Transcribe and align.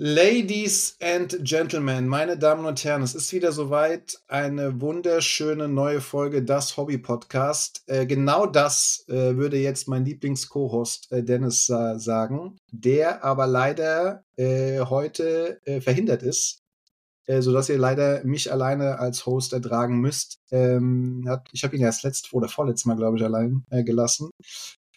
Ladies 0.00 0.96
and 1.02 1.40
Gentlemen, 1.42 2.06
meine 2.06 2.38
Damen 2.38 2.66
und 2.66 2.84
Herren, 2.84 3.02
es 3.02 3.16
ist 3.16 3.32
wieder 3.32 3.50
soweit 3.50 4.20
eine 4.28 4.80
wunderschöne 4.80 5.66
neue 5.66 6.00
Folge 6.00 6.44
Das 6.44 6.76
Hobby 6.76 6.98
Podcast. 6.98 7.82
Äh, 7.88 8.06
genau 8.06 8.46
das 8.46 9.04
äh, 9.08 9.36
würde 9.36 9.58
jetzt 9.58 9.88
mein 9.88 10.04
Lieblings-Co-Host 10.04 11.10
äh, 11.10 11.24
Dennis 11.24 11.66
sagen, 11.66 12.60
der 12.70 13.24
aber 13.24 13.48
leider 13.48 14.22
äh, 14.36 14.78
heute 14.82 15.60
äh, 15.64 15.80
verhindert 15.80 16.22
ist, 16.22 16.60
äh, 17.26 17.42
sodass 17.42 17.68
ihr 17.68 17.78
leider 17.78 18.22
mich 18.22 18.52
alleine 18.52 19.00
als 19.00 19.26
Host 19.26 19.52
ertragen 19.52 19.98
müsst. 19.98 20.38
Ähm, 20.52 21.24
hat, 21.26 21.48
ich 21.50 21.64
habe 21.64 21.74
ihn 21.74 21.82
ja 21.82 21.88
das 21.88 22.04
letzte 22.04 22.36
oder 22.36 22.48
vorletztes 22.48 22.84
Mal, 22.84 22.96
glaube 22.96 23.16
ich, 23.16 23.24
allein 23.24 23.64
gelassen. 23.68 24.30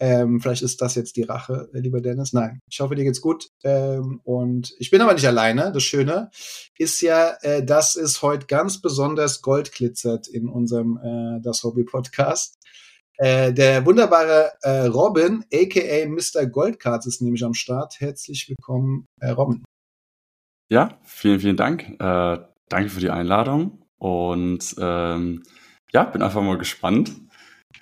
Ähm, 0.01 0.41
vielleicht 0.41 0.63
ist 0.63 0.81
das 0.81 0.95
jetzt 0.95 1.15
die 1.15 1.21
Rache, 1.21 1.69
äh, 1.75 1.79
lieber 1.79 2.01
Dennis. 2.01 2.33
Nein, 2.33 2.59
ich 2.67 2.79
hoffe, 2.79 2.95
dir 2.95 3.03
geht's 3.03 3.21
gut. 3.21 3.49
Ähm, 3.63 4.19
und 4.23 4.73
ich 4.79 4.89
bin 4.89 4.99
aber 4.99 5.13
nicht 5.13 5.27
alleine. 5.27 5.71
Das 5.71 5.83
Schöne 5.83 6.31
ist 6.79 7.01
ja, 7.01 7.37
äh, 7.43 7.63
dass 7.63 7.95
es 7.95 8.23
heute 8.23 8.47
ganz 8.47 8.81
besonders 8.81 9.43
Gold 9.43 9.71
glitzert 9.71 10.27
in 10.27 10.49
unserem 10.49 10.97
äh, 10.97 11.39
Das 11.43 11.63
Hobby 11.63 11.83
Podcast. 11.83 12.57
Äh, 13.17 13.53
der 13.53 13.85
wunderbare 13.85 14.53
äh, 14.63 14.87
Robin, 14.87 15.45
aka 15.53 16.07
Mr. 16.07 16.47
Goldcards, 16.47 17.05
ist 17.05 17.21
nämlich 17.21 17.45
am 17.45 17.53
Start. 17.53 17.99
Herzlich 17.99 18.49
willkommen, 18.49 19.05
äh, 19.19 19.29
Robin. 19.29 19.63
Ja, 20.71 20.99
vielen, 21.03 21.39
vielen 21.39 21.57
Dank. 21.57 21.83
Äh, 21.99 22.39
danke 22.69 22.89
für 22.89 23.01
die 23.01 23.11
Einladung. 23.11 23.85
Und 23.99 24.73
ähm, 24.79 25.43
ja, 25.93 26.05
bin 26.05 26.23
einfach 26.23 26.41
mal 26.41 26.57
gespannt, 26.57 27.11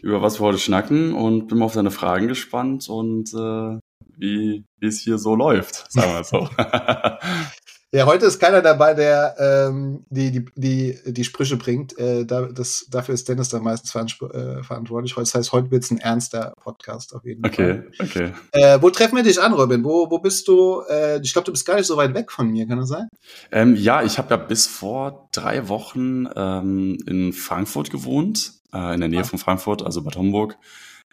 über 0.02 0.22
was 0.22 0.40
wir 0.40 0.46
heute 0.46 0.60
schnacken 0.60 1.14
und 1.14 1.48
bin 1.48 1.58
mal 1.58 1.66
auf 1.66 1.74
deine 1.74 1.92
Fragen 1.92 2.28
gespannt 2.28 2.90
und 2.90 3.34
äh, 3.34 3.80
wie 4.18 4.66
es 4.82 5.00
hier 5.00 5.18
so 5.18 5.36
läuft, 5.36 5.92
sagen 5.92 6.14
wir 6.14 6.24
so. 6.24 6.50
Ja, 7.92 8.06
heute 8.06 8.28
ist 8.28 8.38
keiner 8.38 8.62
dabei, 8.62 8.94
der 8.94 9.36
ähm, 9.40 10.06
die, 10.12 10.30
die, 10.32 10.46
die, 10.56 11.00
die 11.12 11.24
Sprüche 11.24 11.58
bringt. 11.58 11.98
Äh, 11.98 12.24
da, 12.24 12.44
das, 12.44 12.86
dafür 12.92 13.16
ist 13.16 13.28
Dennis 13.28 13.50
dann 13.50 13.64
meistens 13.64 13.96
äh, 13.96 14.62
verantwortlich. 14.62 15.16
Das 15.16 15.34
heißt, 15.34 15.52
heute 15.52 15.72
wird's 15.72 15.90
ein 15.90 15.98
ernster 15.98 16.54
Podcast 16.62 17.16
auf 17.16 17.26
jeden 17.26 17.44
okay, 17.44 17.56
Fall. 17.56 17.92
Okay, 18.00 18.26
okay. 18.26 18.34
Äh, 18.52 18.80
wo 18.80 18.92
treffen 18.92 19.16
wir 19.16 19.24
dich 19.24 19.42
an, 19.42 19.54
Robin? 19.54 19.84
Wo, 19.84 20.08
wo 20.12 20.20
bist 20.20 20.48
du? 20.48 20.84
Äh, 20.88 21.20
ich 21.24 21.34
glaube, 21.34 21.48
du 21.48 21.52
bist 21.52 21.66
gar 21.66 21.78
nicht 21.78 21.88
so 21.88 21.98
weit 21.98 22.14
weg 22.14 22.32
von 22.32 22.52
mir, 22.52 22.68
kann 22.68 22.78
das 22.78 22.90
sein? 22.90 23.08
Ähm, 23.52 23.76
ja, 23.76 24.04
ich 24.04 24.20
habe 24.20 24.30
ja 24.30 24.38
bis 24.38 24.68
vor 24.68 25.28
drei 25.32 25.68
Wochen 25.68 26.28
ähm, 26.36 27.00
in 27.08 27.34
Frankfurt 27.34 27.90
gewohnt, 27.90 28.59
äh, 28.74 28.94
in 28.94 29.00
der 29.00 29.10
Nähe 29.10 29.22
Ah. 29.22 29.24
von 29.26 29.40
Frankfurt, 29.40 29.82
also 29.84 30.02
Bad 30.04 30.16
Homburg. 30.18 30.58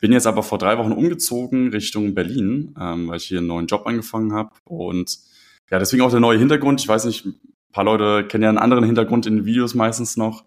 Bin 0.00 0.12
jetzt 0.12 0.26
aber 0.26 0.42
vor 0.42 0.58
drei 0.58 0.76
Wochen 0.78 0.92
umgezogen 0.92 1.68
Richtung 1.70 2.14
Berlin, 2.14 2.74
ähm, 2.78 3.08
weil 3.08 3.16
ich 3.16 3.24
hier 3.24 3.38
einen 3.38 3.46
neuen 3.46 3.66
Job 3.66 3.86
angefangen 3.86 4.32
habe. 4.34 4.50
Und 4.64 5.18
ja, 5.70 5.78
deswegen 5.78 6.02
auch 6.02 6.10
der 6.10 6.20
neue 6.20 6.38
Hintergrund. 6.38 6.80
Ich 6.80 6.88
weiß 6.88 7.06
nicht, 7.06 7.24
ein 7.24 7.40
paar 7.72 7.84
Leute 7.84 8.26
kennen 8.28 8.42
ja 8.44 8.50
einen 8.50 8.58
anderen 8.58 8.84
Hintergrund 8.84 9.26
in 9.26 9.36
den 9.36 9.44
Videos 9.46 9.74
meistens 9.74 10.16
noch. 10.16 10.44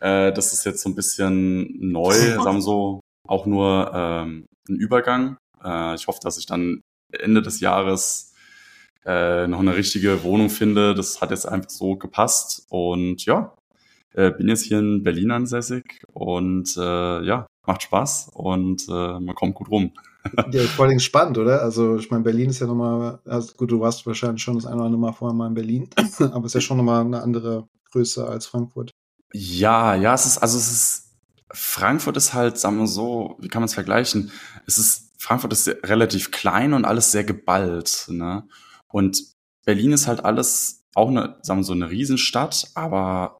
Äh, 0.00 0.32
das 0.32 0.52
ist 0.52 0.64
jetzt 0.64 0.82
so 0.82 0.88
ein 0.88 0.94
bisschen 0.94 1.68
neu, 1.90 2.12
sagen 2.42 2.56
wir 2.56 2.62
so, 2.62 3.00
auch 3.26 3.44
nur 3.46 3.90
ähm, 3.94 4.46
ein 4.68 4.76
Übergang. 4.76 5.36
Äh, 5.62 5.94
ich 5.94 6.06
hoffe, 6.06 6.20
dass 6.22 6.38
ich 6.38 6.46
dann 6.46 6.80
Ende 7.12 7.42
des 7.42 7.60
Jahres 7.60 8.32
äh, 9.04 9.46
noch 9.46 9.60
eine 9.60 9.76
richtige 9.76 10.22
Wohnung 10.22 10.48
finde. 10.50 10.94
Das 10.94 11.20
hat 11.20 11.30
jetzt 11.30 11.46
einfach 11.46 11.70
so 11.70 11.96
gepasst. 11.96 12.66
Und 12.70 13.24
ja, 13.26 13.54
äh, 14.14 14.30
bin 14.30 14.48
jetzt 14.48 14.64
hier 14.64 14.78
in 14.78 15.02
Berlin 15.02 15.30
ansässig 15.30 16.00
und 16.12 16.76
äh, 16.76 17.22
ja, 17.24 17.46
macht 17.66 17.82
Spaß 17.82 18.30
und 18.34 18.88
äh, 18.88 19.20
man 19.20 19.34
kommt 19.34 19.54
gut 19.54 19.70
rum. 19.70 19.92
Ja, 20.50 20.62
vor 20.62 20.84
allem 20.84 20.98
spannend, 20.98 21.38
oder? 21.38 21.62
Also, 21.62 21.96
ich 21.96 22.10
meine, 22.10 22.24
Berlin 22.24 22.50
ist 22.50 22.58
ja 22.58 22.66
nochmal, 22.66 23.18
also 23.24 23.54
gut, 23.54 23.70
du 23.70 23.80
warst 23.80 24.04
wahrscheinlich 24.06 24.42
schon 24.42 24.56
das 24.56 24.66
eine 24.66 24.76
oder 24.76 24.86
andere 24.86 25.00
Mal 25.00 25.12
vorher 25.12 25.34
mal 25.34 25.46
in 25.46 25.54
Berlin, 25.54 25.88
aber 26.18 26.44
es 26.44 26.50
ist 26.50 26.54
ja 26.54 26.60
schon 26.60 26.76
nochmal 26.76 27.00
eine 27.02 27.22
andere 27.22 27.66
Größe 27.92 28.26
als 28.26 28.46
Frankfurt. 28.46 28.90
Ja, 29.32 29.94
ja, 29.94 30.12
es 30.12 30.26
ist, 30.26 30.38
also 30.38 30.58
es 30.58 30.70
ist, 30.70 31.16
Frankfurt 31.50 32.16
ist 32.18 32.34
halt, 32.34 32.58
sagen 32.58 32.78
wir 32.78 32.86
so, 32.86 33.36
wie 33.40 33.48
kann 33.48 33.62
man 33.62 33.68
es 33.68 33.74
vergleichen? 33.74 34.30
Es 34.66 34.76
ist, 34.76 35.12
Frankfurt 35.18 35.52
ist 35.52 35.64
sehr, 35.64 35.78
relativ 35.84 36.30
klein 36.30 36.74
und 36.74 36.84
alles 36.84 37.10
sehr 37.10 37.24
geballt, 37.24 38.06
ne? 38.08 38.46
Und 38.88 39.22
Berlin 39.64 39.92
ist 39.92 40.08
halt 40.08 40.24
alles, 40.24 40.84
auch 40.94 41.08
eine, 41.08 41.38
sagen 41.42 41.60
wir 41.60 41.64
so, 41.64 41.72
eine 41.72 41.90
Riesenstadt, 41.90 42.70
aber 42.74 43.37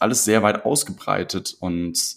alles 0.00 0.24
sehr 0.24 0.42
weit 0.42 0.64
ausgebreitet 0.64 1.56
und 1.60 2.16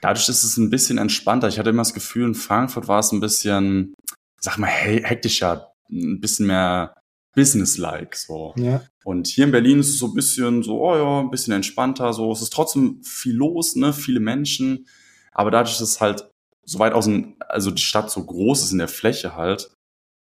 dadurch 0.00 0.28
ist 0.28 0.44
es 0.44 0.56
ein 0.58 0.70
bisschen 0.70 0.98
entspannter. 0.98 1.48
Ich 1.48 1.58
hatte 1.58 1.70
immer 1.70 1.82
das 1.82 1.94
Gefühl, 1.94 2.26
in 2.26 2.34
Frankfurt 2.34 2.88
war 2.88 3.00
es 3.00 3.12
ein 3.12 3.20
bisschen, 3.20 3.94
sag 4.40 4.58
mal, 4.58 4.68
hektischer, 4.68 5.72
ein 5.90 6.20
bisschen 6.20 6.46
mehr 6.46 6.94
businesslike, 7.34 8.16
so. 8.16 8.54
Ja. 8.56 8.82
Und 9.04 9.26
hier 9.26 9.44
in 9.44 9.52
Berlin 9.52 9.80
ist 9.80 9.88
es 9.88 9.98
so 9.98 10.08
ein 10.08 10.14
bisschen 10.14 10.62
so, 10.62 10.82
oh 10.82 10.96
ja, 10.96 11.20
ein 11.20 11.30
bisschen 11.30 11.54
entspannter, 11.54 12.12
so. 12.12 12.30
Es 12.32 12.42
ist 12.42 12.52
trotzdem 12.52 13.02
viel 13.02 13.34
los, 13.34 13.74
ne, 13.74 13.92
viele 13.92 14.20
Menschen. 14.20 14.86
Aber 15.32 15.50
dadurch, 15.50 15.78
dass 15.78 15.88
es 15.88 16.00
halt 16.00 16.28
so 16.64 16.78
weit 16.78 16.92
außen, 16.92 17.36
also 17.40 17.70
die 17.70 17.82
Stadt 17.82 18.10
so 18.10 18.24
groß 18.24 18.62
ist 18.62 18.72
in 18.72 18.78
der 18.78 18.88
Fläche 18.88 19.34
halt, 19.34 19.74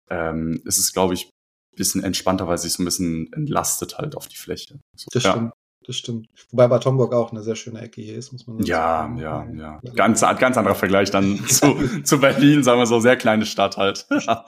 ähm, 0.09 0.61
ist 0.65 0.77
es, 0.77 0.93
glaube 0.93 1.13
ich, 1.13 1.25
ein 1.25 1.75
bisschen 1.75 2.03
entspannter, 2.03 2.47
weil 2.47 2.57
sich 2.57 2.73
so 2.73 2.81
ein 2.81 2.85
bisschen 2.85 3.31
entlastet 3.33 3.97
halt 3.97 4.15
auf 4.15 4.27
die 4.27 4.37
Fläche. 4.37 4.79
So, 4.95 5.07
Das 5.11 5.23
ja. 5.23 5.31
stimmt. 5.31 5.53
Das 5.87 5.95
stimmt. 5.95 6.27
Wobei 6.51 6.67
Bad 6.67 6.85
Homburg 6.85 7.11
auch 7.13 7.31
eine 7.31 7.41
sehr 7.41 7.55
schöne 7.55 7.81
Ecke 7.81 8.01
hier 8.01 8.15
ist, 8.15 8.31
muss 8.31 8.45
man 8.45 8.57
dazu 8.59 8.69
Ja, 8.69 8.77
sagen. 8.77 9.17
ja, 9.17 9.47
ja. 9.55 9.79
Ganz, 9.95 10.21
ganz 10.21 10.55
anderer 10.55 10.75
Vergleich 10.75 11.09
dann 11.09 11.43
zu, 11.47 12.03
zu 12.03 12.19
Berlin, 12.19 12.63
sagen 12.63 12.79
wir 12.79 12.85
so, 12.85 12.99
sehr 12.99 13.17
kleine 13.17 13.47
Stadt 13.47 13.77
halt. 13.77 14.05
ja. 14.27 14.45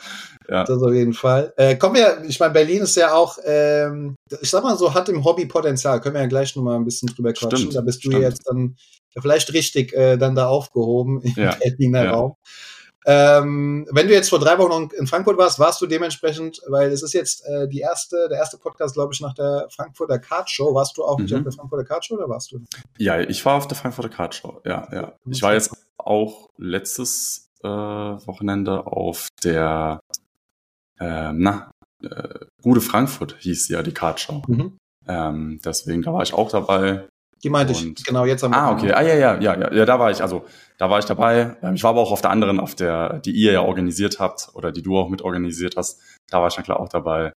Das 0.48 0.70
auf 0.70 0.94
jeden 0.94 1.14
Fall. 1.14 1.52
Äh, 1.58 1.76
kommen 1.76 1.96
wir, 1.96 2.24
ich 2.28 2.40
meine, 2.40 2.54
Berlin 2.54 2.84
ist 2.84 2.96
ja 2.96 3.14
auch, 3.14 3.40
ähm, 3.46 4.16
ich 4.42 4.50
sag 4.52 4.64
mal 4.64 4.78
so, 4.78 4.94
hat 4.94 5.10
im 5.10 5.24
Hobby 5.24 5.48
Potenzial. 5.48 6.00
Können 6.02 6.16
wir 6.16 6.22
ja 6.22 6.28
gleich 6.28 6.56
noch 6.56 6.64
mal 6.64 6.76
ein 6.76 6.86
bisschen 6.86 7.08
drüber 7.08 7.34
quatschen. 7.34 7.58
Stimmt, 7.58 7.76
da 7.76 7.82
bist 7.82 8.06
du 8.06 8.10
stimmt. 8.10 8.22
jetzt 8.24 8.48
dann 8.48 8.76
vielleicht 9.20 9.54
richtig 9.54 9.92
äh, 9.94 10.18
dann 10.18 10.36
da 10.36 10.48
aufgehoben 10.48 11.22
im 11.24 11.34
Ja, 11.36 11.56
Berliner 11.56 12.04
ja. 12.06 12.12
Raum. 12.12 12.36
Ähm, 13.06 13.88
wenn 13.91 14.08
du 14.08 14.14
jetzt 14.14 14.30
vor 14.30 14.40
drei 14.40 14.58
Wochen 14.58 14.90
in 14.97 15.08
Frankfurt 15.08 15.38
warst, 15.38 15.59
warst 15.59 15.81
du 15.81 15.86
dementsprechend, 15.88 16.62
weil 16.68 16.91
es 16.91 17.03
ist 17.03 17.14
jetzt 17.14 17.46
äh, 17.46 17.68
die 17.68 17.80
erste, 17.80 18.28
der 18.30 18.38
erste 18.38 18.58
Podcast, 18.58 18.94
glaube 18.96 19.14
ich, 19.14 19.19
nach 19.22 19.34
der 19.34 19.68
Frankfurter 19.69 20.19
Card 20.19 20.50
Show. 20.50 20.74
Warst 20.74 20.97
du 20.97 21.03
auch 21.03 21.19
nicht 21.19 21.31
Mhm. 21.31 21.38
auf 21.40 21.44
der 21.44 21.52
Frankfurter 21.53 21.86
Card 21.86 22.06
Show 22.06 22.16
oder 22.16 22.30
warst 22.30 22.52
du? 22.52 22.59
Ja, 22.97 23.19
ich 23.19 23.46
war 23.46 23.56
auf 23.56 23.68
der 23.68 23.78
Frankfurter 23.78 24.09
Card 24.09 24.36
Show. 24.36 24.62
Ja, 24.66 24.88
ja. 24.91 25.14
Ich 25.25 25.41
war 25.41 25.53
jetzt 25.53 25.75
auch 25.97 26.50
letztes 26.58 27.50
äh, 27.64 27.68
Wochenende 27.68 28.86
auf 28.88 29.28
der, 29.44 30.00
äh, 31.00 31.31
na, 31.34 31.72
äh, 32.02 32.40
Gute 32.62 32.81
Frankfurt 32.81 33.35
hieß 33.40 33.68
ja 33.70 33.84
die 33.84 33.94
Card 33.94 34.20
Show. 34.20 34.41
Mhm. 34.47 34.78
Ähm, 35.08 35.59
deswegen, 35.66 36.02
da 36.02 36.14
war 36.14 36.24
ich 36.24 36.34
auch 36.34 36.50
dabei. 36.50 37.08
Die 37.44 37.50
meinte 37.50 37.74
ich, 37.74 37.84
Und- 37.86 38.06
genau, 38.06 38.26
jetzt 38.26 38.44
am 38.44 38.54
Ah, 38.54 38.72
okay. 38.72 38.92
Ah, 38.94 39.02
ja, 39.02 39.14
ja, 39.16 39.40
ja, 39.40 39.58
ja, 39.59 39.74
ja, 39.74 39.86
da 39.86 40.00
war 40.00 40.09
ich, 40.12 40.22
also, 40.22 40.46
da 40.78 40.90
war 40.90 41.00
ich 41.00 41.06
dabei. 41.06 41.56
Ähm, 41.62 41.76
Ich 41.76 41.84
war 41.84 41.90
aber 41.92 42.00
auch 42.02 42.12
auf 42.12 42.22
der 42.22 42.30
anderen, 42.31 42.59
auf 42.59 42.74
der, 42.76 43.20
die 43.20 43.31
ihr 43.31 43.52
ja 43.52 43.62
organisiert 43.62 44.20
habt 44.20 44.50
oder 44.54 44.72
die 44.72 44.81
du 44.81 44.98
auch 44.98 45.09
mit 45.09 45.22
organisiert 45.22 45.76
hast. 45.78 46.00
Da 46.30 46.40
war 46.42 46.48
ich 46.48 46.56
dann 46.56 46.64
klar 46.64 46.80
auch 46.80 46.90
dabei. 46.90 47.34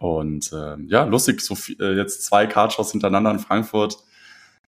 Und 0.00 0.50
ähm, 0.52 0.86
ja, 0.88 1.04
lustig, 1.04 1.40
so 1.42 1.54
viel, 1.54 1.76
äh, 1.80 1.92
jetzt 1.96 2.24
zwei 2.24 2.46
Cardshows 2.46 2.90
hintereinander 2.92 3.30
in 3.30 3.38
Frankfurt. 3.38 3.98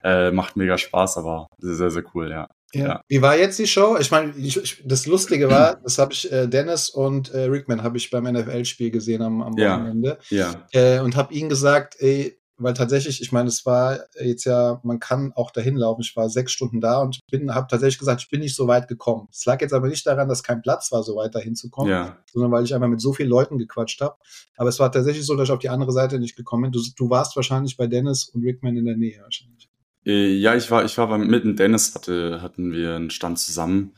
Äh, 0.02 0.30
macht 0.32 0.56
mega 0.56 0.76
Spaß, 0.76 1.16
aber 1.16 1.46
sehr, 1.58 1.74
sehr, 1.74 1.90
sehr 1.90 2.04
cool, 2.14 2.30
ja. 2.30 2.46
Ja. 2.74 2.86
Ja. 2.86 3.00
Wie 3.08 3.22
war 3.22 3.36
jetzt 3.38 3.58
die 3.58 3.66
Show? 3.66 3.96
Ich 3.98 4.10
meine, 4.10 4.32
ich, 4.36 4.56
ich, 4.56 4.82
das 4.84 5.06
Lustige 5.06 5.48
war, 5.48 5.76
das 5.82 5.98
habe 5.98 6.12
ich 6.12 6.30
äh, 6.30 6.46
Dennis 6.46 6.90
und 6.90 7.32
äh, 7.32 7.44
Rickman 7.44 7.82
habe 7.82 7.96
ich 7.96 8.10
beim 8.10 8.24
NFL-Spiel 8.24 8.90
gesehen 8.90 9.22
am, 9.22 9.40
am 9.42 9.56
Ja. 9.56 9.76
Wochenende 9.78 10.18
Ja, 10.28 10.54
äh, 10.72 10.98
und 11.00 11.16
habe 11.16 11.32
ihnen 11.32 11.48
gesagt, 11.48 11.96
ey, 12.00 12.36
weil 12.56 12.74
tatsächlich, 12.74 13.20
ich 13.20 13.32
meine, 13.32 13.48
es 13.48 13.66
war 13.66 14.00
jetzt 14.20 14.44
ja, 14.44 14.80
man 14.84 15.00
kann 15.00 15.32
auch 15.34 15.50
dahin 15.50 15.76
laufen. 15.76 16.02
Ich 16.02 16.14
war 16.14 16.28
sechs 16.28 16.52
Stunden 16.52 16.80
da 16.80 17.00
und 17.00 17.20
bin, 17.30 17.54
habe 17.54 17.66
tatsächlich 17.68 17.98
gesagt, 17.98 18.22
ich 18.22 18.28
bin 18.30 18.40
nicht 18.40 18.54
so 18.54 18.68
weit 18.68 18.86
gekommen. 18.86 19.28
Es 19.32 19.44
lag 19.44 19.60
jetzt 19.60 19.72
aber 19.72 19.88
nicht 19.88 20.06
daran, 20.06 20.28
dass 20.28 20.42
kein 20.42 20.62
Platz 20.62 20.92
war, 20.92 21.02
so 21.02 21.16
weit 21.16 21.34
dahin 21.34 21.56
zu 21.56 21.70
kommen, 21.70 21.90
ja. 21.90 22.16
sondern 22.32 22.52
weil 22.52 22.64
ich 22.64 22.74
einfach 22.74 22.88
mit 22.88 23.00
so 23.00 23.12
vielen 23.12 23.28
Leuten 23.28 23.58
gequatscht 23.58 24.00
habe. 24.00 24.16
Aber 24.56 24.68
es 24.68 24.78
war 24.78 24.92
tatsächlich 24.92 25.26
so, 25.26 25.34
dass 25.34 25.48
ich 25.48 25.52
auf 25.52 25.58
die 25.58 25.68
andere 25.68 25.92
Seite 25.92 26.18
nicht 26.18 26.36
gekommen 26.36 26.64
bin. 26.64 26.72
Du, 26.72 26.80
du 26.96 27.10
warst 27.10 27.34
wahrscheinlich 27.36 27.76
bei 27.76 27.86
Dennis 27.86 28.28
und 28.28 28.44
Rickman 28.44 28.76
in 28.76 28.84
der 28.84 28.96
Nähe 28.96 29.20
wahrscheinlich. 29.22 29.68
Äh, 30.06 30.34
Ja, 30.36 30.54
ich 30.54 30.70
war, 30.70 30.84
ich 30.84 30.96
war 30.96 31.08
beim, 31.08 31.26
mit 31.26 31.44
dem 31.44 31.56
Dennis 31.56 31.94
hatte, 31.94 32.40
hatten 32.40 32.72
wir 32.72 32.94
einen 32.94 33.10
Stand 33.10 33.38
zusammen. 33.38 33.94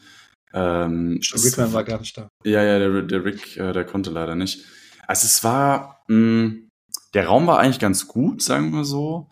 Ähm, 0.55 1.21
Rickman 1.35 1.73
war 1.73 1.85
gar 1.85 1.99
nicht 1.99 2.17
da. 2.17 2.29
Ja, 2.45 2.63
ja, 2.63 2.79
der, 2.79 3.03
der 3.03 3.25
Rick, 3.25 3.59
äh, 3.59 3.73
der 3.73 3.85
konnte 3.85 4.11
leider 4.11 4.35
nicht. 4.35 4.65
Also 5.07 5.27
es 5.27 5.45
war, 5.45 6.03
mh, 6.09 6.66
der 7.17 7.29
Raum 7.29 7.47
war 7.47 7.59
eigentlich 7.59 7.79
ganz 7.79 8.09
gut, 8.09 8.43
sagen 8.43 8.73
wir 8.73 8.85
so. 8.85 9.31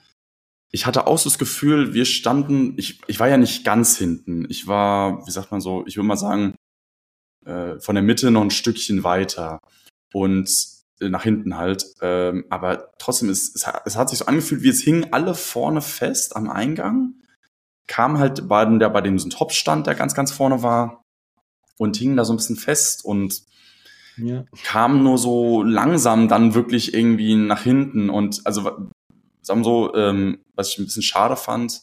ich 0.72 0.86
hatte 0.86 1.06
auch 1.06 1.18
so 1.18 1.28
das 1.28 1.38
Gefühl, 1.38 1.92
wir 1.92 2.06
standen, 2.06 2.78
ich, 2.78 3.00
ich 3.06 3.20
war 3.20 3.28
ja 3.28 3.36
nicht 3.36 3.62
ganz 3.62 3.98
hinten. 3.98 4.46
Ich 4.48 4.66
war, 4.66 5.24
wie 5.26 5.30
sagt 5.30 5.50
man 5.52 5.60
so, 5.60 5.86
ich 5.86 5.96
würde 5.96 6.08
mal 6.08 6.16
sagen, 6.16 6.56
äh, 7.44 7.78
von 7.78 7.94
der 7.94 8.02
Mitte 8.02 8.30
noch 8.30 8.40
ein 8.40 8.50
Stückchen 8.50 9.04
weiter 9.04 9.60
und 10.14 10.48
äh, 11.00 11.10
nach 11.10 11.24
hinten 11.24 11.58
halt. 11.58 11.84
Ähm, 12.00 12.46
aber 12.48 12.90
trotzdem, 12.98 13.28
ist, 13.28 13.54
es, 13.54 13.66
es 13.84 13.96
hat 13.96 14.08
sich 14.08 14.20
so 14.20 14.26
angefühlt, 14.26 14.62
wie 14.62 14.70
es 14.70 14.80
hingen 14.80 15.12
alle 15.12 15.34
vorne 15.34 15.82
fest 15.82 16.36
am 16.36 16.48
Eingang, 16.48 17.14
kam 17.86 18.18
halt 18.18 18.48
bei, 18.48 18.64
der, 18.64 18.88
bei 18.88 19.02
dem 19.02 19.18
so 19.18 19.26
ein 19.28 19.30
Topstand, 19.30 19.86
der 19.86 19.94
ganz, 19.94 20.14
ganz 20.14 20.32
vorne 20.32 20.62
war 20.62 21.04
und 21.76 21.98
hingen 21.98 22.16
da 22.16 22.24
so 22.24 22.32
ein 22.32 22.38
bisschen 22.38 22.56
fest 22.56 23.04
und 23.04 23.42
ja. 24.16 24.44
kam 24.64 25.02
nur 25.02 25.18
so 25.18 25.62
langsam 25.62 26.28
dann 26.28 26.54
wirklich 26.54 26.94
irgendwie 26.94 27.34
nach 27.34 27.62
hinten 27.62 28.10
und 28.10 28.40
also 28.44 28.90
sagen 29.42 29.60
wir 29.60 29.64
so, 29.64 29.94
ähm, 29.94 30.38
was 30.54 30.70
ich 30.70 30.78
ein 30.78 30.86
bisschen 30.86 31.02
schade 31.02 31.36
fand, 31.36 31.82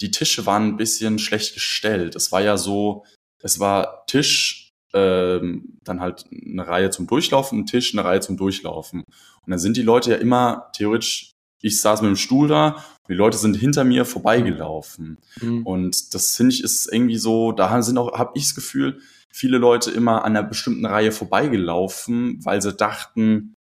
die 0.00 0.10
Tische 0.10 0.46
waren 0.46 0.64
ein 0.64 0.76
bisschen 0.76 1.18
schlecht 1.18 1.54
gestellt. 1.54 2.16
Es 2.16 2.32
war 2.32 2.40
ja 2.40 2.56
so, 2.56 3.04
es 3.42 3.60
war 3.60 4.04
Tisch, 4.06 4.70
ähm, 4.92 5.78
dann 5.84 6.00
halt 6.00 6.24
eine 6.30 6.66
Reihe 6.66 6.90
zum 6.90 7.06
Durchlaufen, 7.06 7.60
ein 7.60 7.66
Tisch, 7.66 7.94
eine 7.94 8.04
Reihe 8.04 8.20
zum 8.20 8.36
Durchlaufen. 8.36 9.00
Und 9.00 9.50
dann 9.50 9.58
sind 9.58 9.76
die 9.76 9.82
Leute 9.82 10.10
ja 10.10 10.16
immer 10.16 10.70
theoretisch, 10.74 11.32
ich 11.62 11.80
saß 11.80 12.00
mit 12.02 12.08
dem 12.08 12.16
Stuhl 12.16 12.48
da, 12.48 12.84
die 13.08 13.14
Leute 13.14 13.36
sind 13.36 13.56
hinter 13.56 13.84
mir 13.84 14.04
vorbeigelaufen. 14.04 15.18
Mhm. 15.40 15.66
Und 15.66 16.14
das 16.14 16.36
finde 16.36 16.54
ich 16.54 16.64
ist 16.64 16.90
irgendwie 16.90 17.18
so, 17.18 17.52
da 17.52 17.82
sind 17.82 17.98
auch, 17.98 18.18
habe 18.18 18.32
ich 18.34 18.44
das 18.44 18.54
Gefühl, 18.54 19.00
viele 19.32 19.58
Leute 19.58 19.90
immer 19.90 20.24
an 20.24 20.36
einer 20.36 20.42
bestimmten 20.42 20.86
Reihe 20.86 21.12
vorbeigelaufen, 21.12 22.44
weil 22.44 22.60
sie 22.60 22.72
dachten, 22.72 23.54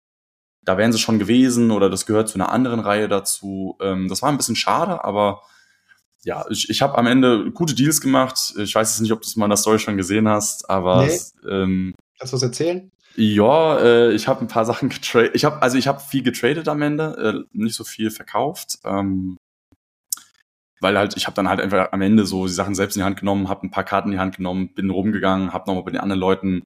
da 0.62 0.76
wären 0.76 0.92
sie 0.92 0.98
schon 0.98 1.18
gewesen 1.18 1.70
oder 1.70 1.88
das 1.88 2.06
gehört 2.06 2.28
zu 2.28 2.34
einer 2.34 2.50
anderen 2.52 2.80
Reihe 2.80 3.08
dazu. 3.08 3.76
Ähm, 3.80 4.08
das 4.08 4.22
war 4.22 4.28
ein 4.28 4.36
bisschen 4.36 4.56
schade, 4.56 5.04
aber 5.04 5.42
ja, 6.24 6.44
ich, 6.50 6.68
ich 6.68 6.82
habe 6.82 6.98
am 6.98 7.06
Ende 7.06 7.50
gute 7.52 7.74
Deals 7.74 8.00
gemacht. 8.00 8.54
Ich 8.58 8.74
weiß 8.74 8.90
jetzt 8.90 9.00
nicht, 9.00 9.12
ob 9.12 9.22
du 9.22 9.26
es 9.26 9.36
mal 9.36 9.46
in 9.46 9.50
der 9.50 9.56
Story 9.56 9.78
schon 9.78 9.96
gesehen 9.96 10.28
hast, 10.28 10.68
aber 10.68 11.06
nee. 11.06 11.18
ähm, 11.48 11.94
Kannst 12.18 12.32
du 12.32 12.36
was 12.36 12.42
erzählen? 12.42 12.90
Ja, 13.16 13.78
äh, 13.78 14.12
ich 14.12 14.28
habe 14.28 14.40
ein 14.40 14.48
paar 14.48 14.64
Sachen 14.66 14.88
getradet. 14.88 15.32
Ich 15.34 15.44
habe 15.44 15.62
also 15.62 15.78
ich 15.78 15.88
habe 15.88 16.00
viel 16.00 16.22
getradet 16.22 16.68
am 16.68 16.82
Ende, 16.82 17.46
äh, 17.52 17.56
nicht 17.56 17.74
so 17.74 17.84
viel 17.84 18.10
verkauft, 18.10 18.78
ähm, 18.84 19.36
weil 20.80 20.96
halt 20.98 21.16
ich 21.16 21.26
habe 21.26 21.34
dann 21.34 21.48
halt 21.48 21.60
einfach 21.60 21.92
am 21.92 22.00
Ende 22.02 22.24
so 22.26 22.46
die 22.46 22.52
Sachen 22.52 22.74
selbst 22.74 22.96
in 22.96 23.00
die 23.00 23.04
Hand 23.04 23.18
genommen, 23.18 23.48
habe 23.48 23.66
ein 23.66 23.70
paar 23.70 23.84
Karten 23.84 24.08
in 24.08 24.12
die 24.12 24.18
Hand 24.18 24.36
genommen, 24.36 24.74
bin 24.74 24.90
rumgegangen, 24.90 25.52
habe 25.52 25.68
nochmal 25.68 25.84
bei 25.84 25.90
den 25.90 26.00
anderen 26.00 26.20
Leuten 26.20 26.62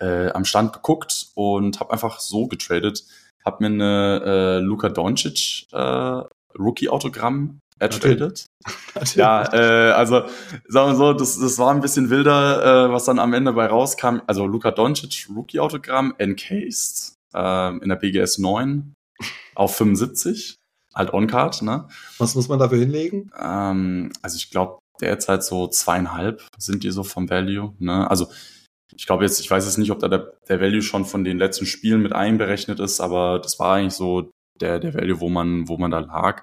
äh, 0.00 0.30
am 0.30 0.44
Stand 0.44 0.72
geguckt 0.72 1.28
und 1.34 1.80
habe 1.80 1.92
einfach 1.92 2.20
so 2.20 2.46
getradet. 2.46 3.04
Hab 3.44 3.60
mir 3.60 3.68
eine 3.68 4.22
äh, 4.24 4.58
Luka 4.58 4.88
Doncic 4.88 5.66
äh, 5.72 6.22
Rookie-Autogramm 6.58 7.60
ertradet. 7.78 8.46
ja, 9.14 9.52
äh, 9.52 9.92
also 9.92 10.24
sagen 10.68 10.92
wir 10.92 10.96
so, 10.96 11.12
das, 11.14 11.38
das 11.38 11.58
war 11.58 11.70
ein 11.72 11.80
bisschen 11.80 12.10
wilder, 12.10 12.88
äh, 12.88 12.92
was 12.92 13.06
dann 13.06 13.18
am 13.18 13.32
Ende 13.32 13.52
bei 13.52 13.66
rauskam. 13.66 14.20
Also 14.26 14.46
Luka 14.46 14.70
Doncic 14.70 15.28
Rookie-Autogramm 15.34 16.14
encased 16.18 17.14
äh, 17.34 17.76
in 17.78 17.88
der 17.88 17.96
BGS 17.96 18.38
9 18.38 18.94
auf 19.54 19.76
75, 19.76 20.56
halt 20.94 21.12
on-card. 21.12 21.62
Ne? 21.62 21.88
Was 22.18 22.34
muss 22.34 22.48
man 22.48 22.58
dafür 22.58 22.78
hinlegen? 22.78 23.30
Ähm, 23.38 24.12
also 24.22 24.36
ich 24.36 24.50
glaube 24.50 24.78
derzeit 25.00 25.42
so 25.42 25.66
zweieinhalb 25.66 26.46
sind 26.58 26.84
die 26.84 26.90
so 26.90 27.04
vom 27.04 27.30
Value. 27.30 27.74
Ne? 27.78 28.10
Also 28.10 28.28
ich 28.94 29.06
glaube 29.06 29.24
jetzt, 29.24 29.40
ich 29.40 29.50
weiß 29.50 29.64
jetzt 29.64 29.78
nicht, 29.78 29.90
ob 29.90 29.98
da 29.98 30.08
der, 30.08 30.32
der 30.48 30.60
Value 30.60 30.82
schon 30.82 31.04
von 31.04 31.24
den 31.24 31.38
letzten 31.38 31.66
Spielen 31.66 32.02
mit 32.02 32.12
einberechnet 32.12 32.80
ist, 32.80 33.00
aber 33.00 33.38
das 33.38 33.58
war 33.58 33.76
eigentlich 33.76 33.94
so 33.94 34.30
der, 34.60 34.78
der 34.78 34.94
Value, 34.94 35.20
wo 35.20 35.28
man, 35.28 35.68
wo 35.68 35.78
man 35.78 35.90
da 35.90 36.00
lag. 36.00 36.42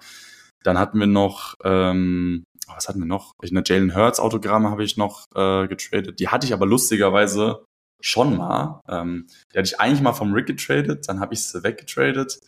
Dann 0.64 0.80
hatten 0.80 1.00
wir 1.00 1.08
noch, 1.08 1.56
ähm, 1.64 2.44
was 2.68 2.90
hatten 2.90 3.00
wir 3.00 3.06
noch? 3.06 3.34
Eine 3.42 3.64
Jalen 3.66 3.96
Hurts 3.96 4.20
Autogramme 4.20 4.70
habe 4.72 4.84
ich 4.84 4.98
noch 4.98 5.26
äh, 5.36 5.68
getradet. 5.68 6.20
Die 6.20 6.30
hatte 6.30 6.48
ich 6.48 6.54
aber 6.54 6.66
lustigerweise 6.66 7.64
schon 8.02 8.38
mal. 8.38 8.82
Ähm, 8.88 9.28
die 9.54 9.58
hatte 9.58 9.68
ich 9.68 9.80
eigentlich 9.80 10.02
mal 10.02 10.14
vom 10.14 10.34
Rick 10.34 10.48
getradet, 10.48 11.08
dann 11.08 11.20
habe 11.20 11.34
ich 11.34 11.44
sie 11.44 11.64
weggetradet, 11.64 12.40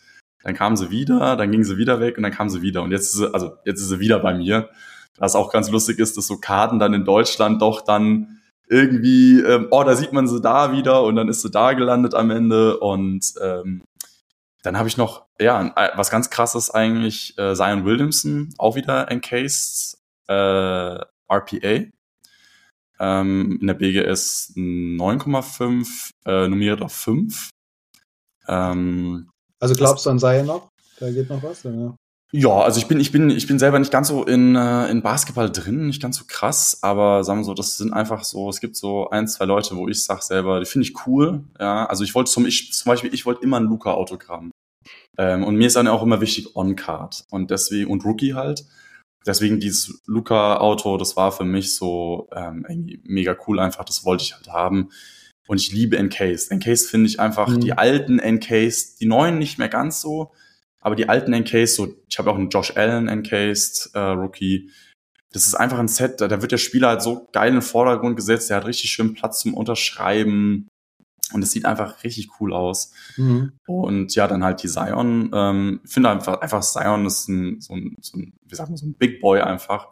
dann 0.42 0.54
kam 0.54 0.76
sie 0.76 0.90
wieder, 0.90 1.36
dann 1.36 1.50
ging 1.50 1.64
sie 1.64 1.76
wieder 1.76 2.00
weg 2.00 2.16
und 2.16 2.22
dann 2.22 2.32
kam 2.32 2.48
sie 2.48 2.62
wieder. 2.62 2.82
Und 2.82 2.92
jetzt 2.92 3.12
ist 3.12 3.18
sie, 3.18 3.34
also 3.34 3.52
jetzt 3.64 3.80
ist 3.80 3.88
sie 3.88 4.00
wieder 4.00 4.18
bei 4.20 4.34
mir. 4.34 4.70
Was 5.18 5.34
auch 5.34 5.52
ganz 5.52 5.70
lustig 5.70 5.98
ist, 5.98 6.16
dass 6.16 6.26
so 6.26 6.38
Karten 6.38 6.78
dann 6.78 6.94
in 6.94 7.04
Deutschland 7.04 7.60
doch 7.60 7.82
dann 7.82 8.40
irgendwie, 8.68 9.40
ähm, 9.40 9.68
oh, 9.70 9.82
da 9.82 9.96
sieht 9.96 10.12
man 10.12 10.28
sie 10.28 10.40
da 10.40 10.72
wieder 10.72 11.02
und 11.02 11.16
dann 11.16 11.28
ist 11.28 11.42
sie 11.42 11.50
da 11.50 11.72
gelandet 11.72 12.14
am 12.14 12.30
Ende 12.30 12.78
und 12.78 13.34
ähm, 13.42 13.82
dann 14.62 14.78
habe 14.78 14.88
ich 14.88 14.96
noch, 14.96 15.26
ja, 15.40 15.72
was 15.96 16.10
ganz 16.10 16.30
krasses 16.30 16.70
eigentlich, 16.70 17.36
äh, 17.38 17.54
Zion 17.54 17.84
Williamson, 17.84 18.54
auch 18.58 18.76
wieder 18.76 19.10
encased, 19.10 19.98
äh, 20.28 20.98
RPA. 21.28 21.84
Ähm, 23.00 23.58
in 23.60 23.66
der 23.66 23.74
BGS 23.74 24.52
9,5, 24.56 26.10
äh, 26.26 26.48
nominiert 26.48 26.82
auf 26.82 26.92
5. 26.92 27.48
Ähm, 28.46 29.30
also 29.60 29.74
glaubst 29.74 30.06
du 30.06 30.10
an 30.10 30.18
Zion 30.18 30.46
noch? 30.46 30.68
Da 30.98 31.10
geht 31.10 31.28
noch 31.28 31.42
was? 31.42 31.64
Oder? 31.64 31.94
Ja, 32.32 32.60
also 32.60 32.78
ich 32.78 32.86
bin, 32.86 33.00
ich 33.00 33.10
bin, 33.10 33.28
ich 33.30 33.48
bin 33.48 33.58
selber 33.58 33.78
nicht 33.80 33.90
ganz 33.90 34.06
so 34.08 34.24
in, 34.24 34.54
äh, 34.54 34.88
in 34.88 35.02
Basketball 35.02 35.50
drin, 35.50 35.88
nicht 35.88 36.00
ganz 36.00 36.16
so 36.16 36.24
krass, 36.28 36.78
aber 36.82 37.24
sagen 37.24 37.40
wir 37.40 37.44
so, 37.44 37.54
das 37.54 37.76
sind 37.76 37.92
einfach 37.92 38.22
so, 38.22 38.48
es 38.48 38.60
gibt 38.60 38.76
so 38.76 39.10
ein, 39.10 39.26
zwei 39.26 39.46
Leute, 39.46 39.76
wo 39.76 39.88
ich 39.88 40.04
sag 40.04 40.22
selber, 40.22 40.60
die 40.60 40.66
finde 40.66 40.86
ich 40.86 41.06
cool, 41.06 41.42
ja. 41.58 41.86
Also 41.86 42.04
ich 42.04 42.14
wollte 42.14 42.30
zum, 42.30 42.46
ich, 42.46 42.72
zum 42.72 42.88
Beispiel, 42.88 43.12
ich 43.12 43.26
wollte 43.26 43.42
immer 43.42 43.58
ein 43.58 43.64
Luca-Autogramm. 43.64 44.52
Ähm, 45.18 45.42
und 45.42 45.56
mir 45.56 45.66
ist 45.66 45.76
dann 45.76 45.88
auch 45.88 46.02
immer 46.02 46.20
wichtig 46.20 46.54
On-Card. 46.54 47.24
Und 47.30 47.50
deswegen, 47.50 47.90
und 47.90 48.04
Rookie 48.04 48.34
halt. 48.34 48.64
Deswegen 49.26 49.58
dieses 49.58 50.00
Luca-Auto, 50.06 50.96
das 50.98 51.16
war 51.16 51.32
für 51.32 51.44
mich 51.44 51.74
so 51.74 52.28
ähm, 52.32 52.64
irgendwie 52.68 53.02
mega 53.04 53.36
cool 53.46 53.58
einfach, 53.58 53.84
das 53.84 54.04
wollte 54.04 54.22
ich 54.22 54.34
halt 54.34 54.48
haben. 54.48 54.90
Und 55.50 55.60
ich 55.60 55.72
liebe 55.72 55.98
Encased. 55.98 56.52
Encased 56.52 56.88
finde 56.88 57.08
ich 57.08 57.18
einfach 57.18 57.48
mhm. 57.48 57.58
die 57.58 57.72
alten 57.72 58.20
Encased, 58.20 59.00
die 59.00 59.06
neuen 59.06 59.40
nicht 59.40 59.58
mehr 59.58 59.68
ganz 59.68 60.00
so, 60.00 60.30
aber 60.78 60.94
die 60.94 61.08
alten 61.08 61.32
Encased, 61.32 61.74
so, 61.74 61.88
ich 62.08 62.20
habe 62.20 62.30
auch 62.30 62.36
einen 62.36 62.50
Josh 62.50 62.76
Allen 62.76 63.08
Encased 63.08 63.90
äh, 63.94 63.98
Rookie. 63.98 64.70
Das 65.32 65.48
ist 65.48 65.56
einfach 65.56 65.80
ein 65.80 65.88
Set, 65.88 66.20
da, 66.20 66.28
da 66.28 66.40
wird 66.40 66.52
der 66.52 66.58
Spieler 66.58 66.90
halt 66.90 67.02
so 67.02 67.26
geil 67.32 67.48
in 67.48 67.56
den 67.56 67.62
Vordergrund 67.62 68.14
gesetzt, 68.14 68.48
der 68.48 68.58
hat 68.58 68.66
richtig 68.66 68.92
schön 68.92 69.14
Platz 69.14 69.40
zum 69.40 69.54
Unterschreiben. 69.54 70.68
Und 71.32 71.42
es 71.42 71.50
sieht 71.50 71.64
einfach 71.64 72.04
richtig 72.04 72.28
cool 72.38 72.52
aus. 72.52 72.92
Mhm. 73.16 73.50
Und 73.66 74.14
ja, 74.14 74.28
dann 74.28 74.44
halt 74.44 74.62
die 74.62 74.68
Zion. 74.68 75.32
Ähm, 75.34 75.80
finde 75.84 76.10
einfach, 76.10 76.42
einfach 76.42 76.60
Zion 76.60 77.06
ist 77.06 77.28
ein, 77.28 77.60
so 77.60 77.74
ein, 77.74 77.96
so 78.00 78.18
ein, 78.18 78.34
wie 78.46 78.54
sagt 78.54 78.68
man, 78.70 78.76
so 78.76 78.86
ein 78.86 78.94
Big 78.94 79.20
Boy 79.20 79.40
einfach. 79.40 79.88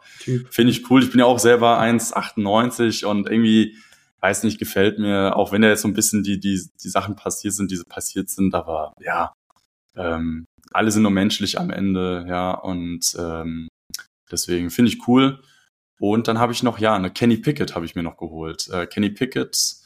Finde 0.50 0.70
ich 0.70 0.88
cool. 0.88 1.02
Ich 1.02 1.10
bin 1.10 1.18
ja 1.18 1.26
auch 1.26 1.40
selber 1.40 1.80
1,98 1.80 3.04
und 3.04 3.28
irgendwie, 3.28 3.76
weiß 4.20 4.42
nicht, 4.42 4.58
gefällt 4.58 4.98
mir, 4.98 5.36
auch 5.36 5.52
wenn 5.52 5.62
da 5.62 5.68
jetzt 5.68 5.82
so 5.82 5.88
ein 5.88 5.94
bisschen 5.94 6.22
die, 6.22 6.40
die, 6.40 6.60
die 6.82 6.88
Sachen 6.88 7.16
passiert 7.16 7.54
sind, 7.54 7.70
diese 7.70 7.84
passiert 7.84 8.28
sind, 8.30 8.54
aber 8.54 8.92
ja, 9.00 9.32
ähm, 9.96 10.44
alle 10.72 10.90
sind 10.90 11.02
nur 11.02 11.10
menschlich 11.10 11.58
am 11.58 11.70
Ende, 11.70 12.26
ja, 12.28 12.52
und 12.52 13.14
ähm, 13.18 13.68
deswegen 14.30 14.70
finde 14.70 14.90
ich 14.90 15.06
cool. 15.08 15.40
Und 16.00 16.28
dann 16.28 16.38
habe 16.38 16.52
ich 16.52 16.62
noch, 16.62 16.78
ja, 16.78 16.94
eine 16.94 17.10
Kenny 17.10 17.38
Pickett 17.38 17.74
habe 17.74 17.84
ich 17.84 17.96
mir 17.96 18.02
noch 18.02 18.16
geholt. 18.16 18.68
Äh, 18.68 18.86
Kenny 18.86 19.10
Pickett, 19.10 19.76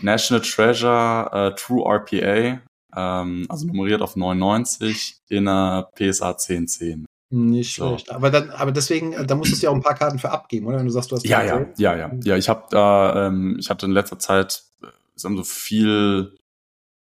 National 0.00 0.42
Treasure, 0.42 1.30
äh, 1.32 1.54
True 1.56 1.84
RPA, 1.84 2.60
ähm, 2.96 3.46
also 3.48 3.66
nummeriert 3.66 4.02
auf 4.02 4.16
99 4.16 5.18
in 5.28 5.48
einer 5.48 5.88
PSA 5.94 6.30
1010. 6.30 7.06
Nicht 7.30 7.76
so. 7.76 7.88
schlecht. 7.88 8.10
Aber 8.10 8.30
dann, 8.30 8.50
aber 8.50 8.72
deswegen, 8.72 9.12
äh, 9.12 9.26
da 9.26 9.34
musstest 9.34 9.62
du 9.62 9.66
ja 9.66 9.70
auch 9.70 9.76
ein 9.76 9.82
paar 9.82 9.94
Karten 9.94 10.18
für 10.18 10.30
abgeben, 10.30 10.66
oder? 10.66 10.78
Wenn 10.78 10.86
du 10.86 10.92
sagst, 10.92 11.10
du 11.10 11.16
hast 11.16 11.26
ja, 11.26 11.42
ja, 11.42 11.66
ja, 11.76 11.96
ja, 11.96 12.10
ja. 12.24 12.36
Ich 12.36 12.48
habe 12.48 12.64
da, 12.70 13.26
ähm, 13.26 13.56
ich 13.58 13.68
hatte 13.68 13.86
in 13.86 13.92
letzter 13.92 14.18
Zeit 14.18 14.64
äh, 14.82 14.86
so 15.14 15.42
viel 15.42 16.36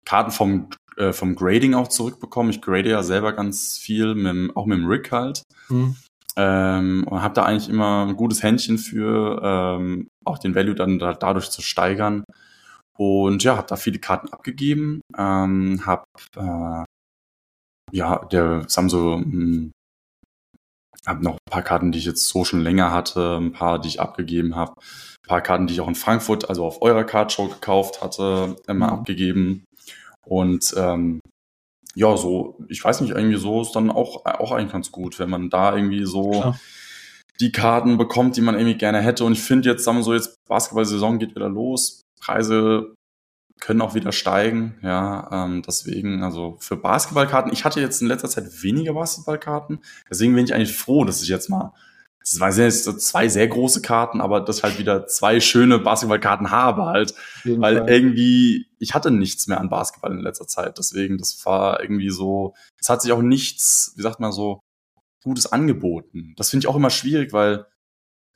Karten 0.06 0.30
vom 0.30 0.68
äh, 0.96 1.12
vom 1.12 1.34
Grading 1.34 1.74
auch 1.74 1.88
zurückbekommen. 1.88 2.50
Ich 2.50 2.62
grade 2.62 2.88
ja 2.88 3.02
selber 3.02 3.32
ganz 3.32 3.78
viel, 3.78 4.14
mit 4.14 4.26
dem, 4.26 4.56
auch 4.56 4.66
mit 4.66 4.78
dem 4.78 4.86
Rig 4.86 5.10
halt. 5.10 5.42
Mhm. 5.68 5.96
Ähm, 6.36 7.06
und 7.08 7.22
habe 7.22 7.34
da 7.34 7.44
eigentlich 7.44 7.68
immer 7.68 8.06
ein 8.06 8.16
gutes 8.16 8.42
Händchen 8.42 8.78
für, 8.78 9.40
ähm, 9.42 10.08
auch 10.24 10.38
den 10.38 10.54
Value 10.54 10.74
dann 10.74 10.98
da, 10.98 11.14
dadurch 11.14 11.50
zu 11.50 11.62
steigern. 11.62 12.24
Und 12.96 13.42
ja, 13.42 13.56
habe 13.56 13.66
da 13.68 13.76
viele 13.76 13.98
Karten 13.98 14.28
abgegeben, 14.28 15.00
ähm, 15.18 15.84
habe 15.84 16.04
äh, 16.36 16.84
ja, 17.92 18.24
der 18.26 18.64
Samsung 18.68 19.22
hm, 19.24 19.72
habe 21.06 21.22
noch 21.22 21.34
ein 21.34 21.50
paar 21.50 21.62
Karten, 21.62 21.92
die 21.92 21.98
ich 21.98 22.04
jetzt 22.04 22.28
so 22.28 22.44
schon 22.44 22.62
länger 22.62 22.92
hatte, 22.92 23.36
ein 23.38 23.52
paar, 23.52 23.78
die 23.80 23.88
ich 23.88 24.00
abgegeben 24.00 24.56
habe, 24.56 24.72
ein 24.72 25.28
paar 25.28 25.40
Karten, 25.40 25.66
die 25.66 25.74
ich 25.74 25.80
auch 25.80 25.88
in 25.88 25.94
Frankfurt, 25.94 26.48
also 26.48 26.64
auf 26.64 26.82
eurer 26.82 27.04
Cardshow 27.04 27.48
gekauft 27.48 28.02
hatte, 28.02 28.56
immer 28.66 28.88
mhm. 28.88 28.92
abgegeben. 28.92 29.64
Und 30.26 30.74
ähm, 30.76 31.20
ja, 31.94 32.16
so, 32.16 32.58
ich 32.68 32.82
weiß 32.82 33.00
nicht, 33.02 33.10
irgendwie 33.10 33.38
so 33.38 33.62
ist 33.62 33.72
dann 33.72 33.90
auch, 33.90 34.24
auch 34.24 34.52
eigentlich 34.52 34.72
ganz 34.72 34.90
gut, 34.90 35.18
wenn 35.18 35.30
man 35.30 35.50
da 35.50 35.76
irgendwie 35.76 36.04
so 36.04 36.30
Klar. 36.30 36.60
die 37.40 37.52
Karten 37.52 37.98
bekommt, 37.98 38.36
die 38.36 38.40
man 38.40 38.54
irgendwie 38.54 38.76
gerne 38.76 39.00
hätte. 39.00 39.24
Und 39.24 39.32
ich 39.32 39.42
finde 39.42 39.68
jetzt, 39.68 39.84
sagen 39.84 39.98
wir 39.98 40.04
so, 40.04 40.14
jetzt 40.14 40.36
Basketball-Saison 40.48 41.18
geht 41.18 41.34
wieder 41.34 41.48
los. 41.48 42.02
Preise 42.20 42.94
können 43.60 43.80
auch 43.80 43.94
wieder 43.94 44.12
steigen. 44.12 44.78
Ja, 44.82 45.28
ähm, 45.32 45.62
deswegen, 45.66 46.22
also 46.22 46.56
für 46.60 46.76
Basketballkarten, 46.76 47.52
ich 47.52 47.64
hatte 47.64 47.80
jetzt 47.80 48.02
in 48.02 48.08
letzter 48.08 48.28
Zeit 48.28 48.62
weniger 48.62 48.94
Basketballkarten. 48.94 49.80
Deswegen 50.10 50.34
bin 50.34 50.44
ich 50.44 50.54
eigentlich 50.54 50.76
froh, 50.76 51.04
dass 51.04 51.22
ich 51.22 51.28
jetzt 51.28 51.48
mal, 51.48 51.72
das 52.20 52.40
waren 52.40 52.56
jetzt 52.56 52.84
so 52.84 52.92
zwei 52.94 53.28
sehr 53.28 53.48
große 53.48 53.82
Karten, 53.82 54.20
aber 54.20 54.40
dass 54.40 54.58
ich 54.58 54.62
halt 54.62 54.78
wieder 54.78 55.06
zwei 55.06 55.40
schöne 55.40 55.78
Basketballkarten 55.78 56.50
habe 56.50 56.84
halt. 56.86 57.14
Weil 57.44 57.78
Fall. 57.78 57.90
irgendwie, 57.90 58.66
ich 58.78 58.94
hatte 58.94 59.10
nichts 59.10 59.46
mehr 59.46 59.60
an 59.60 59.68
Basketball 59.68 60.12
in 60.12 60.20
letzter 60.20 60.46
Zeit. 60.46 60.78
Deswegen, 60.78 61.18
das 61.18 61.44
war 61.44 61.80
irgendwie 61.80 62.10
so, 62.10 62.54
es 62.80 62.88
hat 62.88 63.02
sich 63.02 63.12
auch 63.12 63.22
nichts, 63.22 63.92
wie 63.96 64.02
sagt 64.02 64.20
man 64.20 64.32
so, 64.32 64.60
Gutes 65.22 65.50
angeboten. 65.50 66.34
Das 66.36 66.50
finde 66.50 66.64
ich 66.64 66.68
auch 66.68 66.76
immer 66.76 66.90
schwierig, 66.90 67.32
weil 67.32 67.66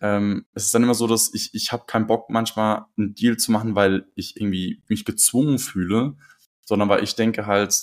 ähm, 0.00 0.46
es 0.54 0.66
ist 0.66 0.74
dann 0.74 0.82
immer 0.82 0.94
so, 0.94 1.06
dass 1.06 1.32
ich, 1.34 1.54
ich 1.54 1.72
habe 1.72 1.84
keinen 1.86 2.06
Bock, 2.06 2.30
manchmal 2.30 2.86
einen 2.96 3.14
Deal 3.14 3.36
zu 3.36 3.52
machen, 3.52 3.74
weil 3.74 4.06
ich 4.14 4.36
irgendwie 4.36 4.82
mich 4.88 5.04
gezwungen 5.04 5.58
fühle, 5.58 6.16
sondern 6.64 6.88
weil 6.88 7.02
ich 7.02 7.16
denke 7.16 7.46
halt, 7.46 7.74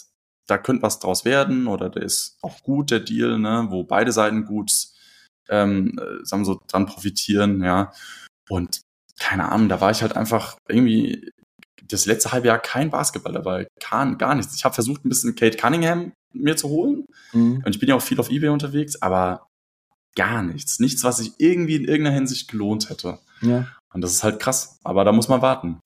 da 0.48 0.58
könnte 0.58 0.84
was 0.84 1.00
draus 1.00 1.26
werden 1.26 1.68
oder 1.68 1.90
der 1.90 2.04
ist 2.04 2.38
auch 2.42 2.62
gut, 2.62 2.92
der 2.92 3.00
Deal, 3.00 3.40
ne, 3.40 3.68
wo 3.70 3.84
beide 3.84 4.12
Seiten 4.12 4.46
gut 4.46 4.72
ähm, 5.50 5.98
äh, 6.00 6.26
sagen 6.26 6.44
wir 6.44 6.46
so 6.46 6.62
dran 6.68 6.86
profitieren, 6.86 7.64
ja. 7.64 7.92
Und 8.50 8.82
keine 9.20 9.52
Ahnung, 9.52 9.70
da 9.70 9.82
war 9.82 9.92
ich 9.92 10.02
halt 10.02 10.16
einfach 10.16 10.58
irgendwie 10.68 11.32
das 11.88 12.06
letzte 12.06 12.32
halbe 12.32 12.48
Jahr 12.48 12.60
kein 12.60 12.90
Basketball 12.90 13.34
dabei, 13.34 13.68
gar, 13.80 14.16
gar 14.16 14.36
nichts. 14.36 14.56
Ich 14.56 14.66
habe 14.66 14.74
versucht, 14.76 15.06
ein 15.06 15.10
bisschen 15.10 15.36
Kate 15.36 15.58
Cunningham 15.58 16.14
mir 16.34 16.58
zu 16.58 16.70
holen. 16.70 17.06
Mhm. 17.34 17.62
Und 17.66 17.76
ich 17.76 17.80
bin 17.80 17.90
ja 17.90 17.96
auch 17.96 18.02
viel 18.02 18.20
auf 18.20 18.30
Ebay 18.30 18.50
unterwegs, 18.50 19.02
aber 19.02 19.48
gar 20.16 20.42
nichts. 20.42 20.80
Nichts, 20.80 21.04
was 21.04 21.18
sich 21.18 21.34
irgendwie 21.38 21.76
in 21.76 21.86
irgendeiner 21.86 22.16
Hinsicht 22.16 22.50
gelohnt 22.50 22.90
hätte. 22.90 23.20
Ja. 23.42 23.68
Und 23.94 24.02
das 24.02 24.12
ist 24.12 24.24
halt 24.24 24.40
krass, 24.40 24.80
aber 24.84 25.06
da 25.06 25.14
muss 25.14 25.30
man 25.30 25.42
warten. 25.42 25.80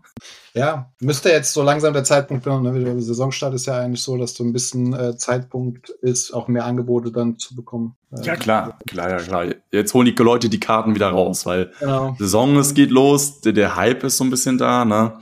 Ja, 0.55 0.91
müsste 0.99 1.29
jetzt 1.29 1.53
so 1.53 1.61
langsam 1.61 1.93
der 1.93 2.03
Zeitpunkt 2.03 2.43
kommen. 2.43 2.63
Ne? 2.63 2.83
Der 2.83 2.99
Saisonstart 2.99 3.53
ist 3.53 3.67
ja 3.67 3.77
eigentlich 3.77 4.01
so, 4.01 4.17
dass 4.17 4.33
so 4.33 4.43
ein 4.43 4.51
bisschen 4.51 4.93
äh, 4.93 5.15
Zeitpunkt 5.15 5.91
ist, 6.01 6.33
auch 6.33 6.47
mehr 6.47 6.65
Angebote 6.65 7.11
dann 7.11 7.37
zu 7.37 7.55
bekommen. 7.55 7.95
Äh, 8.11 8.25
ja, 8.25 8.35
klar, 8.35 8.79
klar, 8.87 9.11
ja, 9.11 9.17
klar. 9.17 9.45
Jetzt 9.71 9.93
holen 9.93 10.05
die 10.05 10.23
Leute 10.23 10.49
die 10.49 10.59
Karten 10.59 10.95
wieder 10.95 11.09
raus, 11.09 11.45
weil 11.45 11.71
genau. 11.79 12.15
Saison, 12.17 12.57
es 12.57 12.73
geht 12.73 12.89
los, 12.89 13.41
der, 13.41 13.53
der 13.53 13.75
Hype 13.75 14.03
ist 14.03 14.17
so 14.17 14.23
ein 14.23 14.31
bisschen 14.31 14.57
da, 14.57 14.85
ne? 14.85 15.19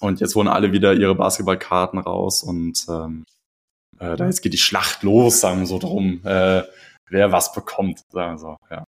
Und 0.00 0.20
jetzt 0.20 0.34
holen 0.34 0.48
alle 0.48 0.72
wieder 0.72 0.94
ihre 0.94 1.14
Basketballkarten 1.14 2.00
raus 2.00 2.42
und 2.42 2.86
ähm, 2.88 3.24
äh, 3.98 4.16
da 4.16 4.26
jetzt 4.26 4.40
geht 4.40 4.54
die 4.54 4.58
Schlacht 4.58 5.02
los, 5.02 5.40
sagen 5.40 5.60
wir 5.60 5.66
so 5.66 5.78
drum. 5.78 6.22
Äh, 6.24 6.62
wer 7.12 7.30
was 7.30 7.52
bekommt, 7.52 8.00
sagen 8.10 8.34
wir 8.34 8.38
so, 8.38 8.56
ja. 8.70 8.84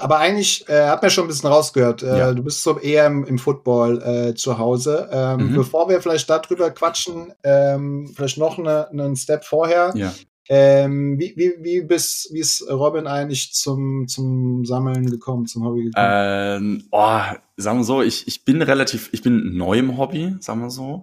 Aber 0.00 0.18
eigentlich, 0.18 0.68
äh, 0.68 0.88
hat 0.88 1.00
man 1.00 1.10
schon 1.10 1.24
ein 1.24 1.28
bisschen 1.28 1.48
rausgehört, 1.48 2.02
äh, 2.02 2.18
ja. 2.18 2.34
du 2.34 2.42
bist 2.42 2.62
so 2.62 2.78
eher 2.78 3.06
im, 3.06 3.24
im 3.24 3.38
Football 3.38 4.02
äh, 4.02 4.34
zu 4.34 4.58
Hause. 4.58 5.08
Ähm, 5.10 5.48
mhm. 5.48 5.54
Bevor 5.54 5.88
wir 5.88 6.02
vielleicht 6.02 6.28
darüber 6.28 6.70
quatschen, 6.70 7.32
ähm, 7.42 8.12
vielleicht 8.14 8.36
noch 8.36 8.58
eine, 8.58 8.90
einen 8.90 9.16
Step 9.16 9.44
vorher. 9.44 9.92
Ja. 9.96 10.12
Ähm, 10.48 11.18
wie, 11.18 11.32
wie, 11.36 11.54
wie, 11.60 11.80
bist, 11.80 12.32
wie 12.34 12.40
ist 12.40 12.68
Robin 12.68 13.06
eigentlich 13.06 13.54
zum, 13.54 14.06
zum 14.08 14.66
Sammeln 14.66 15.08
gekommen, 15.08 15.46
zum 15.46 15.64
Hobby 15.64 15.84
gekommen? 15.84 16.06
Ähm, 16.10 16.84
oh, 16.90 17.20
sagen 17.56 17.78
wir 17.78 17.84
so, 17.84 18.02
ich, 18.02 18.26
ich 18.26 18.44
bin 18.44 18.60
relativ, 18.60 19.08
ich 19.12 19.22
bin 19.22 19.56
neu 19.56 19.78
im 19.78 19.96
Hobby, 19.96 20.36
sagen 20.40 20.60
wir 20.60 20.70
so. 20.70 21.02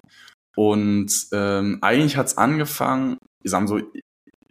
Und 0.55 1.11
ähm, 1.31 1.79
eigentlich 1.81 2.17
hat's 2.17 2.37
angefangen, 2.37 3.17
ich 3.41 3.49
sag 3.49 3.61
mal 3.61 3.67
so, 3.67 3.79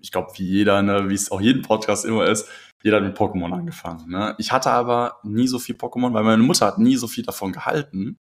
ich 0.00 0.12
glaube, 0.12 0.33
wie 0.37 0.45
jeder, 0.45 0.83
ne, 0.83 1.09
wie 1.09 1.14
es 1.14 1.31
auch 1.31 1.40
jeden 1.40 1.62
Podcast 1.62 2.05
immer 2.05 2.26
ist, 2.26 2.49
jeder 2.83 2.99
hat 2.99 3.05
mit 3.05 3.17
Pokémon 3.17 3.52
angefangen. 3.52 4.09
Ne? 4.09 4.35
Ich 4.38 4.52
hatte 4.52 4.71
aber 4.71 5.19
nie 5.25 5.49
so 5.49 5.59
viel 5.59 5.75
Pokémon, 5.75 6.12
weil 6.12 6.25
meine 6.25 6.43
Mutter 6.43 6.67
hat 6.67 6.78
nie 6.78 6.97
so 6.97 7.09
viel 7.09 7.25
davon 7.25 7.52
gehalten 7.52 8.19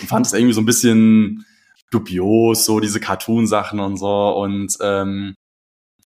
und 0.00 0.08
fand 0.08 0.26
es 0.26 0.32
irgendwie 0.32 0.54
so 0.54 0.60
ein 0.60 0.66
bisschen 0.66 1.44
dubios, 1.90 2.64
so 2.64 2.80
diese 2.80 3.00
Cartoon-Sachen 3.00 3.80
und 3.80 3.96
so. 3.96 4.30
Und 4.36 4.76
ähm, 4.80 5.34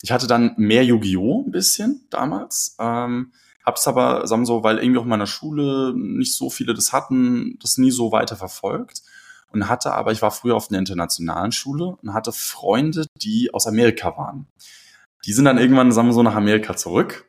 ich 0.03 0.13
hatte 0.13 0.27
dann 0.27 0.55
mehr 0.57 0.85
Yu-Gi-Oh! 0.85 1.45
ein 1.47 1.51
bisschen 1.51 2.07
damals. 2.11 2.77
Ähm, 2.79 3.33
hab's 3.65 3.89
aber, 3.89 4.27
sagen 4.27 4.43
wir 4.43 4.47
so, 4.47 4.63
weil 4.63 4.79
irgendwie 4.79 4.99
auch 4.99 5.05
in 5.05 5.09
meiner 5.09 5.27
Schule 5.27 5.95
nicht 5.97 6.35
so 6.35 6.51
viele 6.51 6.75
das 6.75 6.93
hatten, 6.93 7.59
das 7.61 7.79
nie 7.79 7.91
so 7.91 8.13
weiter 8.13 8.37
verfolgt. 8.37 9.03
Und 9.53 9.69
hatte 9.69 9.93
aber, 9.93 10.13
ich 10.13 10.23
war 10.23 10.33
früher 10.33 10.57
auf 10.57 10.71
einer 10.71 10.79
internationalen 10.79 11.53
Schule 11.53 11.97
und 12.03 12.13
hatte 12.13 12.33
Freunde, 12.33 13.07
die 13.23 13.55
aus 13.55 13.67
Amerika 13.67 14.17
waren. 14.17 14.47
Die 15.27 15.33
sind 15.33 15.45
dann 15.45 15.59
irgendwann, 15.59 15.93
sagen 15.93 16.09
wir 16.09 16.15
so, 16.15 16.23
nach 16.23 16.37
Amerika 16.37 16.77
zurück. 16.77 17.29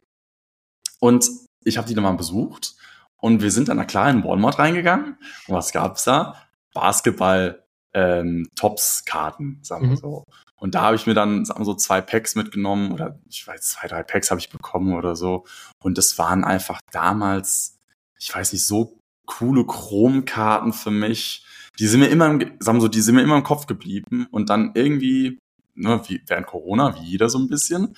Und 0.99 1.29
ich 1.63 1.77
habe 1.77 1.87
die 1.87 1.95
dann 1.95 2.03
mal 2.03 2.13
besucht. 2.13 2.75
Und 3.17 3.41
wir 3.41 3.51
sind 3.51 3.67
dann 3.67 3.77
na 3.77 3.85
klar 3.85 4.09
in 4.09 4.23
Walmart 4.23 4.59
reingegangen. 4.59 5.17
Und 5.47 5.55
was 5.55 5.71
gab's 5.71 6.03
da? 6.03 6.35
Basketball, 6.73 7.63
ähm, 7.93 8.47
sagen 8.55 9.59
wir 9.63 9.89
mhm. 9.89 9.97
so. 9.97 10.23
Und 10.59 10.75
da 10.75 10.81
habe 10.81 10.95
ich 10.95 11.05
mir 11.05 11.13
dann, 11.13 11.45
sagen 11.45 11.59
wir 11.59 11.65
so, 11.65 11.75
zwei 11.75 12.01
Packs 12.01 12.35
mitgenommen 12.35 12.91
oder 12.91 13.19
ich 13.29 13.47
weiß, 13.47 13.61
zwei, 13.61 13.87
drei 13.87 14.03
Packs 14.03 14.31
habe 14.31 14.39
ich 14.39 14.49
bekommen 14.49 14.95
oder 14.95 15.15
so. 15.15 15.45
Und 15.83 15.97
das 15.97 16.17
waren 16.17 16.43
einfach 16.43 16.79
damals, 16.91 17.77
ich 18.19 18.33
weiß 18.33 18.53
nicht, 18.53 18.65
so 18.65 18.97
coole 19.25 19.65
Chromkarten 19.65 20.73
für 20.73 20.91
mich. 20.91 21.45
Die 21.79 21.87
sind 21.87 21.99
mir 21.99 22.07
immer, 22.07 22.27
im, 22.27 22.39
sagen 22.59 22.77
wir 22.77 22.81
so, 22.81 22.87
die 22.87 23.01
sind 23.01 23.15
mir 23.15 23.21
immer 23.21 23.37
im 23.37 23.43
Kopf 23.43 23.67
geblieben. 23.67 24.27
Und 24.31 24.49
dann 24.49 24.71
irgendwie 24.73 25.37
ne, 25.77 26.01
wie 26.07 26.21
während 26.27 26.47
Corona, 26.47 26.95
wie 26.95 27.05
jeder 27.05 27.29
so 27.29 27.39
ein 27.39 27.47
bisschen, 27.47 27.95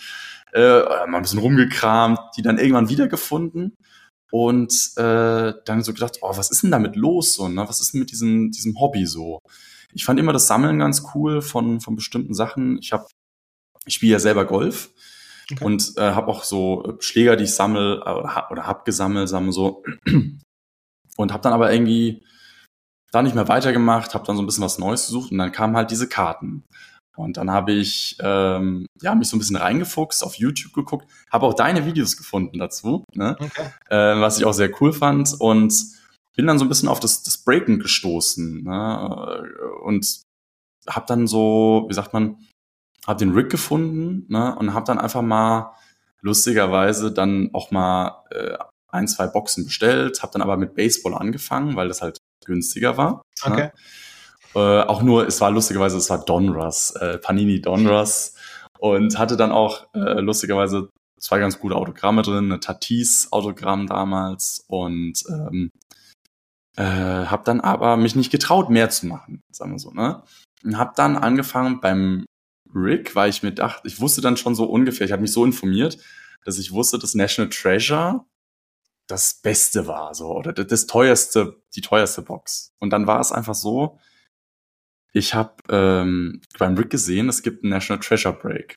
äh, 0.54 0.80
mal 1.08 1.18
ein 1.18 1.22
bisschen 1.22 1.40
rumgekramt, 1.40 2.20
die 2.38 2.42
dann 2.42 2.58
irgendwann 2.58 2.90
wiedergefunden 2.90 3.76
und 4.32 4.92
äh, 4.98 5.54
dann 5.66 5.84
so 5.84 5.94
gedacht, 5.94 6.20
oh, 6.22 6.38
was 6.38 6.52
ist 6.52 6.64
denn 6.64 6.72
damit 6.72 6.96
los 6.96 7.34
so, 7.34 7.48
ne? 7.48 7.68
Was 7.68 7.82
ist 7.82 7.94
denn 7.94 8.00
mit 8.00 8.12
diesem 8.12 8.52
diesem 8.52 8.80
Hobby 8.80 9.06
so? 9.06 9.40
Ich 9.94 10.06
fand 10.06 10.20
immer 10.20 10.34
das 10.34 10.48
Sammeln 10.48 10.80
ganz 10.80 11.04
cool 11.16 11.42
von 11.42 11.82
von 11.82 11.96
bestimmten 11.96 12.34
Sachen. 12.34 12.78
Ich 12.80 12.94
habe 12.94 13.08
ich 13.86 13.96
spiele 13.96 14.14
ja 14.14 14.20
selber 14.20 14.46
Golf 14.46 14.92
okay. 15.52 15.64
und 15.64 15.94
äh, 15.98 16.12
habe 16.12 16.28
auch 16.28 16.44
so 16.44 16.98
Schläger, 17.00 17.36
die 17.36 17.46
ich 17.46 17.56
sammel 17.56 18.02
äh, 18.06 18.10
oder, 18.10 18.48
oder 18.52 18.68
hab 18.68 18.86
gesammelt, 18.86 19.30
sammel 19.30 19.52
so 19.52 19.84
und 21.18 21.34
habe 21.34 21.44
dann 21.44 21.54
aber 21.54 21.74
irgendwie 21.74 22.24
da 23.12 23.22
nicht 23.22 23.36
mehr 23.36 23.48
weitergemacht, 23.48 24.14
habe 24.14 24.26
dann 24.26 24.36
so 24.36 24.44
ein 24.44 24.46
bisschen 24.46 24.64
was 24.64 24.78
Neues 24.78 25.08
gesucht 25.08 25.32
und 25.32 25.38
dann 25.38 25.52
kamen 25.52 25.76
halt 25.76 25.92
diese 25.92 26.08
Karten. 26.08 26.64
Und 27.20 27.36
dann 27.36 27.52
habe 27.52 27.74
ich 27.74 28.16
ähm, 28.22 28.86
ja, 29.02 29.14
mich 29.14 29.28
so 29.28 29.36
ein 29.36 29.40
bisschen 29.40 29.58
reingefuchst, 29.58 30.24
auf 30.24 30.36
YouTube 30.36 30.74
geguckt, 30.74 31.06
habe 31.30 31.46
auch 31.46 31.54
deine 31.54 31.86
Videos 31.86 32.16
gefunden 32.16 32.60
dazu, 32.60 33.04
ne? 33.14 33.36
okay. 33.40 33.70
äh, 33.90 34.22
was 34.22 34.38
ich 34.38 34.46
auch 34.46 34.54
sehr 34.54 34.72
cool 34.80 34.94
fand 34.94 35.36
und 35.38 35.74
bin 36.38 36.48
dann 36.48 36.58
so 36.58 36.64
ein 36.64 36.70
bisschen 36.70 36.88
auf 36.88 37.02
das, 37.02 37.22
das 37.24 37.40
Breaken 37.40 37.80
gestoßen 37.80 38.64
ne? 38.64 39.44
und 39.84 40.22
habe 40.88 41.06
dann 41.08 41.28
so, 41.28 41.86
wie 41.90 41.94
sagt 41.94 42.14
man, 42.14 42.38
habe 43.06 43.20
den 43.20 43.34
Rig 43.34 43.50
gefunden 43.50 44.26
ne? 44.30 44.56
und 44.56 44.74
habe 44.74 44.86
dann 44.86 44.98
einfach 44.98 45.22
mal 45.22 45.76
lustigerweise 46.22 47.12
dann 47.12 47.50
auch 47.52 47.72
mal 47.72 48.24
äh, 48.32 48.58
ein, 48.88 49.10
zwei 49.10 49.28
Boxen 49.28 49.66
bestellt, 49.66 50.24
habe 50.24 50.32
dann 50.32 50.42
aber 50.42 50.56
mit 50.56 50.74
Baseball 50.74 51.16
angefangen, 51.16 51.76
weil 51.76 51.90
das 51.90 52.02
halt 52.02 52.18
günstiger 52.46 52.96
war. 52.96 53.24
Ne? 53.46 53.52
Okay. 53.52 53.62
Ne? 53.64 53.74
Äh, 54.56 54.60
auch 54.60 55.02
nur, 55.02 55.28
es 55.28 55.40
war 55.42 55.52
lustigerweise, 55.52 55.98
es 55.98 56.10
war 56.10 56.24
Donruss, 56.26 56.92
äh, 56.92 57.18
Panini 57.18 57.62
Donruss 57.62 58.34
und 58.80 59.18
hatte 59.18 59.38
dann 59.38 59.52
auch 59.52 59.94
äh, 59.94 60.22
lustigerweise 60.22 60.90
zwei 61.20 61.40
ganz 61.40 61.60
gute 61.60 61.76
Autogramme 61.76 62.22
drin, 62.22 62.46
eine 62.46 62.60
Tatis 62.60 63.28
Autogramm 63.32 63.88
damals 63.88 64.64
und 64.68 65.24
ähm, 65.30 65.70
äh, 66.78 66.84
habe 66.84 67.44
dann 67.44 67.62
aber 67.62 67.98
mich 67.98 68.16
nicht 68.16 68.32
getraut, 68.32 68.70
mehr 68.70 68.90
zu 68.90 69.08
machen, 69.08 69.42
sagen 69.52 69.72
wir 69.72 69.80
so, 69.80 69.92
ne? 69.92 70.24
Und 70.64 70.78
habe 70.78 70.94
dann 70.96 71.18
angefangen 71.18 71.80
beim 71.82 72.26
Rick, 72.74 73.16
weil 73.16 73.30
ich 73.30 73.44
mir 73.44 73.52
dachte, 73.52 73.88
ich 73.88 74.00
wusste 74.00 74.22
dann 74.22 74.38
schon 74.38 74.56
so 74.56 74.66
ungefähr, 74.66 75.06
ich 75.06 75.12
habe 75.12 75.22
mich 75.22 75.32
so 75.32 75.46
informiert, 75.46 75.98
dass 76.46 76.58
ich 76.58 76.72
wusste, 76.72 76.98
dass 76.98 77.16
National 77.16 77.50
Treasure 77.50 78.26
das 79.08 79.42
Beste 79.42 79.88
war, 79.88 80.14
so, 80.14 80.28
oder 80.28 80.54
das 80.54 80.86
teuerste, 80.86 81.62
die 81.76 81.82
teuerste 81.82 82.22
Box. 82.22 82.72
Und 82.80 82.92
dann 82.92 83.08
war 83.08 83.20
es 83.20 83.32
einfach 83.32 83.56
so, 83.56 84.00
ich 85.14 85.34
habe 85.34 85.56
ähm, 85.70 86.42
beim 86.58 86.76
Rick 86.76 86.90
gesehen, 86.90 87.30
es 87.30 87.42
gibt 87.42 87.64
einen 87.64 87.72
National 87.72 88.00
Treasure 88.00 88.34
Break. 88.34 88.76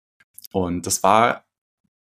Und 0.53 0.87
das 0.87 1.03
war 1.03 1.45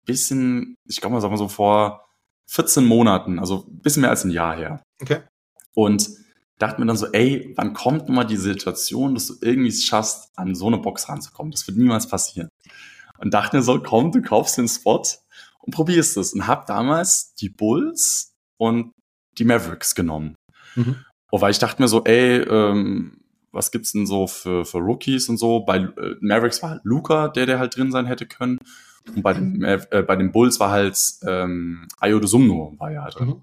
bisschen, 0.06 0.76
ich 0.88 1.00
glaube 1.00 1.14
mal, 1.14 1.20
sagen 1.20 1.32
wir 1.32 1.38
so 1.38 1.48
vor 1.48 2.04
14 2.50 2.84
Monaten, 2.84 3.38
also 3.38 3.64
bisschen 3.68 4.02
mehr 4.02 4.10
als 4.10 4.24
ein 4.24 4.30
Jahr 4.30 4.56
her. 4.56 4.82
Okay. 5.00 5.22
Und 5.74 6.08
dachte 6.58 6.80
mir 6.80 6.86
dann 6.86 6.96
so, 6.96 7.06
ey, 7.12 7.52
wann 7.56 7.72
kommt 7.72 8.08
mal 8.08 8.24
die 8.24 8.36
Situation, 8.36 9.14
dass 9.14 9.26
du 9.26 9.34
irgendwie 9.40 9.68
es 9.68 9.84
schaffst, 9.84 10.30
an 10.36 10.54
so 10.54 10.66
eine 10.66 10.78
Box 10.78 11.08
ranzukommen? 11.08 11.50
Das 11.50 11.66
wird 11.66 11.78
niemals 11.78 12.08
passieren. 12.08 12.48
Und 13.18 13.32
dachte 13.32 13.56
mir 13.56 13.62
so, 13.62 13.80
komm, 13.80 14.12
du 14.12 14.22
kaufst 14.22 14.58
den 14.58 14.68
Spot 14.68 15.02
und 15.60 15.74
probierst 15.74 16.16
es. 16.16 16.34
Und 16.34 16.46
hab 16.46 16.66
damals 16.66 17.34
die 17.34 17.48
Bulls 17.48 18.32
und 18.58 18.92
die 19.38 19.44
Mavericks 19.44 19.94
genommen. 19.94 20.36
Mhm. 20.74 20.96
Wobei 21.30 21.50
ich 21.50 21.58
dachte 21.58 21.82
mir 21.82 21.88
so, 21.88 22.04
ey, 22.04 22.42
ähm, 22.42 23.23
was 23.54 23.70
gibt's 23.70 23.92
denn 23.92 24.06
so 24.06 24.26
für, 24.26 24.64
für 24.64 24.78
Rookies 24.78 25.28
und 25.28 25.36
so? 25.38 25.60
Bei 25.60 25.78
äh, 25.78 26.16
Mavericks 26.20 26.62
war 26.62 26.70
halt 26.70 26.80
Luca, 26.84 27.28
der 27.28 27.46
der 27.46 27.58
halt 27.58 27.76
drin 27.76 27.92
sein 27.92 28.06
hätte 28.06 28.26
können. 28.26 28.58
Und 29.14 29.22
bei 29.22 29.34
den, 29.34 29.62
äh, 29.62 30.04
bei 30.06 30.16
den 30.16 30.32
Bulls 30.32 30.60
war 30.60 30.70
halt 30.70 30.98
ähm, 31.26 31.86
Ayo 32.00 32.18
de 32.18 32.28
Sumno 32.28 32.74
war 32.78 32.90
ja 32.90 33.04
halt 33.04 33.18
drin. 33.18 33.28
Mhm. 33.28 33.42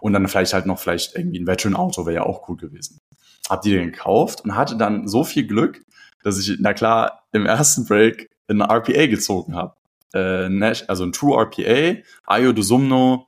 Und 0.00 0.12
dann 0.12 0.28
vielleicht 0.28 0.52
halt 0.52 0.66
noch 0.66 0.78
vielleicht 0.78 1.16
irgendwie 1.16 1.40
ein 1.40 1.46
Veteran-Auto 1.46 2.06
wäre 2.06 2.16
ja 2.16 2.22
auch 2.24 2.48
cool 2.48 2.56
gewesen. 2.56 3.00
hab 3.48 3.62
die 3.62 3.74
dann 3.74 3.90
gekauft 3.90 4.42
und 4.44 4.54
hatte 4.54 4.76
dann 4.76 5.08
so 5.08 5.24
viel 5.24 5.46
Glück, 5.46 5.84
dass 6.22 6.38
ich, 6.38 6.58
na 6.60 6.74
klar, 6.74 7.24
im 7.32 7.46
ersten 7.46 7.86
Break 7.86 8.30
ein 8.48 8.60
RPA 8.60 9.06
gezogen 9.06 9.54
habe. 9.54 9.74
Äh, 10.12 10.74
also 10.88 11.04
ein 11.04 11.12
True 11.12 11.40
RPA, 11.40 12.02
Ayo 12.26 12.52
Dosumno 12.52 13.26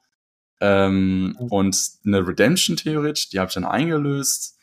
ähm, 0.61 1.29
mhm. 1.29 1.37
und 1.49 1.91
eine 2.05 2.27
Redemption 2.27 2.77
theoretisch, 2.77 3.31
die 3.31 3.39
habe 3.39 3.49
ich 3.49 3.55
dann 3.55 3.65
eingelöst. 3.65 4.58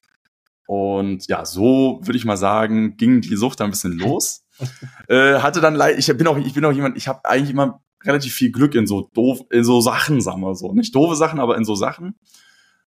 Und 0.66 1.28
ja, 1.28 1.46
so 1.46 2.00
würde 2.02 2.18
ich 2.18 2.26
mal 2.26 2.38
sagen, 2.38 2.98
ging 2.98 3.22
die 3.22 3.36
Sucht 3.36 3.62
ein 3.62 3.70
bisschen 3.70 3.94
los. 3.94 4.46
äh, 5.08 5.40
hatte 5.40 5.62
dann 5.62 5.76
leid, 5.76 5.98
ich 6.00 6.08
bin 6.18 6.28
auch, 6.28 6.38
ich 6.38 6.54
bin 6.54 6.66
auch 6.66 6.72
jemand, 6.72 6.98
ich 6.98 7.08
habe 7.08 7.26
eigentlich 7.26 7.52
immer 7.52 7.82
relativ 8.04 8.34
viel 8.34 8.52
Glück 8.52 8.76
in 8.76 8.88
so 8.88 9.10
doof, 9.14 9.42
in 9.52 9.64
so 9.64 9.82
Sachen, 9.82 10.22
sagen 10.22 10.42
wir 10.42 10.56
so. 10.56 10.74
Nicht 10.74 10.96
doofe 10.96 11.16
Sachen, 11.16 11.40
aber 11.40 11.58
in 11.58 11.66
so 11.66 11.76
Sachen. 11.76 12.16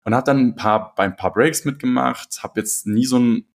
Und 0.05 0.14
habe 0.14 0.25
dann 0.25 0.38
ein 0.38 0.57
paar, 0.57 0.95
bei 0.95 1.05
ein 1.05 1.17
paar 1.17 1.33
Breaks 1.33 1.64
mitgemacht, 1.64 2.43
habe 2.43 2.61
jetzt 2.61 2.87
nie 2.87 3.05
so 3.05 3.19
ein, 3.19 3.47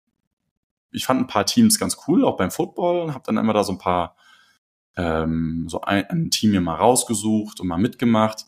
ich 0.93 1.05
fand 1.05 1.21
ein 1.21 1.27
paar 1.27 1.45
Teams 1.45 1.79
ganz 1.79 1.97
cool, 2.07 2.25
auch 2.25 2.37
beim 2.37 2.51
Football, 2.51 3.13
habe 3.13 3.25
dann 3.27 3.37
immer 3.37 3.53
da 3.53 3.65
so 3.65 3.73
ein 3.73 3.79
paar, 3.79 4.17
ähm, 4.97 5.67
so 5.69 5.81
ein, 5.81 6.05
ein 6.09 6.31
Team 6.31 6.53
mir 6.53 6.61
mal 6.61 6.77
rausgesucht 6.77 7.61
und 7.61 7.67
mal 7.67 7.79
mitgemacht. 7.79 8.45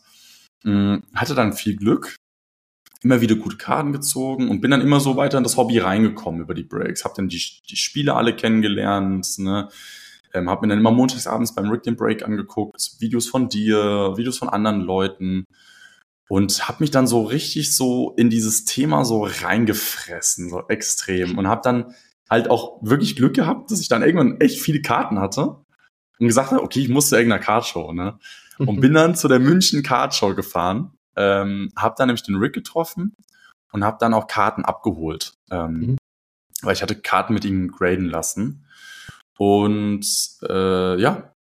Ähm, 0.65 1.03
hatte 1.13 1.35
dann 1.35 1.53
viel 1.53 1.75
Glück, 1.75 2.15
immer 3.01 3.21
wieder 3.21 3.35
gute 3.35 3.57
Karten 3.57 3.93
gezogen 3.93 4.49
und 4.49 4.61
bin 4.61 4.71
dann 4.71 4.81
immer 4.81 4.99
so 4.99 5.15
weiter 5.15 5.37
in 5.37 5.43
das 5.43 5.57
Hobby 5.57 5.79
reingekommen 5.79 6.41
über 6.41 6.53
die 6.53 6.63
Breaks. 6.63 7.05
Hab 7.05 7.15
dann 7.15 7.29
die, 7.29 7.41
die 7.69 7.75
Spiele 7.77 8.15
alle 8.15 8.35
kennengelernt, 8.35 9.37
ne? 9.37 9.69
Ähm, 10.33 10.49
hab 10.49 10.61
mir 10.61 10.67
dann 10.67 10.79
immer 10.79 10.91
montagsabends 10.91 11.55
beim 11.55 11.69
Rick 11.69 11.83
den 11.83 11.95
Break 11.95 12.23
angeguckt, 12.23 12.91
Videos 12.99 13.27
von 13.27 13.49
dir, 13.49 14.13
Videos 14.15 14.37
von 14.37 14.49
anderen 14.49 14.81
Leuten 14.81 15.45
und 16.27 16.67
hab 16.67 16.79
mich 16.81 16.91
dann 16.91 17.07
so 17.07 17.23
richtig 17.23 17.73
so 17.73 18.13
in 18.15 18.29
dieses 18.29 18.63
Thema 18.65 19.05
so 19.05 19.23
reingefressen, 19.23 20.49
so 20.49 20.67
extrem 20.67 21.39
und 21.39 21.47
hab 21.47 21.63
dann 21.63 21.95
halt 22.29 22.51
auch 22.51 22.77
wirklich 22.83 23.15
Glück 23.15 23.33
gehabt, 23.33 23.71
dass 23.71 23.81
ich 23.81 23.87
dann 23.87 24.03
irgendwann 24.03 24.39
echt 24.39 24.61
viele 24.61 24.81
Karten 24.81 25.19
hatte 25.19 25.55
und 26.19 26.27
gesagt 26.27 26.51
habe, 26.51 26.61
okay, 26.61 26.81
ich 26.81 26.89
muss 26.89 27.09
zu 27.09 27.15
irgendeiner 27.15 27.43
Cardshow, 27.43 27.91
ne? 27.91 28.19
Und 28.59 28.79
bin 28.81 28.93
dann 28.93 29.15
zu 29.15 29.27
der 29.27 29.39
München 29.39 29.81
Cardshow 29.81 30.35
gefahren 30.35 30.91
ähm, 31.19 31.71
habe 31.75 31.95
dann 31.97 32.07
nämlich 32.07 32.23
den 32.23 32.37
Rick 32.37 32.53
getroffen 32.53 33.15
und 33.71 33.83
habe 33.83 33.97
dann 33.99 34.13
auch 34.13 34.27
Karten 34.27 34.63
abgeholt, 34.65 35.33
ähm, 35.51 35.73
mhm. 35.73 35.97
weil 36.61 36.73
ich 36.73 36.81
hatte 36.81 36.95
Karten 36.95 37.33
mit 37.33 37.45
ihm 37.45 37.71
graden 37.71 38.09
lassen. 38.09 38.65
Und 39.37 40.05
äh, 40.47 40.99
ja, 40.99 41.33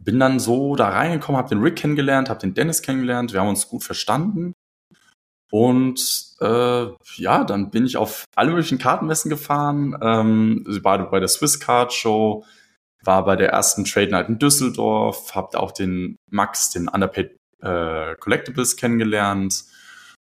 bin 0.00 0.20
dann 0.20 0.38
so 0.38 0.76
da 0.76 0.90
reingekommen, 0.90 1.38
habe 1.38 1.48
den 1.48 1.62
Rick 1.62 1.76
kennengelernt, 1.76 2.28
habe 2.28 2.40
den 2.40 2.54
Dennis 2.54 2.82
kennengelernt, 2.82 3.32
wir 3.32 3.40
haben 3.40 3.48
uns 3.48 3.68
gut 3.68 3.82
verstanden. 3.82 4.52
Und 5.50 6.34
äh, 6.40 6.86
ja, 7.16 7.44
dann 7.44 7.70
bin 7.70 7.86
ich 7.86 7.96
auf 7.96 8.24
alle 8.34 8.50
möglichen 8.50 8.78
Kartenmessen 8.78 9.30
gefahren, 9.30 9.96
ähm, 10.02 10.64
war 10.82 11.10
bei 11.10 11.20
der 11.20 11.28
Swiss 11.28 11.60
Card 11.60 11.92
Show, 11.92 12.44
war 13.04 13.24
bei 13.24 13.36
der 13.36 13.50
ersten 13.50 13.84
Trade 13.84 14.10
Night 14.10 14.28
in 14.28 14.38
Düsseldorf, 14.38 15.34
habe 15.34 15.58
auch 15.60 15.70
den 15.70 16.16
Max, 16.30 16.70
den 16.70 16.88
Underpaid 16.88 17.36
äh, 17.60 18.14
Collectibles 18.16 18.76
kennengelernt. 18.76 19.64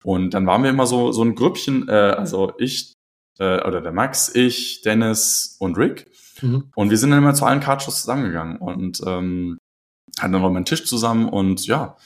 Und 0.04 0.34
dann 0.34 0.48
waren 0.48 0.64
wir 0.64 0.70
immer 0.70 0.88
so, 0.88 1.12
so 1.12 1.24
ein 1.24 1.36
Grüppchen, 1.36 1.88
äh, 1.88 1.92
also 1.92 2.54
ich, 2.58 2.94
äh, 3.40 3.62
oder 3.66 3.82
der 3.82 3.92
Max, 3.92 4.34
ich, 4.34 4.82
Dennis 4.82 5.58
und 5.60 5.78
Rick. 5.78 6.12
Mhm. 6.42 6.72
Und 6.76 6.90
wir 6.90 6.98
sind 6.98 7.12
dann 7.12 7.20
immer 7.20 7.34
zu 7.34 7.46
allen 7.46 7.60
Cardshows 7.60 8.02
zusammengegangen 8.02 8.58
und 8.58 9.02
ähm, 9.06 9.58
hatten 10.20 10.34
dann 10.34 10.42
noch 10.42 10.52
meinen 10.52 10.66
Tisch 10.66 10.86
zusammen 10.86 11.30
und 11.30 11.66
ja, 11.68 11.98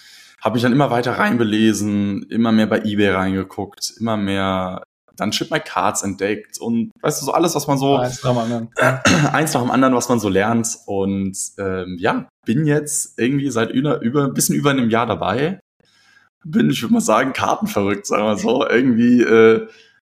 habe 0.41 0.53
mich 0.53 0.63
dann 0.63 0.73
immer 0.73 0.91
weiter 0.91 1.13
reinbelesen, 1.13 2.23
immer 2.23 2.51
mehr 2.51 2.67
bei 2.67 2.79
eBay 2.83 3.09
reingeguckt, 3.09 3.93
immer 3.99 4.17
mehr 4.17 4.83
dann 5.15 5.31
Ship 5.31 5.49
My 5.51 5.59
Cards 5.59 6.03
entdeckt 6.03 6.59
und 6.59 6.91
weißt 7.01 7.21
du, 7.21 7.25
so 7.25 7.33
alles, 7.33 7.55
was 7.55 7.67
man 7.67 7.77
so 7.77 7.97
eins 7.97 8.23
nach 8.23 8.31
dem 8.31 8.37
anderen, 8.37 8.69
eins 9.33 9.53
nach 9.53 9.61
dem 9.61 9.71
anderen 9.71 9.95
was 9.95 10.09
man 10.09 10.19
so 10.19 10.29
lernt. 10.29 10.67
Und 10.85 11.37
ähm, 11.57 11.97
ja, 11.99 12.27
bin 12.45 12.65
jetzt 12.65 13.19
irgendwie 13.19 13.49
seit 13.49 13.71
über, 13.71 14.01
über 14.01 14.25
ein 14.25 14.33
bisschen 14.33 14.55
über 14.55 14.71
einem 14.71 14.89
Jahr 14.89 15.05
dabei. 15.05 15.59
Bin, 16.43 16.69
ich 16.69 16.81
würde 16.81 16.93
mal 16.93 17.01
sagen, 17.01 17.33
kartenverrückt, 17.33 18.05
sagen 18.05 18.23
wir 18.23 18.37
so. 18.37 18.67
Irgendwie, 18.67 19.21
äh, 19.21 19.67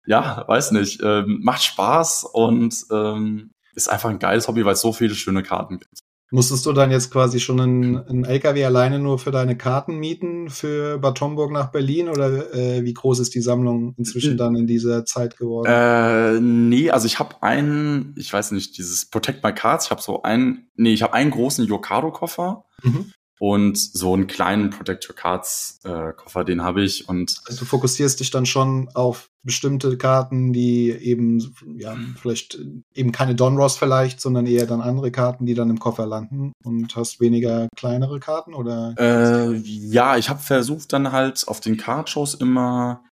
ja, 0.07 0.45
weiß 0.47 0.73
nicht, 0.73 1.01
ähm, 1.03 1.41
macht 1.43 1.63
Spaß 1.63 2.25
und 2.25 2.75
ähm, 2.91 3.51
ist 3.75 3.89
einfach 3.89 4.11
ein 4.11 4.19
geiles 4.19 4.49
Hobby, 4.49 4.65
weil 4.65 4.75
es 4.75 4.81
so 4.81 4.93
viele 4.93 5.15
schöne 5.15 5.43
Karten 5.43 5.79
gibt. 5.79 6.01
Musstest 6.35 6.67
du 6.67 6.73
dann 6.73 6.91
jetzt 6.91 7.13
quasi 7.13 7.39
schon 7.39 7.61
einen, 7.61 7.97
einen 7.97 8.25
LKW 8.25 8.65
alleine 8.65 8.99
nur 8.99 9.21
für 9.21 9.31
deine 9.31 9.57
Karten 9.57 9.99
mieten 9.99 10.51
für 10.51 10.99
Bad 10.99 11.21
Homburg 11.21 11.53
nach 11.53 11.71
Berlin 11.71 12.09
oder 12.09 12.53
äh, 12.53 12.85
wie 12.85 12.93
groß 12.93 13.21
ist 13.21 13.37
die 13.37 13.41
Sammlung 13.41 13.95
inzwischen 13.97 14.37
dann 14.37 14.57
in 14.57 14.67
dieser 14.67 15.05
Zeit 15.05 15.37
geworden? 15.37 15.71
Äh, 15.71 16.41
nee, 16.41 16.91
also 16.91 17.07
ich 17.07 17.21
habe 17.21 17.41
einen, 17.41 18.17
ich 18.19 18.33
weiß 18.33 18.51
nicht, 18.51 18.77
dieses 18.79 19.07
Protect 19.07 19.45
My 19.45 19.53
Cards, 19.53 19.85
ich 19.85 19.91
habe 19.93 20.03
so 20.03 20.23
einen, 20.23 20.67
nee, 20.75 20.93
ich 20.93 21.03
habe 21.03 21.15
einen 21.15 21.31
großen 21.31 21.65
Yokado 21.67 22.11
Koffer. 22.11 22.65
Mhm 22.83 23.13
und 23.53 23.77
so 23.77 24.15
einen 24.15 24.27
kleinen 24.27 24.71
Protector 24.71 25.15
Cards 25.15 25.79
äh, 25.85 26.15
Koffer, 26.15 26.45
den 26.45 26.63
habe 26.63 26.83
ich 26.83 27.11
und 27.11 27.43
also 27.47 27.61
du 27.61 27.65
fokussierst 27.67 28.19
dich 28.19 28.31
dann 28.31 28.47
schon 28.47 28.89
auf 28.95 29.29
bestimmte 29.43 29.99
Karten, 29.99 30.55
die 30.55 30.91
eben 30.91 31.55
ja 31.77 31.95
vielleicht 32.19 32.59
eben 32.95 33.13
keine 33.13 33.35
Donros 33.35 33.77
vielleicht, 33.77 34.23
sondern 34.23 34.47
eher 34.47 34.65
dann 34.65 34.81
andere 34.81 35.11
Karten, 35.11 35.45
die 35.45 35.53
dann 35.53 35.69
im 35.69 35.79
Koffer 35.79 36.07
landen 36.07 36.53
und 36.65 36.97
hast 36.97 37.21
weniger 37.21 37.69
kleinere 37.77 38.19
Karten 38.19 38.55
oder? 38.55 38.95
Äh, 38.99 39.57
ja, 39.57 40.17
ich 40.17 40.31
habe 40.31 40.41
versucht 40.41 40.95
dann 40.95 41.13
halt 41.13 41.47
auf 41.47 41.61
den 41.61 41.77
Cardshows 41.77 42.33
immer 42.33 43.05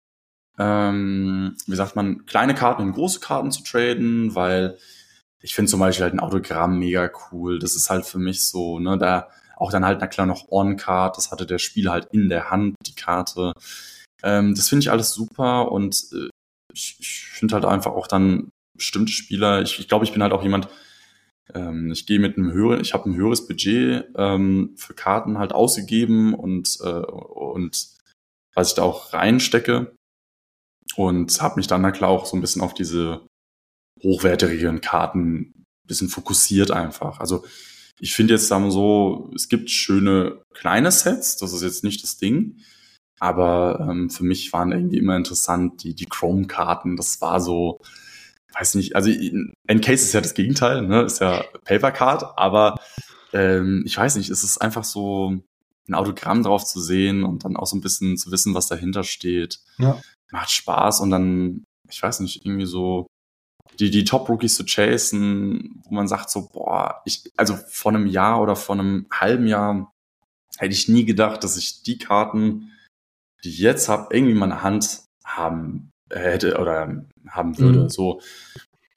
ähm, 0.58 1.58
wie 1.68 1.76
sagt 1.76 1.98
man 1.98 2.26
kleine 2.26 2.56
Karten 2.56 2.84
in 2.84 2.94
große 2.94 3.20
Karten 3.20 3.52
zu 3.52 3.64
traden, 3.64 4.34
weil 4.34 4.78
ich 5.42 5.56
finde 5.56 5.70
zum 5.70 5.82
Beispiel 5.82 6.04
halt 6.04 6.14
ein 6.14 6.20
Autogramm 6.22 6.80
mega 6.80 7.10
cool. 7.32 7.60
Das 7.60 7.76
ist 7.76 7.90
halt 7.90 8.06
für 8.06 8.20
mich 8.20 8.46
so, 8.46 8.80
ne, 8.80 8.98
da 8.98 9.28
auch 9.62 9.72
dann 9.72 9.86
halt, 9.86 10.00
na 10.02 10.08
klar, 10.08 10.26
noch 10.26 10.50
On-Card, 10.50 11.18
das 11.18 11.32
hatte 11.32 11.46
der 11.46 11.60
Spieler 11.60 11.92
halt 11.92 12.08
in 12.12 12.30
der 12.30 12.50
Hand, 12.50 12.76
die 12.86 12.96
Karte. 12.96 13.54
Ähm, 14.24 14.56
das 14.56 14.70
finde 14.70 14.84
ich 14.84 14.92
alles 14.92 15.14
super 15.14 15.72
und 15.72 16.08
äh, 16.14 16.30
ich, 16.74 16.98
ich 17.00 17.24
finde 17.26 17.56
halt 17.56 17.66
einfach 17.66 17.92
auch 17.92 18.08
dann 18.08 18.50
bestimmte 18.76 19.12
Spieler, 19.12 19.62
ich, 19.62 19.80
ich 19.80 19.88
glaube, 19.88 20.06
ich 20.06 20.14
bin 20.14 20.24
halt 20.24 20.34
auch 20.34 20.44
jemand, 20.44 20.68
ähm, 21.54 21.92
ich 21.92 22.08
gehe 22.08 22.20
mit 22.20 22.38
einem 22.38 22.52
höheren, 22.52 22.82
ich 22.82 22.94
habe 22.94 23.10
ein 23.10 23.16
höheres 23.16 23.48
Budget 23.48 24.06
ähm, 24.16 24.74
für 24.78 24.94
Karten 24.94 25.38
halt 25.38 25.54
ausgegeben 25.54 26.34
und, 26.34 26.80
äh, 26.82 26.90
und 26.90 27.88
was 28.56 28.70
ich 28.70 28.76
da 28.76 28.84
auch 28.84 29.14
reinstecke 29.14 29.96
und 30.96 31.42
habe 31.42 31.58
mich 31.58 31.68
dann 31.68 31.82
na 31.82 31.92
klar 31.92 32.10
auch 32.10 32.26
so 32.26 32.36
ein 32.36 32.42
bisschen 32.42 32.62
auf 32.62 32.74
diese 32.74 33.28
hochwertigeren 34.04 34.82
Karten 34.82 35.54
bisschen 35.86 36.10
fokussiert 36.10 36.72
einfach. 36.72 37.20
Also 37.20 37.44
ich 38.00 38.14
finde 38.14 38.34
jetzt 38.34 38.48
sagen 38.48 38.66
wir 38.66 38.72
so, 38.72 39.32
es 39.36 39.50
gibt 39.50 39.70
schöne 39.70 40.42
kleine 40.54 40.92
Sets, 40.92 41.38
das 41.38 41.54
ist 41.54 41.62
jetzt 41.62 41.84
nicht 41.84 42.04
das 42.04 42.18
Ding. 42.18 42.58
Aber 43.20 43.88
ähm, 43.88 44.10
für 44.10 44.24
mich 44.24 44.52
waren 44.52 44.72
irgendwie 44.72 44.98
immer 44.98 45.16
interessant 45.16 45.84
die, 45.84 45.94
die 45.94 46.08
Chrome-Karten. 46.08 46.96
Das 46.96 47.22
war 47.22 47.40
so, 47.40 47.80
weiß 48.58 48.74
nicht, 48.76 48.96
also 48.96 49.12
Encase 49.68 50.06
ist 50.06 50.14
ja 50.14 50.22
das 50.22 50.34
Gegenteil, 50.34 50.82
ne? 50.82 51.04
Ist 51.04 51.22
ja 51.22 51.46
Paper-Card, 51.64 52.38
aber 52.38 52.80
ähm, 53.32 53.84
ich 53.86 53.96
weiß 53.96 54.16
nicht, 54.16 54.32
es 54.32 54.44
ist 54.44 54.58
einfach 54.58 54.84
so 54.84 55.36
ein 55.88 55.94
Autogramm 55.94 56.42
drauf 56.42 56.66
zu 56.66 56.82
sehen 56.82 57.24
und 57.24 57.46
dann 57.46 57.58
auch 57.58 57.68
so 57.68 57.76
ein 57.76 57.82
bisschen 57.82 58.18
zu 58.18 58.32
wissen, 58.32 58.56
was 58.56 58.68
dahinter 58.68 59.04
steht. 59.04 59.60
Ja. 59.78 60.02
Macht 60.32 60.50
Spaß 60.50 61.02
und 61.02 61.12
dann, 61.12 61.66
ich 61.90 62.02
weiß 62.02 62.22
nicht, 62.22 62.44
irgendwie 62.46 62.66
so 62.66 63.08
die, 63.80 63.90
die 63.90 64.04
Top-Rookies 64.04 64.56
zu 64.56 64.66
chasen, 64.66 65.82
wo 65.84 65.96
man 65.96 66.08
sagt 66.08 66.30
so, 66.30 66.50
boah, 66.50 67.02
ich, 67.06 67.32
also 67.38 67.58
vor 67.70 67.92
einem 67.92 68.08
Jahr 68.08 68.42
oder 68.42 68.56
vor 68.56 68.76
einem 68.76 69.08
halben 69.12 69.48
Jahr 69.48 69.94
hätte 70.58 70.74
ich 70.74 70.88
nie 70.88 71.06
gedacht, 71.06 71.44
dass 71.44 71.58
ich 71.58 71.84
die 71.84 71.98
Karten, 71.98 72.72
die 73.44 73.50
ich 73.50 73.60
jetzt 73.60 73.90
habe, 73.90 74.16
irgendwie 74.16 74.34
in 74.34 74.40
meiner 74.40 74.62
Hand 74.62 75.04
haben 75.24 75.92
hätte 76.10 76.60
oder 76.60 77.06
haben 77.28 77.58
würde. 77.58 77.84
Mhm. 77.84 77.90
So. 77.90 78.22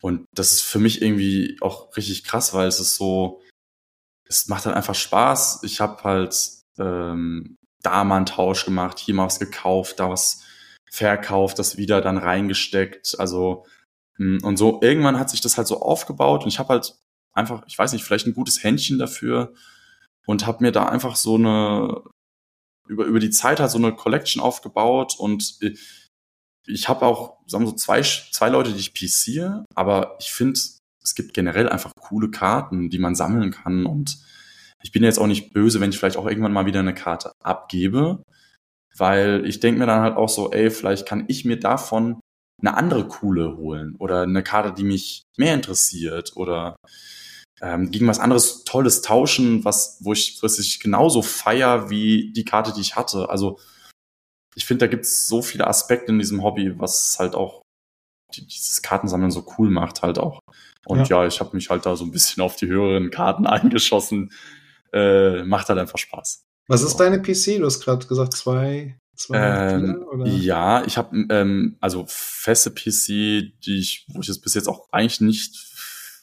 Und 0.00 0.26
das 0.34 0.52
ist 0.52 0.62
für 0.62 0.78
mich 0.78 1.00
irgendwie 1.00 1.56
auch 1.60 1.96
richtig 1.96 2.24
krass, 2.24 2.52
weil 2.52 2.68
es 2.68 2.80
ist 2.80 2.96
so, 2.96 3.40
es 4.28 4.48
macht 4.48 4.66
halt 4.66 4.76
einfach 4.76 4.94
Spaß. 4.94 5.62
Ich 5.62 5.80
habe 5.80 6.02
halt 6.04 6.36
ähm, 6.78 7.56
da 7.82 8.04
mal 8.04 8.16
einen 8.16 8.26
Tausch 8.26 8.64
gemacht, 8.64 8.98
hier 8.98 9.14
mal 9.14 9.26
was 9.26 9.38
gekauft, 9.38 10.00
da 10.00 10.10
was 10.10 10.42
verkauft, 10.90 11.58
das 11.58 11.76
wieder 11.76 12.00
dann 12.00 12.18
reingesteckt. 12.18 13.16
Also 13.18 13.64
und 14.18 14.56
so 14.56 14.80
irgendwann 14.82 15.18
hat 15.18 15.30
sich 15.30 15.40
das 15.40 15.56
halt 15.56 15.66
so 15.66 15.80
aufgebaut 15.80 16.42
und 16.44 16.48
ich 16.48 16.58
habe 16.58 16.70
halt 16.70 16.96
einfach, 17.32 17.64
ich 17.66 17.78
weiß 17.78 17.92
nicht, 17.92 18.04
vielleicht 18.04 18.26
ein 18.26 18.34
gutes 18.34 18.62
Händchen 18.62 18.98
dafür 18.98 19.52
und 20.26 20.46
habe 20.46 20.62
mir 20.62 20.72
da 20.72 20.86
einfach 20.86 21.16
so 21.16 21.34
eine 21.34 22.02
über 22.86 23.04
über 23.04 23.18
die 23.18 23.30
Zeit 23.30 23.60
halt 23.60 23.70
so 23.70 23.78
eine 23.78 23.94
Collection 23.94 24.42
aufgebaut 24.42 25.16
und 25.18 25.58
ich 26.66 26.88
habe 26.88 27.06
auch 27.06 27.38
sagen 27.46 27.64
wir 27.64 27.70
so 27.70 27.76
zwei 27.76 28.02
zwei 28.02 28.48
Leute, 28.48 28.72
die 28.72 28.80
ich 28.80 28.94
PC, 28.94 29.64
aber 29.74 30.16
ich 30.20 30.30
finde 30.30 30.60
es 31.02 31.14
gibt 31.14 31.34
generell 31.34 31.68
einfach 31.68 31.92
coole 32.00 32.30
Karten, 32.30 32.90
die 32.90 32.98
man 32.98 33.14
sammeln 33.14 33.50
kann 33.50 33.84
und 33.86 34.18
ich 34.82 34.92
bin 34.92 35.02
jetzt 35.02 35.18
auch 35.18 35.26
nicht 35.26 35.52
böse, 35.52 35.80
wenn 35.80 35.90
ich 35.90 35.98
vielleicht 35.98 36.18
auch 36.18 36.26
irgendwann 36.26 36.52
mal 36.52 36.66
wieder 36.66 36.80
eine 36.80 36.94
Karte 36.94 37.32
abgebe, 37.42 38.22
weil 38.96 39.44
ich 39.46 39.60
denke 39.60 39.80
mir 39.80 39.86
dann 39.86 40.02
halt 40.02 40.16
auch 40.16 40.28
so, 40.28 40.52
ey, 40.52 40.70
vielleicht 40.70 41.06
kann 41.08 41.24
ich 41.28 41.44
mir 41.44 41.58
davon 41.58 42.20
eine 42.60 42.76
andere 42.76 43.06
coole 43.08 43.56
holen 43.56 43.96
oder 43.98 44.22
eine 44.22 44.42
Karte, 44.42 44.72
die 44.72 44.84
mich 44.84 45.24
mehr 45.36 45.54
interessiert 45.54 46.36
oder 46.36 46.76
ähm, 47.60 47.90
gegen 47.90 48.06
was 48.06 48.18
anderes 48.18 48.64
Tolles 48.64 49.02
tauschen, 49.02 49.64
was, 49.64 49.98
wo 50.00 50.12
ich, 50.12 50.42
was 50.42 50.58
ich 50.58 50.80
genauso 50.80 51.22
feier 51.22 51.90
wie 51.90 52.32
die 52.32 52.44
Karte, 52.44 52.72
die 52.72 52.80
ich 52.80 52.96
hatte. 52.96 53.28
Also 53.28 53.58
ich 54.54 54.64
finde, 54.64 54.86
da 54.86 54.90
gibt 54.90 55.04
es 55.04 55.26
so 55.26 55.42
viele 55.42 55.66
Aspekte 55.66 56.12
in 56.12 56.18
diesem 56.18 56.42
Hobby, 56.42 56.78
was 56.78 57.16
halt 57.18 57.34
auch 57.34 57.62
die, 58.34 58.46
dieses 58.46 58.82
Kartensammeln 58.82 59.30
so 59.30 59.46
cool 59.58 59.70
macht 59.70 60.02
halt 60.02 60.18
auch. 60.18 60.40
Und 60.86 61.08
ja, 61.08 61.22
ja 61.22 61.26
ich 61.26 61.40
habe 61.40 61.56
mich 61.56 61.70
halt 61.70 61.86
da 61.86 61.96
so 61.96 62.04
ein 62.04 62.10
bisschen 62.10 62.42
auf 62.42 62.56
die 62.56 62.66
höheren 62.66 63.10
Karten 63.10 63.46
eingeschossen. 63.46 64.32
Äh, 64.92 65.42
macht 65.42 65.68
halt 65.68 65.78
einfach 65.78 65.98
Spaß. 65.98 66.44
Was 66.68 66.82
ist 66.82 66.96
deine 66.96 67.20
PC? 67.20 67.58
Du 67.58 67.66
hast 67.66 67.80
gerade 67.80 68.06
gesagt, 68.06 68.34
zwei 68.34 68.96
ähm, 69.32 70.04
Spieler, 70.12 70.26
Ja, 70.26 70.84
ich 70.84 70.96
habe 70.96 71.26
ähm, 71.30 71.76
also 71.80 72.04
feste 72.08 72.70
PC, 72.70 73.52
die 73.64 73.78
ich, 73.78 74.06
wo 74.08 74.20
ich 74.20 74.28
es 74.28 74.40
bis 74.40 74.54
jetzt 74.54 74.68
auch 74.68 74.88
eigentlich 74.92 75.20
nicht 75.20 75.56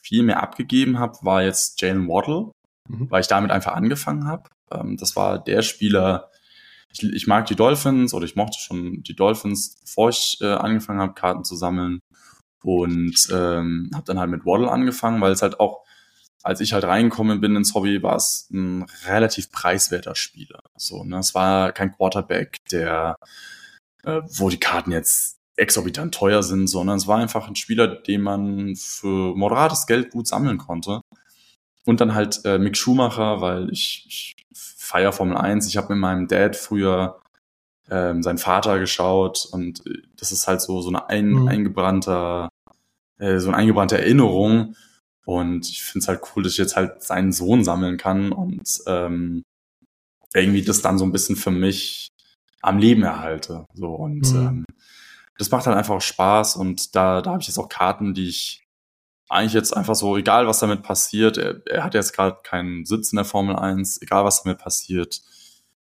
viel 0.02 0.24
mehr 0.24 0.44
abgegeben 0.44 1.00
habe, 1.00 1.18
war 1.22 1.44
jetzt 1.44 1.80
Jalen 1.82 2.08
Waddle, 2.08 2.52
mhm. 2.88 3.10
weil 3.10 3.22
ich 3.22 3.28
damit 3.28 3.52
einfach 3.52 3.74
angefangen 3.74 4.28
habe. 4.28 4.50
Ähm, 4.72 4.98
das 4.98 5.16
war 5.16 5.44
der 5.44 5.62
Spieler, 5.62 6.30
ich, 6.92 7.04
ich, 7.04 7.28
mag 7.28 7.46
die 7.46 7.56
Dolphins 7.56 8.14
oder 8.14 8.26
ich 8.26 8.36
mochte 8.36 8.60
schon 8.60 9.04
die 9.04 9.16
Dolphins, 9.16 9.78
bevor 9.82 10.10
ich 10.10 10.38
äh, 10.42 10.48
angefangen 10.48 11.00
habe, 11.00 11.14
Karten 11.14 11.44
zu 11.44 11.56
sammeln. 11.56 12.00
Und 12.64 13.28
ähm, 13.32 13.90
habe 13.94 14.06
dann 14.06 14.20
halt 14.20 14.30
mit 14.30 14.46
Waddle 14.46 14.70
angefangen, 14.70 15.20
weil 15.20 15.32
es 15.32 15.42
halt 15.42 15.60
auch 15.60 15.84
als 16.44 16.62
ich 16.62 16.74
halt 16.74 16.84
reingekommen 16.84 17.42
bin 17.42 17.56
ins 17.56 17.74
Hobby, 17.74 18.02
war 18.02 18.16
es 18.16 18.48
ein 18.52 18.86
relativ 19.06 19.52
preiswerter 19.52 20.16
Spieler. 20.16 20.62
So, 20.76 21.04
ne? 21.04 21.20
Es 21.20 21.36
war 21.36 21.72
kein 21.72 21.92
Quarterback, 21.92 22.58
der, 22.72 23.16
äh, 24.04 24.22
wo 24.28 24.50
die 24.50 24.60
Karten 24.60 24.92
jetzt 24.92 25.38
exorbitant 25.56 26.14
teuer 26.14 26.44
sind, 26.44 26.68
sondern 26.68 26.98
es 26.98 27.08
war 27.08 27.20
einfach 27.20 27.48
ein 27.48 27.56
Spieler, 27.56 27.88
den 27.88 28.22
man 28.22 28.76
für 28.76 29.36
moderates 29.36 29.86
Geld 29.86 30.12
gut 30.12 30.28
sammeln 30.28 30.58
konnte. 30.58 31.02
Und 31.86 32.02
dann 32.02 32.16
halt 32.16 32.42
äh, 32.46 32.58
Mick 32.58 32.78
Schumacher, 32.78 33.42
weil 33.42 33.70
ich, 33.72 34.06
ich 34.08 34.36
feier 34.54 35.14
Formel 35.14 35.38
1. 35.38 35.68
Ich 35.68 35.78
habe 35.78 35.94
mit 35.94 36.02
meinem 36.02 36.28
Dad 36.28 36.56
früher 36.56 37.22
ähm, 37.90 38.24
seinen 38.24 38.38
Vater 38.38 38.80
geschaut 38.80 39.48
und 39.52 39.86
äh, 39.86 40.02
das 40.18 40.32
ist 40.32 40.48
halt 40.48 40.62
so 40.62 40.82
so 40.82 40.90
eine 40.90 41.10
ein, 41.10 41.30
mhm. 41.30 41.48
eingebrannter 41.48 42.50
äh, 43.20 43.40
so 43.40 43.50
eine 43.50 43.58
eingebrannte 43.58 43.98
Erinnerung 43.98 44.76
und 45.26 45.70
ich 45.70 45.84
finde 45.84 46.04
es 46.04 46.08
halt 46.08 46.22
cool, 46.36 46.44
dass 46.44 46.54
ich 46.54 46.58
jetzt 46.58 46.76
halt 46.76 47.04
seinen 47.04 47.32
Sohn 47.32 47.64
sammeln 47.64 47.98
kann 47.98 48.32
und 48.32 48.82
ähm, 48.88 49.44
irgendwie 50.34 50.64
das 50.64 50.82
dann 50.82 50.98
so 50.98 51.06
ein 51.06 51.12
bisschen 51.12 51.36
für 51.36 51.52
mich 51.52 52.10
am 52.62 52.78
Leben 52.78 53.04
erhalte. 53.04 53.66
So 53.74 53.90
und 53.90 54.32
mhm. 54.34 54.48
ähm, 54.48 54.66
das 55.38 55.52
macht 55.52 55.66
halt 55.66 55.78
einfach 55.78 56.02
Spaß 56.02 56.56
und 56.56 56.96
da, 56.96 57.22
da 57.22 57.32
habe 57.32 57.42
ich 57.42 57.48
jetzt 57.48 57.58
auch 57.58 57.70
Karten, 57.70 58.14
die 58.14 58.28
ich 58.30 58.64
eigentlich 59.30 59.54
jetzt 59.54 59.76
einfach 59.76 59.96
so, 59.96 60.18
egal 60.18 60.46
was 60.46 60.60
damit 60.60 60.84
passiert, 60.84 61.38
er, 61.38 61.66
er 61.66 61.84
hat 61.84 61.94
jetzt 61.94 62.14
gerade 62.14 62.40
keinen 62.44 62.86
Sitz 62.86 63.12
in 63.12 63.16
der 63.16 63.26
Formel 63.26 63.56
1, 63.56 64.02
egal 64.02 64.26
was 64.26 64.44
damit 64.44 64.60
passiert, 64.60 65.22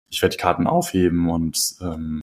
ich 0.09 0.21
werde 0.21 0.35
die 0.35 0.41
Karten 0.41 0.67
aufheben 0.67 1.29
und 1.29 1.75
ähm, 1.81 2.21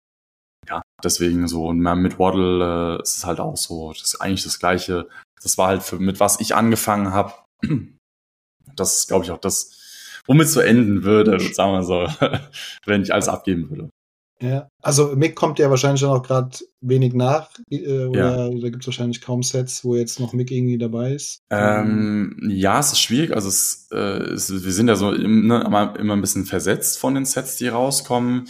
ja, 0.68 0.82
deswegen 1.04 1.48
so, 1.48 1.68
und 1.68 1.80
mit 1.80 2.20
Waddle 2.20 2.98
äh, 2.98 3.02
ist 3.02 3.18
es 3.18 3.26
halt 3.26 3.40
auch 3.40 3.58
so, 3.58 3.94
das 3.94 4.02
ist 4.02 4.22
eigentlich 4.22 4.44
das 4.44 4.60
Gleiche 4.60 5.08
das 5.42 5.58
war 5.58 5.68
halt 5.68 5.84
für, 5.84 6.00
mit 6.00 6.20
was 6.20 6.40
ich 6.40 6.56
angefangen 6.56 7.14
habe. 7.14 7.34
Das 8.76 8.98
ist, 8.98 9.08
glaube 9.08 9.26
ich, 9.26 9.32
auch 9.32 9.38
das, 9.38 10.22
womit 10.28 10.48
es 10.48 10.54
so 10.54 10.60
enden 10.60 11.04
würde, 11.04 11.40
sagen 11.54 11.74
wir 11.74 11.84
so, 11.84 12.08
wenn 12.86 13.04
ich 13.04 13.14
alles 13.14 13.28
abgeben 13.28 13.70
würde. 13.70 13.90
Ja, 14.42 14.68
also 14.82 15.16
Mick 15.16 15.36
kommt 15.36 15.60
ja 15.60 15.70
wahrscheinlich 15.70 16.04
auch 16.04 16.24
gerade 16.24 16.58
wenig 16.82 17.14
nach, 17.14 17.50
äh, 17.70 18.06
oder 18.06 18.50
ja. 18.50 18.60
da 18.60 18.70
gibt 18.70 18.84
es 18.84 18.88
wahrscheinlich 18.88 19.22
kaum 19.22 19.44
Sets, 19.44 19.86
wo 19.86 19.96
jetzt 19.96 20.20
noch 20.20 20.34
Mick 20.34 20.50
irgendwie 20.50 20.80
dabei 20.80 21.14
ist. 21.14 21.42
Ähm, 21.52 22.38
ja, 22.50 22.80
es 22.80 22.92
ist 22.92 23.02
schwierig, 23.02 23.36
also 23.36 23.50
es, 23.50 23.88
äh, 23.92 23.98
es, 24.34 24.52
wir 24.52 24.72
sind 24.72 24.88
ja 24.88 24.96
so 24.96 25.12
im, 25.12 25.46
ne, 25.46 25.64
immer, 25.64 25.96
immer 26.00 26.16
ein 26.16 26.22
bisschen 26.22 26.46
versetzt 26.46 26.98
von 26.98 27.14
den 27.14 27.26
Sets, 27.26 27.58
die 27.58 27.68
rauskommen. 27.68 28.48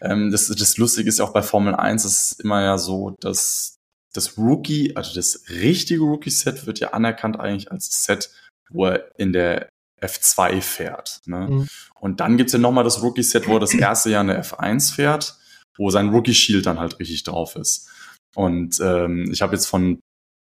Ähm, 0.00 0.30
das, 0.30 0.46
das 0.46 0.78
Lustige 0.78 1.08
ist 1.08 1.18
ja 1.18 1.26
auch 1.26 1.34
bei 1.34 1.42
Formel 1.42 1.74
1 1.74 2.04
ist 2.06 2.40
immer 2.40 2.62
ja 2.62 2.78
so, 2.78 3.14
dass 3.20 3.75
das 4.16 4.38
Rookie, 4.38 4.96
also 4.96 5.14
das 5.14 5.44
richtige 5.50 6.02
Rookie-Set 6.02 6.66
wird 6.66 6.80
ja 6.80 6.92
anerkannt 6.92 7.38
eigentlich 7.38 7.70
als 7.70 8.04
Set, 8.04 8.30
wo 8.70 8.86
er 8.86 9.10
in 9.18 9.32
der 9.32 9.68
F2 10.00 10.60
fährt. 10.60 11.20
Ne? 11.26 11.48
Mhm. 11.48 11.68
Und 12.00 12.20
dann 12.20 12.36
gibt's 12.36 12.52
ja 12.52 12.58
nochmal 12.58 12.84
das 12.84 13.02
Rookie-Set, 13.02 13.46
wo 13.46 13.54
er 13.54 13.60
das 13.60 13.74
erste 13.74 14.10
Jahr 14.10 14.22
in 14.22 14.28
der 14.28 14.44
F1 14.44 14.94
fährt, 14.94 15.36
wo 15.76 15.90
sein 15.90 16.10
Rookie-Shield 16.10 16.66
dann 16.66 16.80
halt 16.80 16.98
richtig 16.98 17.24
drauf 17.24 17.56
ist. 17.56 17.88
Und 18.34 18.80
ähm, 18.80 19.30
ich 19.32 19.42
habe 19.42 19.54
jetzt 19.54 19.66
von 19.66 20.00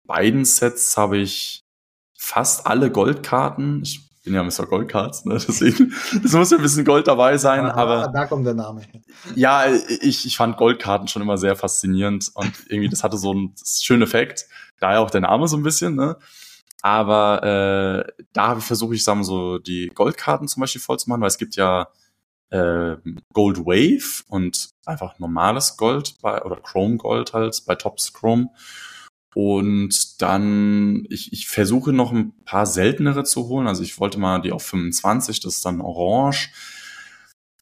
beiden 0.07 0.45
Sets 0.45 0.97
habe 0.97 1.19
ich 1.19 1.61
fast 2.19 2.67
alle 2.67 2.91
Goldkarten. 2.91 3.83
Ich 3.83 4.08
bin 4.29 4.35
ja 4.35 4.43
Mr. 4.43 4.67
Goldcards, 4.67 5.25
ne? 5.25 5.35
deswegen 5.49 5.93
es 6.25 6.33
muss 6.33 6.51
ja 6.51 6.59
ein 6.59 6.63
bisschen 6.63 6.85
Gold 6.85 7.09
dabei 7.09 7.37
sein. 7.39 7.67
Ah, 7.67 7.75
aber 7.75 8.09
da 8.13 8.27
kommt 8.27 8.47
der 8.47 8.55
Name. 8.55 8.83
Ja, 9.35 9.67
ich, 9.67 10.27
ich 10.27 10.37
fand 10.37 10.57
Goldkarten 10.57 11.09
schon 11.09 11.23
immer 11.23 11.39
sehr 11.39 11.57
faszinierend 11.57 12.31
und 12.35 12.53
irgendwie 12.69 12.89
das 12.89 13.03
hatte 13.03 13.17
so 13.17 13.33
einen 13.33 13.55
schönen 13.65 14.03
Effekt. 14.03 14.47
Daher 14.81 15.01
auch 15.01 15.11
der 15.11 15.23
Name 15.23 15.49
so 15.49 15.57
ein 15.57 15.63
bisschen. 15.63 15.95
Ne? 15.97 16.17
Aber 16.83 17.43
äh, 17.43 18.13
da 18.33 18.49
habe 18.49 18.61
ich 18.61 18.67
versucht, 18.67 18.95
ich 18.95 19.05
sage 19.05 19.19
mal 19.19 19.25
so 19.25 19.59
die 19.59 19.91
Goldkarten 19.95 20.47
zum 20.47 20.61
Beispiel 20.61 20.81
voll 20.81 20.99
zu 20.99 21.09
machen, 21.09 21.21
weil 21.21 21.29
es 21.29 21.39
gibt 21.39 21.57
ja 21.57 21.89
äh, 22.51 22.97
Gold 23.33 23.59
Wave 23.59 24.25
und 24.29 24.71
einfach 24.87 25.19
normales 25.19 25.77
Gold 25.77 26.15
bei 26.23 26.43
oder 26.43 26.57
Chrome 26.57 26.97
Gold 26.97 27.33
halt 27.33 27.63
bei 27.67 27.75
Tops 27.75 28.13
Chrome. 28.13 28.51
Und 29.35 30.21
dann, 30.23 31.05
ich, 31.11 31.33
ich 31.33 31.49
versuche 31.49 31.93
noch 31.93 32.13
ein 32.13 32.33
paar 32.45 32.67
seltenere 32.67 33.25
zu 33.25 33.49
holen. 33.49 33.67
Also 33.67 33.83
ich 33.83 34.01
wollte 34.01 34.19
mal 34.19 34.41
die 34.41 34.53
auf 34.53 34.65
25, 34.65 35.41
das 35.41 35.57
ist 35.57 35.67
dann 35.67 35.81
orange. 35.81 36.51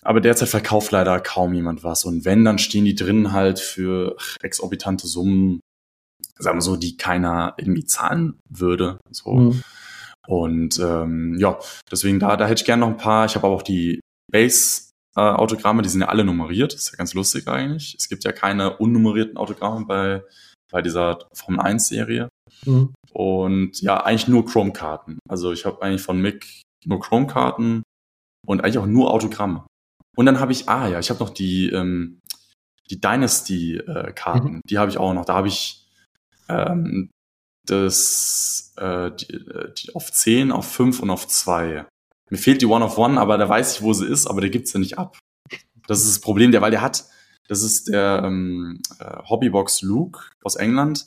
Aber 0.03 0.21
derzeit 0.21 0.49
verkauft 0.49 0.93
leider 0.93 1.19
kaum 1.21 1.53
jemand 1.53 1.83
was. 1.83 2.05
Und 2.05 2.25
wenn, 2.25 2.45
dann 2.45 2.59
stehen 2.59 2.85
die 2.85 2.95
drin 2.95 3.33
halt 3.33 3.59
für 3.59 4.17
exorbitante 4.41 5.09
Summen, 5.09 5.61
sagen 6.39 6.59
wir 6.59 6.63
so, 6.63 6.77
die 6.77 6.97
keiner 6.97 7.55
irgendwie 7.59 7.85
zahlen 7.85 8.39
würde. 8.49 8.99
So. 9.11 9.33
Mhm. 9.35 9.63
Und 10.29 10.79
ähm, 10.79 11.37
ja, 11.39 11.59
deswegen 11.91 12.21
da, 12.21 12.37
da 12.37 12.47
hätte 12.47 12.61
ich 12.61 12.67
gerne 12.67 12.81
noch 12.81 12.89
ein 12.89 12.97
paar. 12.97 13.27
Ich 13.27 13.35
habe 13.35 13.47
aber 13.47 13.57
auch 13.57 13.63
die 13.63 14.01
Base-Autogramme, 14.31 15.83
die 15.83 15.89
sind 15.89 16.03
ja 16.03 16.09
alle 16.09 16.25
nummeriert. 16.25 16.73
Das 16.73 16.83
ist 16.83 16.93
ja 16.93 16.97
ganz 16.97 17.15
lustig 17.15 17.49
eigentlich. 17.49 17.97
Es 17.99 18.09
gibt 18.09 18.25
ja 18.25 18.33
keine 18.33 18.77
unnummerierten 18.77 19.37
Autogramme 19.37 19.87
bei 19.87 20.23
bei 20.71 20.83
dieser 20.83 21.19
Formel 21.33 21.61
1 21.61 21.89
Serie. 21.89 22.29
Mhm. 22.65 22.95
Und 23.13 23.81
ja, 23.81 24.05
eigentlich 24.05 24.29
nur 24.29 24.45
Chrome-Karten. 24.47 25.19
Also 25.29 25.53
ich 25.53 25.65
habe 25.65 25.83
eigentlich 25.83 26.03
von 26.03 26.21
Mick 26.21 26.63
nur 26.85 27.01
Chrome-Karten 27.01 27.83
und 28.47 28.63
eigentlich 28.63 28.79
auch 28.79 28.87
nur 28.87 29.13
Autogramme. 29.13 29.67
Und 30.17 30.27
dann 30.27 30.41
habe 30.41 30.53
ich, 30.53 30.69
ah 30.69 30.89
ja, 30.89 30.99
ich 30.99 31.11
habe 31.11 31.21
noch 31.21 31.31
die, 31.31 31.69
ähm, 31.71 32.21
die 32.91 33.01
Dynasty-Karten, 33.01 34.53
mhm. 34.55 34.61
die 34.69 34.79
habe 34.79 34.91
ich 34.91 34.99
auch 34.99 35.13
noch. 35.13 35.25
Da 35.25 35.35
habe 35.35 35.49
ich 35.49 35.87
ähm, 36.49 37.11
das 37.67 38.73
äh, 38.77 39.11
die, 39.11 39.35
äh, 39.35 39.73
die 39.75 39.95
auf 39.95 40.11
10, 40.11 40.53
auf 40.53 40.67
5 40.71 41.01
und 41.01 41.11
auf 41.11 41.27
2. 41.27 41.87
Mir 42.31 42.39
fehlt 42.39 42.63
die 42.63 42.67
One 42.67 42.85
of 42.85 42.99
One, 42.99 43.21
aber 43.21 43.39
da 43.39 43.49
weiß 43.49 43.77
ich, 43.77 43.83
wo 43.83 43.93
sie 43.93 44.07
ist, 44.07 44.27
aber 44.27 44.41
der 44.41 44.51
gibt's 44.51 44.73
ja 44.73 44.81
nicht 44.81 44.99
ab. 44.99 45.19
Das 45.87 46.01
ist 46.01 46.09
das 46.09 46.21
Problem, 46.21 46.51
der, 46.51 46.61
weil 46.63 46.71
der 46.71 46.83
hat, 46.83 47.05
das 47.49 47.63
ist 47.63 47.89
der 47.89 48.23
ähm, 48.25 48.81
äh, 48.99 49.23
Hobbybox 49.29 49.83
Luke 49.83 50.21
aus 50.43 50.57
England. 50.57 51.07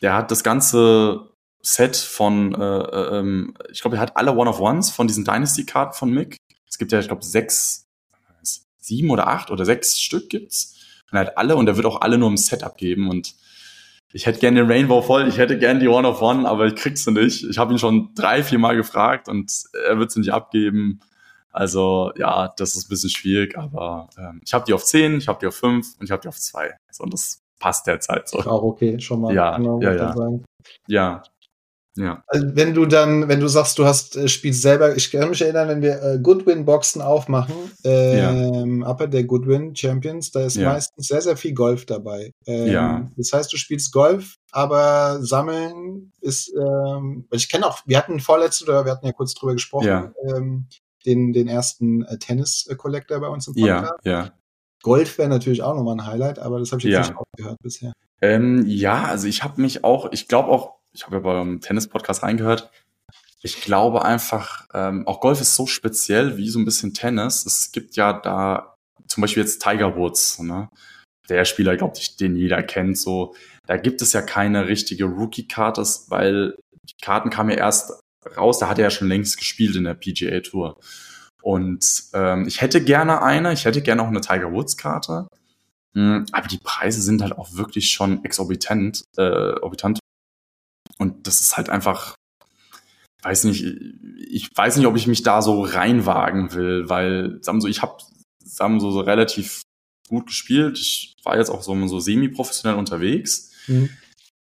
Der 0.00 0.14
hat 0.14 0.30
das 0.30 0.42
ganze 0.42 1.30
Set 1.62 1.96
von, 1.96 2.54
äh, 2.54 2.58
äh, 2.58 3.18
ähm, 3.18 3.54
ich 3.70 3.80
glaube, 3.80 3.96
er 3.96 4.02
hat 4.02 4.16
alle 4.16 4.36
One-of-Ones 4.36 4.90
von 4.90 5.06
diesen 5.06 5.24
Dynasty-Karten 5.24 5.94
von 5.94 6.10
Mick. 6.10 6.36
Es 6.68 6.78
gibt 6.78 6.92
ja, 6.92 6.98
ich 6.98 7.06
glaube, 7.06 7.24
sechs, 7.24 7.86
sieben 8.78 9.10
oder 9.10 9.28
acht 9.28 9.50
oder 9.50 9.64
sechs 9.64 10.00
Stück 10.00 10.28
gibt's. 10.28 10.76
Und 11.10 11.18
er 11.18 11.26
hat 11.26 11.38
alle 11.38 11.56
und 11.56 11.68
er 11.68 11.76
wird 11.76 11.86
auch 11.86 12.00
alle 12.00 12.18
nur 12.18 12.28
im 12.28 12.36
Set 12.36 12.64
abgeben. 12.64 13.08
Und 13.08 13.34
ich 14.12 14.26
hätte 14.26 14.40
gerne 14.40 14.60
den 14.60 14.70
Rainbow 14.70 15.02
voll, 15.02 15.28
ich 15.28 15.38
hätte 15.38 15.58
gerne 15.58 15.80
die 15.80 15.88
One-of-One, 15.88 16.48
aber 16.48 16.66
ich 16.66 16.74
krieg's 16.74 17.06
nicht. 17.06 17.44
Ich 17.44 17.58
habe 17.58 17.72
ihn 17.72 17.78
schon 17.78 18.10
drei, 18.14 18.42
vier 18.42 18.58
Mal 18.58 18.76
gefragt 18.76 19.28
und 19.28 19.52
er 19.86 19.98
wird 19.98 20.10
sie 20.10 20.20
nicht 20.20 20.32
abgeben. 20.32 21.00
Also 21.52 22.12
ja, 22.16 22.52
das 22.56 22.74
ist 22.74 22.86
ein 22.86 22.88
bisschen 22.88 23.10
schwierig, 23.10 23.56
aber 23.56 24.08
ähm, 24.18 24.40
ich 24.44 24.54
habe 24.54 24.64
die 24.64 24.72
auf 24.72 24.84
10, 24.84 25.18
ich 25.18 25.28
habe 25.28 25.38
die 25.38 25.46
auf 25.46 25.54
5 25.54 25.98
und 25.98 26.04
ich 26.04 26.10
habe 26.10 26.22
die 26.22 26.28
auf 26.28 26.38
2. 26.38 26.74
So, 26.90 27.04
und 27.04 27.12
das 27.12 27.42
passt 27.60 27.86
derzeit 27.86 28.28
so. 28.28 28.38
Auch 28.38 28.62
okay, 28.62 28.98
schon 28.98 29.20
mal. 29.20 29.34
Ja, 29.34 29.56
genau, 29.56 29.80
ja, 29.80 29.94
ja. 29.94 30.14
ja. 30.88 31.22
Ja. 31.96 32.24
Also 32.26 32.46
wenn 32.54 32.72
du 32.72 32.86
dann, 32.86 33.28
wenn 33.28 33.40
du 33.40 33.48
sagst, 33.48 33.78
du 33.78 33.84
hast 33.84 34.16
äh, 34.16 34.26
spielst 34.26 34.62
selber, 34.62 34.96
ich 34.96 35.10
kann 35.10 35.28
mich 35.28 35.42
erinnern, 35.42 35.68
wenn 35.68 35.82
wir 35.82 36.02
äh, 36.02 36.18
Goodwin-Boxen 36.22 37.02
aufmachen, 37.02 37.54
ähm, 37.84 38.80
ja. 38.80 38.90
Upper 38.90 39.08
der 39.08 39.24
Goodwin 39.24 39.76
Champions, 39.76 40.30
da 40.30 40.46
ist 40.46 40.56
ja. 40.56 40.72
meistens 40.72 41.08
sehr, 41.08 41.20
sehr 41.20 41.36
viel 41.36 41.52
Golf 41.52 41.84
dabei. 41.84 42.32
Ähm, 42.46 42.72
ja. 42.72 43.10
Das 43.16 43.32
heißt, 43.34 43.52
du 43.52 43.58
spielst 43.58 43.92
Golf, 43.92 44.36
aber 44.52 45.18
Sammeln 45.20 46.12
ist, 46.22 46.50
ähm, 46.56 47.26
ich 47.30 47.50
kenne 47.50 47.66
auch, 47.66 47.80
wir 47.84 47.98
hatten 47.98 48.20
vorletzte, 48.20 48.64
oder 48.64 48.86
wir 48.86 48.92
hatten 48.92 49.06
ja 49.06 49.12
kurz 49.12 49.34
drüber 49.34 49.52
gesprochen, 49.52 49.86
ja. 49.86 50.12
ähm, 50.34 50.68
den, 51.06 51.32
den 51.32 51.48
ersten 51.48 52.04
äh, 52.04 52.18
Tennis-Collector 52.18 53.20
bei 53.20 53.28
uns 53.28 53.48
im 53.48 53.54
Podcast. 53.54 53.92
Ja, 54.04 54.12
ja. 54.12 54.32
Golf 54.82 55.18
wäre 55.18 55.28
natürlich 55.28 55.62
auch 55.62 55.76
nochmal 55.76 55.96
ein 55.96 56.06
Highlight, 56.06 56.38
aber 56.38 56.58
das 56.58 56.72
habe 56.72 56.80
ich 56.80 56.86
jetzt 56.86 56.94
ja. 56.94 57.00
nicht 57.00 57.16
aufgehört 57.16 57.58
bisher. 57.62 57.92
Ähm, 58.20 58.64
ja, 58.66 59.04
also 59.04 59.28
ich 59.28 59.44
habe 59.44 59.60
mich 59.60 59.84
auch, 59.84 60.10
ich 60.12 60.28
glaube 60.28 60.48
auch, 60.50 60.74
ich 60.92 61.06
habe 61.06 61.16
ja 61.16 61.22
beim 61.22 61.60
Tennis-Podcast 61.60 62.22
reingehört, 62.22 62.70
ich 63.42 63.60
glaube 63.60 64.04
einfach, 64.04 64.68
ähm, 64.72 65.06
auch 65.06 65.20
Golf 65.20 65.40
ist 65.40 65.56
so 65.56 65.66
speziell 65.66 66.36
wie 66.36 66.48
so 66.48 66.58
ein 66.58 66.64
bisschen 66.64 66.94
Tennis. 66.94 67.44
Es 67.44 67.72
gibt 67.72 67.96
ja 67.96 68.12
da 68.12 68.76
zum 69.08 69.20
Beispiel 69.20 69.42
jetzt 69.42 69.62
Tiger 69.62 69.96
Woods, 69.96 70.38
ne? 70.38 70.68
der 71.28 71.44
Spieler, 71.44 71.76
glaube 71.76 71.94
ich, 71.98 72.16
den 72.16 72.36
jeder 72.36 72.62
kennt. 72.62 72.98
So, 72.98 73.34
da 73.66 73.76
gibt 73.76 74.02
es 74.02 74.12
ja 74.12 74.22
keine 74.22 74.68
richtige 74.68 75.04
Rookie-Karte, 75.04 75.82
weil 76.08 76.56
die 76.84 76.94
Karten 77.00 77.30
kamen 77.30 77.50
ja 77.50 77.56
erst 77.56 78.01
raus. 78.36 78.58
Da 78.58 78.68
hat 78.68 78.78
er 78.78 78.84
ja 78.84 78.90
schon 78.90 79.08
längst 79.08 79.38
gespielt 79.38 79.76
in 79.76 79.84
der 79.84 79.94
PGA 79.94 80.40
Tour. 80.40 80.76
Und 81.42 82.04
ähm, 82.12 82.46
ich 82.46 82.60
hätte 82.60 82.82
gerne 82.82 83.22
eine, 83.22 83.52
ich 83.52 83.64
hätte 83.64 83.82
gerne 83.82 84.02
auch 84.02 84.08
eine 84.08 84.20
Tiger 84.20 84.52
Woods-Karte. 84.52 85.26
Hm, 85.94 86.26
aber 86.32 86.48
die 86.48 86.58
Preise 86.58 87.02
sind 87.02 87.20
halt 87.20 87.36
auch 87.36 87.54
wirklich 87.54 87.90
schon 87.90 88.24
exorbitant, 88.24 89.04
äh, 89.16 89.50
exorbitant. 89.52 89.98
Und 90.98 91.26
das 91.26 91.40
ist 91.40 91.56
halt 91.56 91.68
einfach, 91.68 92.14
weiß 93.22 93.44
nicht, 93.44 93.64
ich 93.64 94.48
weiß 94.54 94.76
nicht, 94.76 94.86
ob 94.86 94.96
ich 94.96 95.06
mich 95.06 95.22
da 95.22 95.42
so 95.42 95.62
reinwagen 95.62 96.52
will, 96.52 96.88
weil, 96.88 97.38
sagen 97.42 97.60
so, 97.60 97.68
ich 97.68 97.82
habe, 97.82 97.98
sagen 98.44 98.80
so, 98.80 98.90
so 98.90 99.00
relativ 99.00 99.62
gut 100.08 100.26
gespielt. 100.26 100.78
Ich 100.78 101.14
war 101.24 101.36
jetzt 101.36 101.50
auch 101.50 101.62
so, 101.62 101.88
so 101.88 101.98
semi-professionell 101.98 102.78
unterwegs. 102.78 103.50
Mhm. 103.66 103.90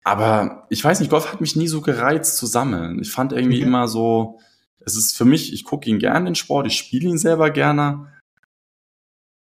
Aber 0.08 0.66
ich 0.70 0.82
weiß 0.82 1.02
nicht, 1.02 1.10
Golf 1.10 1.34
hat 1.34 1.42
mich 1.42 1.58
nie 1.58 1.68
so 1.68 1.82
gereizt 1.82 2.38
zu 2.38 2.46
sammeln. 2.46 3.02
Ich 3.02 3.12
fand 3.12 3.34
irgendwie 3.34 3.58
okay. 3.58 3.68
immer 3.68 3.90
so, 3.90 4.40
es 4.80 4.96
ist 4.96 5.18
für 5.18 5.26
mich, 5.26 5.52
ich 5.52 5.66
gucke 5.66 5.90
ihn 5.90 6.00
gern, 6.00 6.24
den 6.24 6.36
Sport, 6.36 6.66
ich 6.66 6.78
spiele 6.78 7.10
ihn 7.10 7.18
selber 7.18 7.50
gerne. 7.50 8.08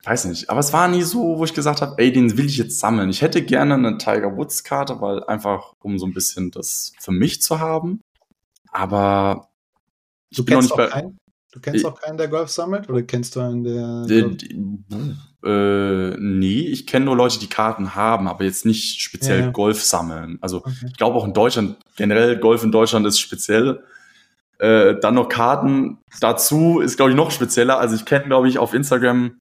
Weiß 0.04 0.26
nicht, 0.26 0.50
aber 0.50 0.60
es 0.60 0.74
war 0.74 0.86
nie 0.88 1.00
so, 1.00 1.38
wo 1.38 1.44
ich 1.44 1.54
gesagt 1.54 1.80
habe, 1.80 1.94
ey, 1.96 2.12
den 2.12 2.36
will 2.36 2.44
ich 2.44 2.58
jetzt 2.58 2.78
sammeln. 2.78 3.08
Ich 3.08 3.22
hätte 3.22 3.42
gerne 3.42 3.72
eine 3.72 3.96
Tiger 3.96 4.36
Woods 4.36 4.62
Karte, 4.62 5.00
weil 5.00 5.24
einfach, 5.24 5.72
um 5.80 5.98
so 5.98 6.04
ein 6.04 6.12
bisschen 6.12 6.50
das 6.50 6.92
für 7.00 7.12
mich 7.12 7.40
zu 7.40 7.58
haben. 7.58 8.02
Aber 8.70 9.48
ich 10.28 10.36
du 10.36 10.44
bin 10.44 10.56
noch 10.56 10.62
nicht 10.62 10.76
bei. 10.76 10.88
Keinen? 10.88 11.16
Du 11.52 11.60
kennst 11.60 11.86
auch 11.86 11.98
keinen, 11.98 12.18
der 12.18 12.28
Golf 12.28 12.50
sammelt? 12.50 12.86
Oder 12.90 13.00
kennst 13.00 13.34
du 13.34 13.40
einen, 13.40 13.64
der. 13.64 14.04
Äh, 14.10 15.14
äh, 15.44 16.16
nee, 16.18 16.66
ich 16.66 16.86
kenne 16.86 17.06
nur 17.06 17.16
Leute, 17.16 17.38
die 17.38 17.48
Karten 17.48 17.94
haben, 17.94 18.28
aber 18.28 18.44
jetzt 18.44 18.66
nicht 18.66 19.00
speziell 19.00 19.40
ja. 19.40 19.50
Golf 19.50 19.82
sammeln. 19.82 20.38
Also 20.40 20.58
okay. 20.58 20.72
ich 20.86 20.96
glaube 20.96 21.16
auch 21.16 21.24
in 21.24 21.32
Deutschland, 21.32 21.76
generell 21.96 22.38
Golf 22.38 22.62
in 22.62 22.72
Deutschland 22.72 23.06
ist 23.06 23.18
speziell. 23.18 23.82
Äh, 24.58 25.00
dann 25.00 25.14
noch 25.14 25.28
Karten 25.28 25.98
dazu 26.20 26.80
ist, 26.80 26.96
glaube 26.96 27.12
ich, 27.12 27.16
noch 27.16 27.30
spezieller. 27.30 27.78
Also 27.78 27.96
ich 27.96 28.04
kenne, 28.04 28.26
glaube 28.26 28.48
ich, 28.48 28.58
auf 28.58 28.74
Instagram 28.74 29.38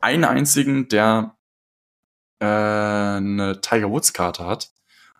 einen 0.00 0.24
einzigen, 0.24 0.88
der 0.88 1.36
äh, 2.40 2.46
eine 2.46 3.60
Tiger 3.60 3.90
Woods 3.90 4.12
Karte 4.12 4.44
hat. 4.44 4.70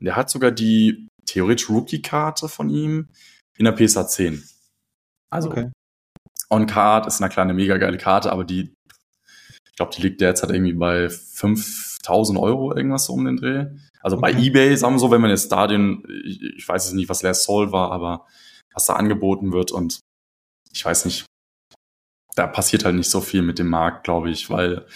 Und 0.01 0.07
der 0.07 0.17
hat 0.17 0.31
sogar 0.31 0.51
die 0.51 1.09
theoretisch 1.27 1.71
Rookie-Karte 1.71 2.49
von 2.49 2.71
ihm 2.71 3.09
in 3.57 3.65
der 3.65 3.73
PSA 3.73 4.07
10. 4.07 4.43
Also 5.31 5.51
okay. 5.51 5.71
On-Card 6.51 7.07
ist 7.07 7.21
eine 7.21 7.31
kleine 7.31 7.55
mega 7.55 7.77
geile 7.79 7.99
Karte, 7.99 8.31
aber 8.31 8.45
die, 8.45 8.76
ich 9.77 9.79
glaube, 9.79 9.93
die 9.95 10.01
liegt 10.01 10.23
derzeit 10.23 10.49
irgendwie 10.49 10.73
bei 10.73 11.11
5000 11.11 12.39
Euro 12.39 12.75
irgendwas 12.75 13.05
so 13.05 13.13
um 13.13 13.27
den 13.27 13.37
Dreh. 13.37 13.67
Also 14.01 14.17
okay. 14.17 14.33
bei 14.33 14.43
eBay, 14.43 14.75
sagen 14.75 14.95
wir 14.95 15.01
so, 15.01 15.11
wenn 15.11 15.21
man 15.21 15.29
jetzt 15.29 15.53
da 15.53 15.67
den, 15.67 16.03
ich, 16.25 16.43
ich 16.43 16.67
weiß 16.67 16.87
jetzt 16.87 16.95
nicht, 16.95 17.11
was 17.11 17.21
Last 17.21 17.43
Soul 17.43 17.73
war, 17.73 17.93
aber 17.93 18.25
was 18.73 18.87
da 18.87 18.95
angeboten 18.95 19.53
wird 19.53 19.73
und 19.73 20.01
ich 20.73 20.83
weiß 20.83 21.05
nicht, 21.05 21.27
da 22.37 22.47
passiert 22.47 22.87
halt 22.87 22.95
nicht 22.95 23.11
so 23.11 23.21
viel 23.21 23.43
mit 23.43 23.59
dem 23.59 23.69
Markt, 23.69 24.05
glaube 24.05 24.31
ich, 24.31 24.49
weil 24.49 24.87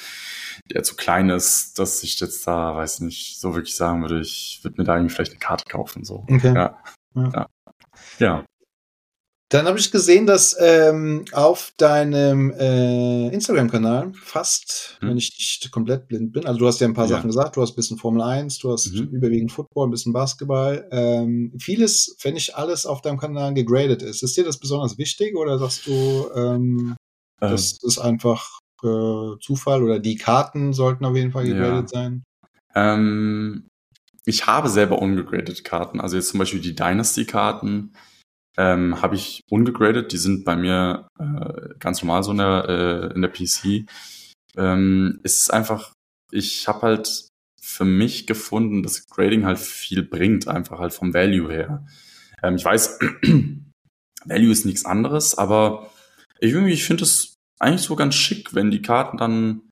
der 0.70 0.82
zu 0.82 0.96
klein 0.96 1.28
ist, 1.28 1.78
dass 1.78 2.02
ich 2.02 2.18
jetzt 2.18 2.46
da, 2.46 2.74
weiß 2.74 3.00
nicht, 3.00 3.38
so 3.38 3.54
wirklich 3.54 3.76
sagen 3.76 4.00
würde, 4.00 4.22
ich 4.22 4.60
würde 4.62 4.80
mir 4.80 4.84
da 4.84 4.96
irgendwie 4.96 5.14
vielleicht 5.14 5.32
eine 5.32 5.40
Karte 5.40 5.66
kaufen. 5.68 6.04
So. 6.04 6.24
Okay. 6.26 6.54
Ja. 6.54 6.82
ja. 7.14 7.30
ja. 7.34 7.46
ja. 8.18 8.44
Dann 9.50 9.66
habe 9.66 9.80
ich 9.80 9.90
gesehen, 9.90 10.26
dass 10.26 10.56
ähm, 10.60 11.24
auf 11.32 11.72
deinem 11.76 12.52
äh, 12.52 13.28
Instagram-Kanal 13.30 14.12
fast, 14.14 14.96
hm. 15.00 15.08
wenn 15.08 15.16
ich 15.16 15.36
nicht 15.36 15.72
komplett 15.72 16.06
blind 16.06 16.32
bin, 16.32 16.46
also 16.46 16.60
du 16.60 16.68
hast 16.68 16.80
ja 16.80 16.86
ein 16.86 16.94
paar 16.94 17.06
ja. 17.06 17.16
Sachen 17.16 17.26
gesagt, 17.26 17.56
du 17.56 17.60
hast 17.60 17.72
ein 17.72 17.74
bisschen 17.74 17.98
Formel 17.98 18.22
1, 18.22 18.60
du 18.60 18.70
hast 18.70 18.92
mhm. 18.92 19.08
überwiegend 19.08 19.50
Football, 19.50 19.88
ein 19.88 19.90
bisschen 19.90 20.12
Basketball. 20.12 20.88
Ähm, 20.92 21.52
vieles, 21.58 22.16
wenn 22.22 22.34
nicht 22.34 22.54
alles 22.54 22.86
auf 22.86 23.02
deinem 23.02 23.18
Kanal 23.18 23.52
gegradet 23.52 24.02
ist. 24.02 24.22
Ist 24.22 24.36
dir 24.36 24.44
das 24.44 24.58
besonders 24.58 24.98
wichtig 24.98 25.36
oder 25.36 25.58
sagst 25.58 25.84
du, 25.84 26.30
ähm, 26.36 26.94
ähm. 27.40 27.50
das 27.50 27.76
ist 27.82 27.98
einfach 27.98 28.60
äh, 28.84 29.32
Zufall 29.40 29.82
oder 29.82 29.98
die 29.98 30.14
Karten 30.14 30.72
sollten 30.72 31.04
auf 31.04 31.16
jeden 31.16 31.32
Fall 31.32 31.46
gegradet 31.46 31.90
ja. 31.92 32.00
sein? 32.00 32.22
Ähm, 32.76 33.66
ich 34.24 34.46
habe 34.46 34.68
selber 34.68 35.02
ungegradete 35.02 35.64
Karten, 35.64 36.00
also 36.00 36.14
jetzt 36.14 36.28
zum 36.28 36.38
Beispiel 36.38 36.60
die 36.60 36.76
Dynasty-Karten 36.76 37.94
ähm, 38.56 39.00
habe 39.00 39.16
ich 39.16 39.42
ungegradet. 39.50 40.12
Die 40.12 40.18
sind 40.18 40.44
bei 40.44 40.56
mir 40.56 41.08
äh, 41.18 41.74
ganz 41.78 42.02
normal 42.02 42.22
so 42.22 42.32
in 42.32 42.38
der, 42.38 42.64
äh, 42.68 43.14
in 43.14 43.22
der 43.22 43.28
PC. 43.28 43.86
Ähm, 44.56 45.20
es 45.22 45.38
ist 45.38 45.52
einfach, 45.52 45.92
ich 46.32 46.68
habe 46.68 46.82
halt 46.82 47.28
für 47.60 47.84
mich 47.84 48.26
gefunden, 48.26 48.82
dass 48.82 49.06
Grading 49.06 49.44
halt 49.44 49.58
viel 49.58 50.02
bringt, 50.02 50.48
einfach 50.48 50.78
halt 50.78 50.92
vom 50.92 51.14
Value 51.14 51.52
her. 51.52 51.86
Ähm, 52.42 52.56
ich 52.56 52.64
weiß, 52.64 52.98
Value 54.24 54.52
ist 54.52 54.66
nichts 54.66 54.84
anderes, 54.84 55.36
aber 55.36 55.90
ich, 56.40 56.54
ich 56.54 56.84
finde 56.84 57.04
es 57.04 57.36
eigentlich 57.58 57.82
so 57.82 57.96
ganz 57.96 58.14
schick, 58.14 58.54
wenn 58.54 58.70
die 58.70 58.82
Karten 58.82 59.18
dann 59.18 59.62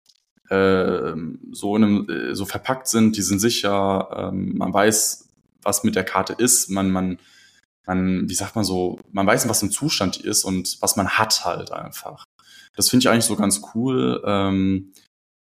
äh, 0.48 1.14
so 1.50 1.76
in 1.76 1.84
einem, 1.84 2.08
äh, 2.08 2.34
so 2.34 2.44
verpackt 2.44 2.88
sind, 2.88 3.16
die 3.16 3.22
sind 3.22 3.38
sicher, 3.38 4.30
ähm, 4.32 4.56
man 4.56 4.72
weiß, 4.72 5.28
was 5.62 5.84
mit 5.84 5.96
der 5.96 6.04
Karte 6.04 6.34
ist, 6.34 6.70
man, 6.70 6.90
man 6.90 7.18
man, 7.88 8.28
wie 8.28 8.34
sagt 8.34 8.54
man 8.54 8.64
so, 8.64 9.00
man 9.10 9.26
weiß, 9.26 9.48
was 9.48 9.62
im 9.62 9.72
Zustand 9.72 10.18
ist 10.18 10.44
und 10.44 10.80
was 10.80 10.96
man 10.96 11.08
hat 11.08 11.44
halt 11.44 11.72
einfach. 11.72 12.24
Das 12.76 12.90
finde 12.90 13.02
ich 13.02 13.08
eigentlich 13.08 13.24
so 13.24 13.34
ganz 13.34 13.62
cool. 13.74 14.22
Ähm, 14.24 14.92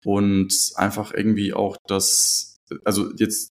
und 0.03 0.73
einfach 0.75 1.13
irgendwie 1.13 1.53
auch 1.53 1.77
das, 1.87 2.57
also 2.83 3.13
jetzt, 3.15 3.49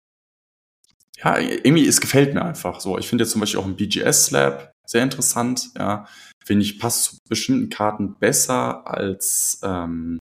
ja, 1.18 1.38
irgendwie, 1.38 1.86
es 1.86 2.00
gefällt 2.00 2.34
mir 2.34 2.44
einfach 2.44 2.80
so. 2.80 2.98
Ich 2.98 3.06
finde 3.06 3.22
jetzt 3.22 3.32
zum 3.32 3.40
Beispiel 3.40 3.60
auch 3.60 3.66
ein 3.66 3.76
BGS 3.76 4.26
Slab 4.26 4.72
sehr 4.86 5.04
interessant, 5.04 5.70
ja. 5.78 6.06
Finde 6.44 6.64
ich, 6.64 6.80
passt 6.80 7.04
zu 7.04 7.16
bestimmten 7.28 7.68
Karten 7.68 8.18
besser 8.18 8.86
als 8.88 9.60
ähm, 9.62 10.18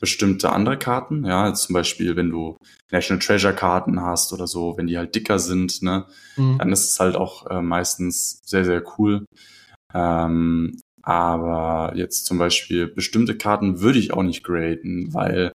bestimmte 0.00 0.50
andere 0.50 0.78
Karten. 0.78 1.24
Ja, 1.24 1.52
zum 1.54 1.72
Beispiel, 1.72 2.16
wenn 2.16 2.30
du 2.30 2.56
National 2.90 3.20
Treasure 3.20 3.54
Karten 3.54 4.00
hast 4.00 4.32
oder 4.32 4.46
so, 4.46 4.76
wenn 4.76 4.86
die 4.86 4.98
halt 4.98 5.14
dicker 5.14 5.38
sind, 5.38 5.82
ne, 5.82 6.06
mhm. 6.36 6.58
dann 6.58 6.72
ist 6.72 6.90
es 6.90 7.00
halt 7.00 7.16
auch 7.16 7.46
äh, 7.50 7.62
meistens 7.62 8.40
sehr, 8.44 8.64
sehr 8.64 8.82
cool. 8.98 9.24
Ähm, 9.94 10.80
aber 11.02 11.92
jetzt 11.94 12.26
zum 12.26 12.38
Beispiel 12.38 12.88
bestimmte 12.88 13.36
Karten 13.36 13.80
würde 13.80 13.98
ich 13.98 14.12
auch 14.12 14.24
nicht 14.24 14.42
graden, 14.42 15.14
weil 15.14 15.52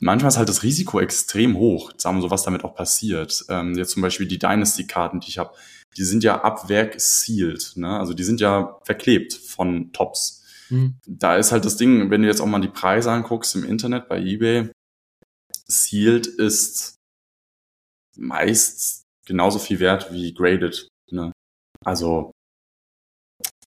manchmal 0.00 0.28
ist 0.28 0.36
halt 0.36 0.48
das 0.48 0.62
Risiko 0.62 1.00
extrem 1.00 1.56
hoch, 1.56 1.92
sagen 1.96 2.18
wir 2.18 2.22
so, 2.22 2.30
was 2.30 2.42
damit 2.42 2.64
auch 2.64 2.74
passiert. 2.74 3.44
Ähm, 3.48 3.74
jetzt 3.74 3.92
zum 3.92 4.02
Beispiel 4.02 4.28
die 4.28 4.38
Dynasty-Karten, 4.38 5.20
die 5.20 5.28
ich 5.28 5.38
habe, 5.38 5.54
die 5.96 6.04
sind 6.04 6.24
ja 6.24 6.42
ab 6.42 6.68
Werk 6.68 7.00
sealed, 7.00 7.72
ne? 7.76 7.98
Also 7.98 8.12
die 8.14 8.24
sind 8.24 8.40
ja 8.40 8.78
verklebt 8.84 9.32
von 9.32 9.92
Tops. 9.92 10.41
Mhm. 10.72 10.98
Da 11.06 11.36
ist 11.36 11.52
halt 11.52 11.64
das 11.64 11.76
Ding, 11.76 12.10
wenn 12.10 12.22
du 12.22 12.28
jetzt 12.28 12.40
auch 12.40 12.46
mal 12.46 12.60
die 12.60 12.68
Preise 12.68 13.12
anguckst 13.12 13.54
im 13.54 13.64
Internet 13.64 14.08
bei 14.08 14.18
eBay, 14.20 14.70
Sealed 15.66 16.26
ist 16.26 16.96
meist 18.16 19.04
genauso 19.26 19.58
viel 19.58 19.80
wert 19.80 20.12
wie 20.12 20.34
Graded. 20.34 20.88
Ne? 21.10 21.32
Also, 21.84 22.32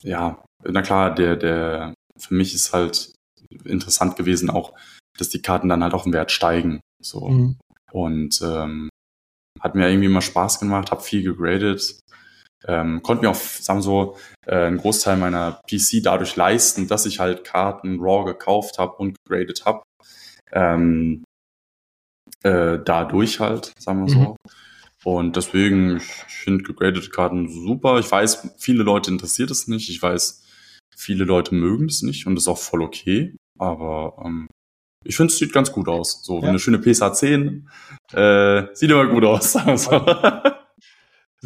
ja, 0.03 0.45
na 0.65 0.83
klar, 0.83 1.15
der, 1.15 1.37
der, 1.37 1.95
für 2.19 2.35
mich 2.35 2.55
ist 2.55 2.73
halt 2.73 3.15
interessant 3.65 4.17
gewesen 4.17 4.51
auch, 4.51 4.75
dass 5.19 5.29
die 5.29 5.43
Karten 5.43 5.69
dann 5.69 5.83
halt 5.83 5.95
auch 5.95 6.07
im 6.07 6.13
Wert 6.13 6.31
steigen. 6.31 6.81
So. 7.03 7.29
Mhm. 7.29 7.59
Und 7.93 8.41
ähm, 8.43 8.89
hat 9.61 9.75
mir 9.75 9.89
irgendwie 9.89 10.07
immer 10.07 10.23
Spaß 10.23 10.61
gemacht, 10.61 10.91
habe 10.91 11.03
viel 11.03 11.23
gegradet, 11.23 11.99
ähm, 12.67 13.03
konnte 13.03 13.25
mir 13.25 13.31
auch, 13.31 13.37
sagen 13.37 13.79
wir 13.79 13.83
so, 13.83 14.17
äh, 14.47 14.67
einen 14.67 14.79
Großteil 14.79 15.17
meiner 15.17 15.61
PC 15.71 16.03
dadurch 16.03 16.37
leisten, 16.37 16.89
dass 16.89 17.07
ich 17.07 17.21
halt 17.21 17.45
Karten 17.45 17.99
RAW 18.01 18.25
gekauft 18.25 18.79
habe 18.79 18.95
und 18.97 19.17
gegradet 19.25 19.65
habe. 19.65 19.83
Ähm, 20.53 21.25
äh, 22.43 22.79
dadurch 22.85 23.41
halt, 23.41 23.73
sagen 23.79 24.07
wir 24.07 24.13
so. 24.13 24.19
Mhm. 24.19 24.37
Und 25.05 25.37
deswegen, 25.37 25.99
ich 25.99 26.35
finde 26.35 26.65
gegradete 26.65 27.11
Karten 27.11 27.49
super. 27.49 28.01
Ich 28.01 28.11
weiß, 28.11 28.57
viele 28.59 28.83
Leute 28.83 29.11
interessiert 29.11 29.53
es 29.53 29.69
nicht. 29.69 29.89
Ich 29.89 30.03
weiß, 30.03 30.45
viele 30.97 31.25
Leute 31.25 31.55
mögen 31.55 31.87
es 31.87 32.03
nicht 32.03 32.27
und 32.27 32.37
ist 32.37 32.49
auch 32.49 32.59
voll 32.59 32.83
okay. 32.83 33.37
Aber 33.57 34.21
ähm, 34.25 34.49
ich 35.05 35.17
finde, 35.17 35.33
es 35.33 35.39
sieht 35.39 35.53
ganz 35.53 35.71
gut 35.71 35.87
aus. 35.89 36.25
So, 36.25 36.41
ja. 36.43 36.49
eine 36.49 36.59
schöne 36.59 36.81
PSA 36.81 37.13
10 37.13 37.69
äh, 38.13 38.65
sieht 38.75 38.91
immer 38.91 39.07
gut 39.07 39.25
aus. 39.25 39.53
Sagen 39.53 39.69
wir 39.69 39.79
so. 39.79 40.66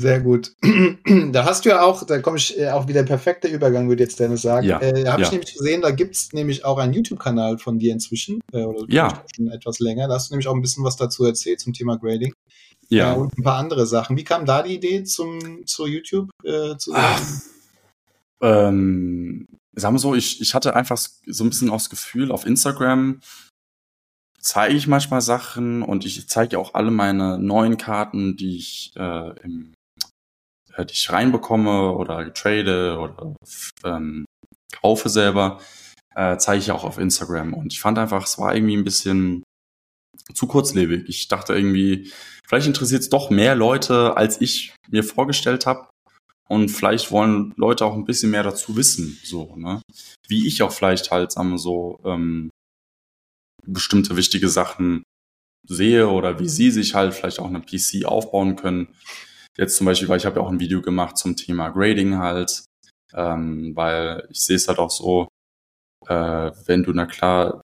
Sehr 0.00 0.20
gut. 0.20 0.54
da 1.32 1.44
hast 1.44 1.66
du 1.66 1.68
ja 1.68 1.82
auch, 1.82 2.04
da 2.06 2.20
komme 2.20 2.38
ich 2.38 2.58
äh, 2.58 2.70
auch 2.70 2.88
wieder 2.88 3.02
perfekter 3.02 3.50
Übergang, 3.50 3.86
würde 3.90 4.02
jetzt 4.02 4.18
Dennis 4.18 4.40
sagen. 4.40 4.66
Ja, 4.66 4.80
äh, 4.80 5.04
Habe 5.06 5.20
ja. 5.20 5.26
ich 5.26 5.32
nämlich 5.32 5.52
gesehen, 5.52 5.82
da 5.82 5.90
gibt's 5.90 6.32
nämlich 6.32 6.64
auch 6.64 6.78
einen 6.78 6.94
YouTube-Kanal 6.94 7.58
von 7.58 7.78
dir 7.78 7.92
inzwischen. 7.92 8.40
Äh, 8.54 8.62
oder 8.64 8.86
Ja. 8.88 9.22
schon 9.36 9.48
etwas 9.50 9.78
länger. 9.78 10.08
Da 10.08 10.14
hast 10.14 10.30
du 10.30 10.34
nämlich 10.34 10.48
auch 10.48 10.54
ein 10.54 10.62
bisschen 10.62 10.84
was 10.84 10.96
dazu 10.96 11.26
erzählt 11.26 11.60
zum 11.60 11.74
Thema 11.74 11.98
Grading. 11.98 12.32
Äh, 12.90 12.96
Ja. 12.96 13.12
und 13.12 13.36
ein 13.36 13.42
paar 13.42 13.58
andere 13.58 13.86
Sachen. 13.86 14.16
Wie 14.16 14.24
kam 14.24 14.46
da 14.46 14.62
die 14.62 14.74
Idee 14.74 15.04
zum, 15.04 15.66
zu 15.66 15.86
YouTube 15.86 16.30
äh, 16.44 16.78
zu 16.78 16.94
Ah, 16.94 17.18
sagen? 17.18 17.42
ähm, 18.40 19.46
sagen 19.74 19.94
wir 19.94 19.98
so, 19.98 20.14
ich, 20.14 20.40
ich 20.40 20.54
hatte 20.54 20.74
einfach 20.74 20.96
so 21.26 21.44
ein 21.44 21.50
bisschen 21.50 21.68
auch 21.68 21.74
das 21.76 21.90
Gefühl, 21.90 22.32
auf 22.32 22.46
Instagram 22.46 23.20
zeige 24.40 24.74
ich 24.74 24.86
manchmal 24.86 25.20
Sachen 25.20 25.82
und 25.82 26.06
ich 26.06 26.26
zeige 26.26 26.58
auch 26.58 26.72
alle 26.72 26.90
meine 26.90 27.38
neuen 27.38 27.76
Karten, 27.76 28.38
die 28.38 28.56
ich, 28.56 28.92
äh, 28.96 29.30
im, 29.44 29.72
äh, 29.72 29.79
die 30.78 30.92
ich 30.92 31.11
reinbekomme 31.11 31.92
oder 31.92 32.33
trade 32.33 32.98
oder 32.98 33.35
ähm, 33.85 34.24
kaufe 34.80 35.09
selber, 35.09 35.61
äh, 36.14 36.37
zeige 36.38 36.61
ich 36.61 36.70
auch 36.70 36.85
auf 36.85 36.98
Instagram. 36.98 37.54
Und 37.54 37.72
ich 37.72 37.80
fand 37.80 37.98
einfach, 37.98 38.24
es 38.24 38.38
war 38.38 38.54
irgendwie 38.54 38.76
ein 38.76 38.85
bisschen 38.85 39.42
zu 40.35 40.46
kurzlebig. 40.46 41.09
Ich 41.09 41.28
dachte 41.28 41.54
irgendwie, 41.54 42.12
vielleicht 42.46 42.66
interessiert 42.66 43.02
es 43.02 43.09
doch 43.09 43.30
mehr 43.30 43.54
Leute, 43.54 44.16
als 44.16 44.40
ich 44.40 44.74
mir 44.88 45.04
vorgestellt 45.04 45.66
habe. 45.66 45.88
Und 46.48 46.68
vielleicht 46.68 47.12
wollen 47.12 47.52
Leute 47.56 47.85
auch 47.85 47.94
ein 47.94 48.04
bisschen 48.04 48.33
mehr 48.33 48.42
dazu 48.42 48.74
wissen, 48.76 49.16
so, 49.22 49.54
ne? 49.56 49.83
Wie 50.26 50.48
ich 50.48 50.62
auch 50.62 50.72
vielleicht 50.72 51.12
halt, 51.12 51.30
sagen 51.30 51.50
wir 51.50 51.59
so, 51.59 52.00
ähm, 52.04 52.50
bestimmte 53.64 54.16
wichtige 54.16 54.48
Sachen 54.48 55.04
sehe 55.68 56.09
oder 56.09 56.40
wie 56.40 56.48
sie 56.48 56.72
sich 56.72 56.94
halt 56.94 57.14
vielleicht 57.14 57.38
auch 57.38 57.46
eine 57.46 57.61
PC 57.61 58.04
aufbauen 58.04 58.56
können. 58.56 58.88
Jetzt 59.56 59.76
zum 59.76 59.86
Beispiel, 59.86 60.08
weil 60.08 60.18
ich 60.18 60.26
habe 60.26 60.36
ja 60.36 60.42
auch 60.42 60.50
ein 60.50 60.60
Video 60.60 60.80
gemacht 60.80 61.18
zum 61.18 61.36
Thema 61.36 61.70
Grading 61.70 62.18
halt, 62.18 62.64
ähm, 63.14 63.72
weil 63.74 64.26
ich 64.30 64.44
sehe 64.44 64.56
es 64.56 64.68
halt 64.68 64.78
auch 64.78 64.90
so, 64.90 65.28
äh, 66.06 66.50
wenn 66.66 66.82
du, 66.82 66.92
na 66.92 67.06
klar, 67.06 67.62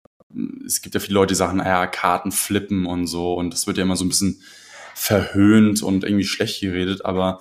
es 0.65 0.83
gibt 0.83 0.95
ja 0.95 1.01
viele 1.01 1.15
Leute, 1.15 1.33
die 1.33 1.37
sagen, 1.37 1.59
naja, 1.59 1.87
Karten 1.87 2.33
flippen 2.33 2.87
und 2.87 3.07
so 3.07 3.35
und 3.35 3.53
das 3.53 3.67
wird 3.67 3.79
ja 3.79 3.85
immer 3.85 3.97
so 3.97 4.05
ein 4.05 4.09
bisschen 4.09 4.43
verhöhnt 4.95 5.83
und 5.83 6.05
irgendwie 6.05 6.25
schlecht 6.25 6.61
geredet, 6.61 7.05
aber 7.05 7.41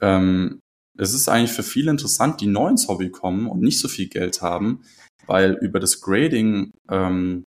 ähm, 0.00 0.60
es 0.98 1.14
ist 1.14 1.28
eigentlich 1.28 1.52
für 1.52 1.62
viele 1.62 1.90
interessant, 1.90 2.40
die 2.40 2.46
neu 2.46 2.68
ins 2.68 2.88
Hobby 2.88 3.10
kommen 3.10 3.46
und 3.46 3.60
nicht 3.60 3.78
so 3.78 3.88
viel 3.88 4.08
Geld 4.08 4.42
haben, 4.42 4.82
weil 5.26 5.52
über 5.60 5.78
das 5.80 6.00
Grading 6.00 6.72
ähm, 6.90 7.44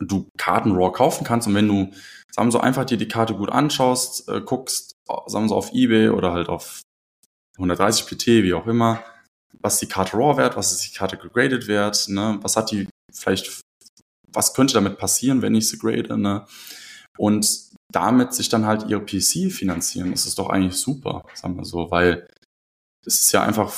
du 0.00 0.28
Karten 0.38 0.72
raw 0.72 0.90
kaufen 0.92 1.24
kannst 1.24 1.46
und 1.46 1.54
wenn 1.54 1.68
du, 1.68 1.90
sagen 2.30 2.48
wir 2.48 2.52
so, 2.52 2.60
einfach 2.60 2.84
dir 2.84 2.98
die 2.98 3.08
Karte 3.08 3.34
gut 3.34 3.50
anschaust, 3.50 4.28
äh, 4.28 4.40
guckst, 4.40 4.95
sagen 5.26 5.44
wir 5.44 5.48
so, 5.50 5.56
auf 5.56 5.72
Ebay 5.72 6.10
oder 6.10 6.32
halt 6.32 6.48
auf 6.48 6.80
130 7.56 8.06
PT, 8.06 8.26
wie 8.42 8.54
auch 8.54 8.66
immer, 8.66 9.02
was 9.60 9.78
die 9.78 9.88
Karte 9.88 10.16
raw 10.16 10.36
wert, 10.36 10.56
was 10.56 10.72
ist 10.72 10.86
die 10.86 10.96
Karte 10.96 11.16
gegradet 11.16 11.68
wert, 11.68 12.06
ne, 12.08 12.38
was 12.42 12.56
hat 12.56 12.70
die 12.70 12.88
vielleicht, 13.12 13.62
was 14.32 14.54
könnte 14.54 14.74
damit 14.74 14.98
passieren, 14.98 15.42
wenn 15.42 15.54
ich 15.54 15.68
sie 15.68 15.78
grade, 15.78 16.18
ne, 16.18 16.46
und 17.18 17.66
damit 17.92 18.34
sich 18.34 18.48
dann 18.48 18.66
halt 18.66 18.88
ihre 18.88 19.00
PC 19.00 19.50
finanzieren, 19.50 20.10
das 20.10 20.26
ist 20.26 20.38
doch 20.38 20.50
eigentlich 20.50 20.76
super, 20.76 21.22
sagen 21.34 21.56
wir 21.56 21.64
so, 21.64 21.90
weil 21.90 22.28
es 23.06 23.22
ist 23.22 23.32
ja 23.32 23.42
einfach 23.42 23.72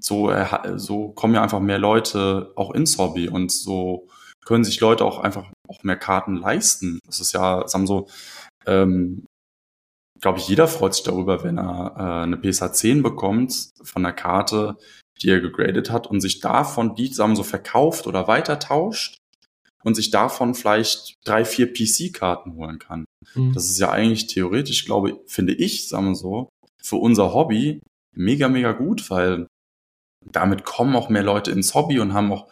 so, 0.00 0.30
erha- 0.30 0.78
so 0.78 1.10
kommen 1.10 1.34
ja 1.34 1.42
einfach 1.42 1.60
mehr 1.60 1.78
Leute 1.78 2.52
auch 2.56 2.70
ins 2.72 2.96
Hobby 2.96 3.28
und 3.28 3.52
so 3.52 4.08
können 4.46 4.64
sich 4.64 4.80
Leute 4.80 5.04
auch 5.04 5.18
einfach 5.18 5.50
auch 5.68 5.82
mehr 5.82 5.96
Karten 5.98 6.36
leisten. 6.36 6.98
Das 7.06 7.20
ist 7.20 7.32
ja, 7.32 7.68
sagen 7.68 7.84
wir 7.84 7.88
so, 7.88 8.08
ähm, 8.66 9.26
glaube 10.20 10.38
ich, 10.38 10.48
jeder 10.48 10.68
freut 10.68 10.94
sich 10.94 11.04
darüber, 11.04 11.44
wenn 11.44 11.58
er 11.58 11.94
äh, 11.96 12.22
eine 12.24 12.36
PSA 12.36 12.72
10 12.72 13.02
bekommt 13.02 13.70
von 13.82 14.04
einer 14.04 14.14
Karte, 14.14 14.76
die 15.22 15.30
er 15.30 15.40
gegradet 15.40 15.90
hat 15.90 16.06
und 16.06 16.20
sich 16.20 16.40
davon 16.40 16.94
die, 16.94 17.12
sagen 17.12 17.32
wir 17.32 17.36
so, 17.36 17.42
verkauft 17.42 18.06
oder 18.06 18.28
weitertauscht 18.28 19.18
und 19.82 19.94
sich 19.94 20.10
davon 20.10 20.54
vielleicht 20.54 21.18
drei, 21.24 21.44
vier 21.44 21.72
PC-Karten 21.72 22.54
holen 22.54 22.78
kann. 22.78 23.04
Mhm. 23.34 23.52
Das 23.52 23.70
ist 23.70 23.78
ja 23.78 23.90
eigentlich 23.90 24.26
theoretisch, 24.26 24.84
glaube 24.84 25.20
finde 25.26 25.54
ich, 25.54 25.88
sagen 25.88 26.08
wir 26.08 26.14
so, 26.14 26.48
für 26.82 26.96
unser 26.96 27.34
Hobby 27.34 27.80
mega, 28.14 28.48
mega 28.48 28.72
gut, 28.72 29.10
weil 29.10 29.46
damit 30.30 30.64
kommen 30.64 30.96
auch 30.96 31.08
mehr 31.08 31.22
Leute 31.22 31.50
ins 31.50 31.74
Hobby 31.74 31.98
und 31.98 32.12
haben 32.12 32.32
auch 32.32 32.48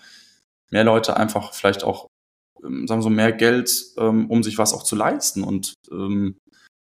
mehr 0.71 0.85
Leute 0.85 1.17
einfach 1.17 1.53
vielleicht 1.53 1.85
auch, 1.85 2.07
ähm, 2.63 2.87
sagen 2.87 3.01
wir 3.01 3.05
so, 3.05 3.11
mehr 3.11 3.33
Geld, 3.33 3.71
ähm, 3.99 4.31
um 4.31 4.43
sich 4.43 4.59
was 4.59 4.73
auch 4.73 4.83
zu 4.83 4.97
leisten 4.97 5.45
und 5.45 5.75
ähm, 5.91 6.37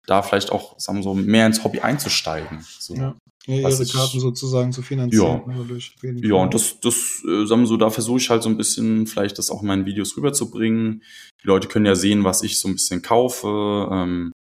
da 0.06 0.22
vielleicht 0.22 0.52
auch, 0.52 0.78
sagen 0.78 0.98
wir 0.98 1.02
so, 1.02 1.14
mehr 1.14 1.46
ins 1.46 1.64
Hobby 1.64 1.80
einzusteigen. 1.80 2.64
So. 2.78 2.94
Ja. 2.94 3.14
Ja, 3.46 3.68
ihre 3.68 3.82
ich- 3.82 3.92
Karten 3.92 4.20
sozusagen 4.20 4.72
zu 4.72 4.80
finanzieren. 4.80 5.42
Ja. 5.46 5.54
dadurch 5.58 5.94
jeden 6.02 6.24
Ja, 6.24 6.36
und 6.36 6.54
das, 6.54 6.80
das, 6.80 7.22
äh, 7.28 7.44
sagen 7.44 7.62
wir 7.62 7.66
so, 7.66 7.76
da 7.76 7.90
versuche 7.90 8.18
ich 8.18 8.30
halt 8.30 8.42
so 8.42 8.48
ein 8.48 8.56
bisschen 8.56 9.06
vielleicht 9.06 9.36
das 9.38 9.50
auch 9.50 9.60
in 9.60 9.68
meinen 9.68 9.84
Videos 9.84 10.16
rüberzubringen. 10.16 11.02
Die 11.42 11.46
Leute 11.46 11.68
können 11.68 11.84
ja 11.84 11.94
sehen, 11.94 12.24
was 12.24 12.42
ich 12.42 12.58
so 12.58 12.68
ein 12.68 12.74
bisschen 12.74 13.02
kaufe 13.02 13.88
ähm, 13.92 14.32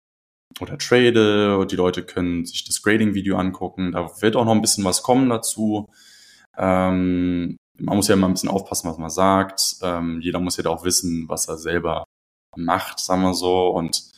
oder 0.61 0.79
trade. 0.79 1.59
Und 1.59 1.72
die 1.72 1.77
Leute 1.77 2.05
können 2.05 2.44
sich 2.46 2.64
das 2.64 2.81
Grading-Video 2.83 3.37
angucken. 3.37 3.90
Da 3.90 4.09
wird 4.20 4.37
auch 4.37 4.44
noch 4.44 4.53
ein 4.55 4.62
bisschen 4.62 4.85
was 4.85 5.03
kommen 5.03 5.29
dazu. 5.29 5.88
Ähm, 6.57 7.57
man 7.79 7.96
muss 7.96 8.07
ja 8.07 8.14
immer 8.14 8.29
ein 8.29 8.35
bisschen 8.35 8.51
aufpassen, 8.51 8.88
was 8.88 8.98
man 8.98 9.11
sagt. 9.11 9.77
Ähm, 9.83 10.20
jeder 10.20 10.38
muss 10.38 10.57
ja 10.59 10.62
da 10.62 10.70
auch 10.70 10.85
wissen, 10.85 11.29
was 11.29 11.48
er 11.48 11.59
selber 11.59 12.05
macht, 12.57 13.01
sagen 13.01 13.22
wir 13.22 13.35
so. 13.35 13.68
Und 13.68 14.12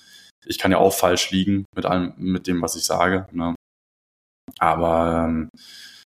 ich 0.47 0.59
kann 0.59 0.73
ja 0.73 0.79
auch 0.79 0.93
falsch 0.93 1.31
liegen 1.31 1.65
mit 1.75 1.87
allem, 1.87 2.15
mit 2.17 2.47
dem, 2.47 2.63
was 2.63 2.77
ich 2.77 2.85
sage. 2.85 3.27
Ne? 3.33 3.55
Aber 4.59 5.27
ähm, 5.27 5.49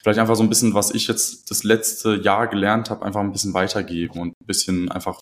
vielleicht 0.02 0.20
einfach 0.20 0.36
so 0.36 0.44
ein 0.44 0.50
bisschen, 0.50 0.74
was 0.74 0.92
ich 0.94 1.08
jetzt 1.08 1.52
das 1.52 1.64
letzte 1.64 2.16
Jahr 2.16 2.48
gelernt 2.48 2.90
habe, 2.90 3.06
einfach 3.06 3.22
ein 3.22 3.32
bisschen 3.32 3.54
weitergeben 3.54 4.20
und 4.20 4.30
ein 4.30 4.48
bisschen 4.48 4.92
einfach 4.92 5.20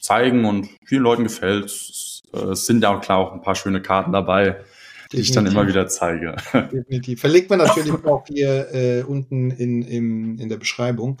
zeigen 0.00 0.44
und 0.44 0.68
vielen 0.86 1.02
Leuten 1.02 1.24
gefällt. 1.24 1.66
Es, 1.66 2.20
äh, 2.32 2.38
es 2.38 2.66
sind 2.66 2.82
ja 2.82 2.96
auch 2.96 3.00
klar 3.00 3.18
auch 3.18 3.32
ein 3.32 3.42
paar 3.42 3.54
schöne 3.54 3.82
Karten 3.82 4.12
dabei, 4.12 4.62
die 5.12 5.20
ich 5.20 5.32
dann 5.32 5.46
immer 5.46 5.66
wieder 5.66 5.86
zeige. 5.88 6.36
Definitiv. 6.52 7.20
Verlinkt 7.20 7.50
man 7.50 7.60
natürlich 7.60 8.04
auch 8.04 8.26
hier 8.26 8.72
äh, 8.72 9.02
unten 9.02 9.50
in, 9.50 9.82
im, 9.82 10.38
in 10.38 10.48
der 10.48 10.56
Beschreibung. 10.56 11.18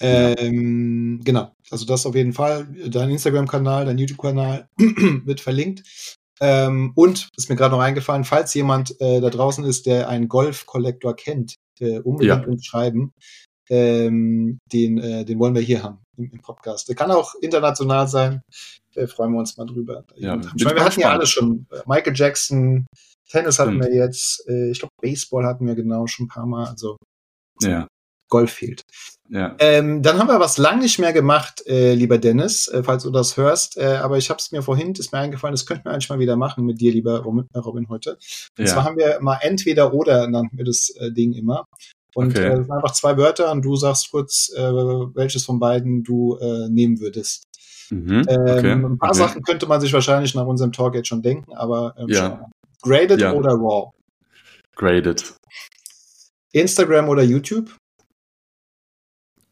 Ähm, 0.00 1.20
genau. 1.24 1.52
Also 1.70 1.86
das 1.86 2.06
auf 2.06 2.14
jeden 2.14 2.32
Fall. 2.32 2.66
Dein 2.88 3.10
Instagram-Kanal, 3.10 3.86
dein 3.86 3.98
YouTube-Kanal 3.98 4.68
wird 4.78 5.40
verlinkt. 5.40 5.82
Ähm, 6.40 6.92
und 6.94 7.28
ist 7.36 7.48
mir 7.48 7.56
gerade 7.56 7.74
noch 7.74 7.80
eingefallen, 7.80 8.24
falls 8.24 8.52
jemand 8.54 9.00
äh, 9.00 9.20
da 9.20 9.30
draußen 9.30 9.64
ist, 9.64 9.86
der 9.86 10.08
einen 10.08 10.28
Golf-Kollektor 10.28 11.16
kennt, 11.16 11.54
äh, 11.80 11.98
unbedingt 12.00 12.44
Ja. 12.44 12.48
uns 12.50 12.64
schreiben. 12.66 13.12
Ähm, 13.68 14.58
den, 14.72 14.98
äh, 14.98 15.24
den 15.24 15.38
wollen 15.40 15.54
wir 15.54 15.62
hier 15.62 15.82
haben 15.82 15.98
im, 16.16 16.30
im 16.30 16.40
Podcast. 16.40 16.88
Der 16.88 16.94
kann 16.94 17.10
auch 17.10 17.34
international 17.40 18.06
sein. 18.06 18.42
Da 18.94 19.06
freuen 19.08 19.32
wir 19.32 19.40
uns 19.40 19.56
mal 19.56 19.66
drüber. 19.66 20.04
Ja, 20.16 20.40
ich 20.56 20.64
meine, 20.64 20.76
wir 20.76 20.84
hatten 20.84 21.00
ja 21.00 21.10
alles 21.10 21.30
schon. 21.30 21.66
Michael 21.86 22.14
Jackson, 22.14 22.86
Tennis 23.28 23.58
hatten 23.58 23.72
Stimmt. 23.82 23.86
wir 23.86 23.94
jetzt, 23.94 24.48
äh, 24.48 24.70
ich 24.70 24.78
glaube 24.78 24.92
Baseball 25.02 25.44
hatten 25.46 25.66
wir 25.66 25.74
genau 25.74 26.06
schon 26.06 26.26
ein 26.26 26.28
paar 26.28 26.46
Mal, 26.46 26.66
also 26.66 26.96
ja, 27.60 27.88
Golf 28.28 28.52
fehlt. 28.52 28.82
ja. 29.28 29.54
Ähm, 29.58 30.02
dann 30.02 30.18
haben 30.18 30.28
wir 30.28 30.40
was 30.40 30.58
lang 30.58 30.80
nicht 30.80 30.98
mehr 30.98 31.12
gemacht, 31.12 31.62
äh, 31.66 31.94
lieber 31.94 32.18
Dennis, 32.18 32.68
äh, 32.68 32.82
falls 32.82 33.02
du 33.04 33.10
das 33.10 33.36
hörst. 33.36 33.76
Äh, 33.76 33.96
aber 34.02 34.18
ich 34.18 34.30
habe 34.30 34.38
es 34.38 34.50
mir 34.52 34.62
vorhin, 34.62 34.92
ist 34.92 35.12
mir 35.12 35.18
eingefallen, 35.18 35.52
das 35.54 35.66
könnten 35.66 35.84
wir 35.84 35.92
eigentlich 35.92 36.08
mal 36.08 36.18
wieder 36.18 36.36
machen 36.36 36.64
mit 36.64 36.80
dir, 36.80 36.92
lieber 36.92 37.20
Robin, 37.20 37.46
äh, 37.54 37.58
Robin 37.58 37.88
heute. 37.88 38.18
Und 38.58 38.68
zwar 38.68 38.78
ja. 38.78 38.84
haben 38.84 38.96
wir 38.96 39.18
mal 39.20 39.38
entweder 39.42 39.92
oder 39.94 40.26
nannten 40.28 40.58
wir 40.58 40.64
das 40.64 40.90
äh, 40.98 41.12
Ding 41.12 41.32
immer. 41.34 41.64
Und 42.14 42.36
Okay. 42.36 42.46
äh, 42.46 42.72
einfach 42.72 42.92
zwei 42.92 43.16
Wörter 43.16 43.52
und 43.52 43.62
du 43.62 43.76
sagst 43.76 44.10
kurz, 44.10 44.50
äh, 44.56 44.60
welches 44.62 45.44
von 45.44 45.58
beiden 45.58 46.02
du 46.02 46.38
nehmen 46.68 46.98
würdest. 47.00 47.44
Mhm. 47.90 48.22
Ähm, 48.28 48.40
Okay. 48.40 48.72
Ein 48.72 48.98
paar 48.98 49.10
okay. 49.10 49.18
Sachen 49.18 49.42
könnte 49.42 49.66
man 49.66 49.80
sich 49.80 49.92
wahrscheinlich 49.92 50.34
nach 50.34 50.46
unserem 50.46 50.72
Talk 50.72 50.94
jetzt 50.94 51.08
schon 51.08 51.22
denken, 51.22 51.52
aber 51.54 51.94
ähm, 51.98 52.06
Ja. 52.08 52.46
Graded 52.82 53.22
oder 53.22 53.52
raw? 53.52 53.90
Graded. 54.74 55.34
Instagram 56.52 57.08
oder 57.08 57.22
YouTube? 57.22 57.76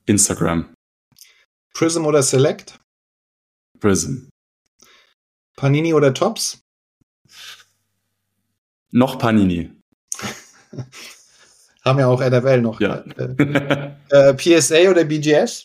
Instagram. 0.07 0.75
Prism 1.75 2.05
oder 2.07 2.23
Select? 2.23 2.79
Prism. 3.81 4.29
Panini 5.57 5.95
oder 5.95 6.13
Tops? 6.15 6.61
Noch 8.91 9.19
Panini. 9.19 9.71
Haben 11.85 11.99
ja 11.99 12.07
auch 12.07 12.21
NFL 12.21 12.61
noch. 12.61 12.81
Ja. 12.81 13.05
Äh, 14.11 14.35
PSA 14.37 14.91
oder 14.91 15.05
BGS? 15.05 15.65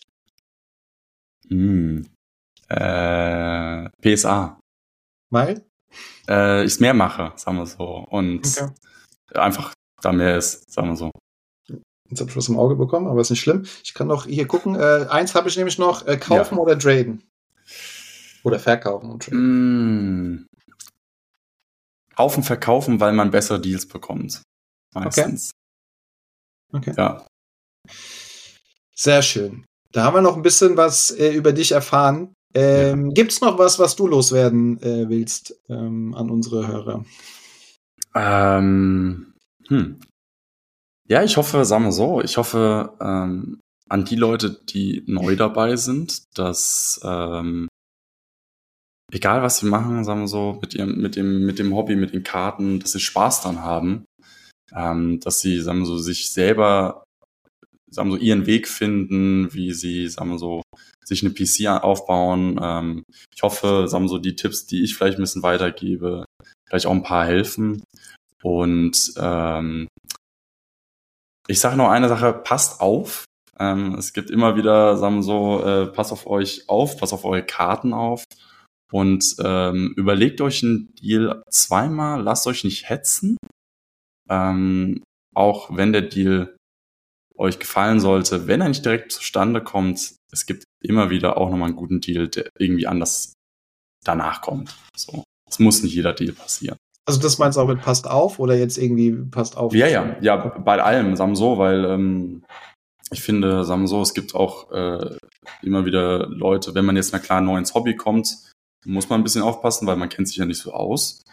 hm. 1.49 2.07
äh, 2.69 3.89
PSA. 4.01 4.59
Weil? 5.29 5.63
Äh, 6.27 6.63
ich 6.65 6.79
mehr 6.79 6.93
mache, 6.93 7.33
sagen 7.35 7.57
wir 7.57 7.65
so. 7.65 8.05
Und 8.09 8.45
Okay. 8.47 8.71
einfach 9.35 9.73
da 10.01 10.11
mehr 10.11 10.37
ist, 10.37 10.71
sagen 10.71 10.89
wir 10.89 10.95
so. 10.95 11.11
Jetzt 12.09 12.19
habe 12.21 12.29
ich 12.29 12.37
was 12.37 12.49
im 12.49 12.57
Auge 12.57 12.75
bekommen, 12.75 13.07
aber 13.07 13.21
ist 13.21 13.29
nicht 13.29 13.39
schlimm. 13.41 13.65
Ich 13.83 13.93
kann 13.93 14.07
noch 14.07 14.25
hier 14.25 14.47
gucken. 14.47 14.75
Äh, 14.75 15.05
eins 15.09 15.35
habe 15.35 15.49
ich 15.49 15.57
nämlich 15.57 15.77
noch. 15.77 16.07
Äh, 16.07 16.17
kaufen 16.17 16.55
Ja. 16.55 16.61
oder 16.61 16.77
traden? 16.77 17.23
Oder 18.43 18.59
verkaufen 18.59 19.11
und 19.11 19.23
traden. 19.23 20.33
Mm. 20.33 20.47
Kaufen, 22.15 22.43
verkaufen, 22.43 22.99
weil 22.99 23.13
man 23.13 23.31
bessere 23.31 23.61
Deals 23.61 23.87
bekommt. 23.87 24.41
meistens. 24.93 25.51
Okay. 26.73 26.91
okay. 26.91 26.93
Ja. 26.97 27.27
Sehr 28.95 29.21
schön. 29.21 29.65
Da 29.91 30.03
haben 30.03 30.15
wir 30.15 30.21
noch 30.21 30.35
ein 30.35 30.41
bisschen 30.41 30.77
was 30.77 31.11
äh, 31.11 31.31
über 31.31 31.53
dich 31.53 31.71
erfahren. 31.71 32.33
Ähm, 32.53 33.07
ja. 33.07 33.13
Gibt 33.13 33.31
es 33.31 33.41
noch 33.41 33.57
was, 33.57 33.79
was 33.79 33.95
du 33.95 34.07
loswerden 34.07 34.81
äh, 34.81 35.07
willst 35.09 35.55
ähm, 35.69 36.13
an 36.15 36.29
unsere 36.29 36.67
Hörer? 36.67 37.05
Ähm, 38.15 39.33
hm. 39.67 39.99
Ja, 41.09 41.23
ich 41.23 41.37
hoffe, 41.37 41.65
sagen 41.65 41.85
wir 41.85 41.91
so, 41.91 42.21
ich 42.21 42.37
hoffe 42.37 42.93
ähm, 43.01 43.59
an 43.89 44.05
die 44.05 44.15
Leute, 44.15 44.61
die 44.69 45.03
neu 45.07 45.35
dabei 45.35 45.75
sind, 45.75 46.21
dass 46.37 47.01
ähm, 47.03 47.67
egal 49.11 49.41
was 49.41 49.57
sie 49.57 49.65
machen, 49.65 50.03
sagen 50.03 50.21
wir 50.21 50.27
so, 50.27 50.59
mit 50.61 50.75
ihrem, 50.75 51.01
mit 51.01 51.15
dem, 51.15 51.45
mit 51.47 51.57
dem 51.57 51.75
Hobby, 51.75 51.95
mit 51.95 52.13
den 52.13 52.23
Karten, 52.23 52.79
dass 52.79 52.91
sie 52.91 52.99
Spaß 52.99 53.41
dran 53.41 53.63
haben, 53.63 54.05
ähm, 54.71 55.19
dass 55.19 55.41
sie, 55.41 55.59
sagen 55.61 55.79
wir 55.79 55.87
so, 55.87 55.97
sich 55.97 56.31
selber, 56.31 57.03
sagen 57.89 58.09
wir 58.09 58.17
so, 58.17 58.23
ihren 58.23 58.45
Weg 58.45 58.67
finden, 58.67 59.51
wie 59.51 59.73
sie, 59.73 60.07
sagen 60.09 60.29
wir 60.29 60.37
so, 60.37 60.61
sich 61.03 61.23
eine 61.23 61.33
PC 61.33 61.83
aufbauen. 61.83 62.59
Ähm, 62.61 63.03
ich 63.35 63.41
hoffe, 63.41 63.87
sagen 63.87 64.03
wir 64.03 64.09
so, 64.09 64.19
die 64.19 64.35
Tipps, 64.35 64.67
die 64.67 64.83
ich 64.83 64.95
vielleicht 64.95 65.17
ein 65.17 65.23
bisschen 65.23 65.41
weitergebe, 65.41 66.25
vielleicht 66.67 66.85
auch 66.85 66.91
ein 66.91 67.01
paar 67.01 67.25
helfen. 67.25 67.81
Und 68.43 69.11
ähm, 69.17 69.87
ich 71.49 71.59
sage 71.59 71.75
noch 71.75 71.89
eine 71.89 72.07
Sache, 72.07 72.31
passt 72.31 72.79
auf. 72.79 73.25
Ähm, 73.57 73.95
es 73.95 74.13
gibt 74.13 74.29
immer 74.29 74.55
wieder, 74.55 74.97
sagen 74.97 75.15
wir 75.15 75.23
so, 75.23 75.63
äh, 75.65 75.87
passt 75.87 76.11
auf 76.11 76.27
euch 76.27 76.69
auf, 76.69 76.97
passt 76.97 77.11
auf 77.11 77.25
eure 77.25 77.43
Karten 77.43 77.91
auf 77.91 78.23
und 78.91 79.35
ähm, 79.43 79.93
überlegt 79.97 80.41
euch 80.41 80.63
einen 80.63 80.93
Deal 80.95 81.43
zweimal, 81.49 82.21
lasst 82.21 82.45
euch 82.45 82.63
nicht 82.63 82.87
hetzen. 82.87 83.37
Ähm, 84.29 85.01
auch 85.35 85.75
wenn 85.75 85.91
der 85.91 86.03
Deal 86.03 86.55
euch 87.35 87.57
gefallen 87.57 87.99
sollte, 87.99 88.47
wenn 88.47 88.61
er 88.61 88.69
nicht 88.69 88.85
direkt 88.85 89.11
zustande 89.11 89.63
kommt, 89.63 90.15
es 90.31 90.45
gibt 90.45 90.63
immer 90.83 91.09
wieder 91.09 91.37
auch 91.37 91.49
nochmal 91.49 91.69
einen 91.69 91.77
guten 91.77 91.99
Deal, 91.99 92.27
der 92.27 92.49
irgendwie 92.59 92.85
anders 92.85 93.33
danach 94.05 94.41
kommt. 94.41 94.77
So. 94.95 95.23
Es 95.49 95.57
muss 95.57 95.81
nicht 95.81 95.95
jeder 95.95 96.13
Deal 96.13 96.33
passieren. 96.33 96.77
Also 97.05 97.19
das 97.21 97.39
meinst 97.39 97.57
du 97.57 97.61
auch 97.61 97.67
mit 97.67 97.81
passt 97.81 98.07
auf 98.07 98.39
oder 98.39 98.55
jetzt 98.55 98.77
irgendwie 98.77 99.11
passt 99.11 99.57
auf? 99.57 99.73
Ja, 99.73 99.87
ja, 99.87 100.15
ja, 100.21 100.35
bei 100.35 100.81
allem, 100.81 101.15
sagen 101.15 101.31
wir 101.31 101.35
so, 101.37 101.57
weil 101.57 101.85
ähm, 101.85 102.43
ich 103.11 103.21
finde, 103.21 103.63
sagen 103.63 103.81
wir 103.81 103.87
so, 103.87 104.01
es 104.01 104.13
gibt 104.13 104.35
auch 104.35 104.71
äh, 104.71 105.17
immer 105.63 105.85
wieder 105.85 106.27
Leute, 106.27 106.75
wenn 106.75 106.85
man 106.85 106.95
jetzt 106.95 107.11
mal 107.11 107.19
klar 107.19 107.41
neu 107.41 107.57
ins 107.57 107.73
Hobby 107.73 107.95
kommt, 107.95 108.35
muss 108.85 109.09
man 109.09 109.19
ein 109.19 109.23
bisschen 109.23 109.41
aufpassen, 109.41 109.87
weil 109.87 109.95
man 109.95 110.09
kennt 110.09 110.27
sich 110.27 110.37
ja 110.37 110.45
nicht 110.45 110.59
so 110.59 110.73
aus. 110.73 111.23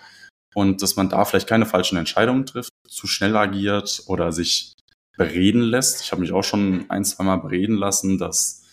Und 0.54 0.80
dass 0.80 0.96
man 0.96 1.10
da 1.10 1.24
vielleicht 1.24 1.48
keine 1.48 1.66
falschen 1.66 1.98
Entscheidungen 1.98 2.46
trifft, 2.46 2.70
zu 2.88 3.06
schnell 3.06 3.36
agiert 3.36 4.04
oder 4.06 4.32
sich 4.32 4.72
bereden 5.18 5.60
lässt. 5.60 6.00
Ich 6.02 6.12
habe 6.12 6.22
mich 6.22 6.32
auch 6.32 6.44
schon 6.44 6.86
ein, 6.88 7.04
zwei 7.04 7.24
Mal 7.24 7.36
bereden 7.36 7.76
lassen, 7.76 8.18
dass 8.18 8.64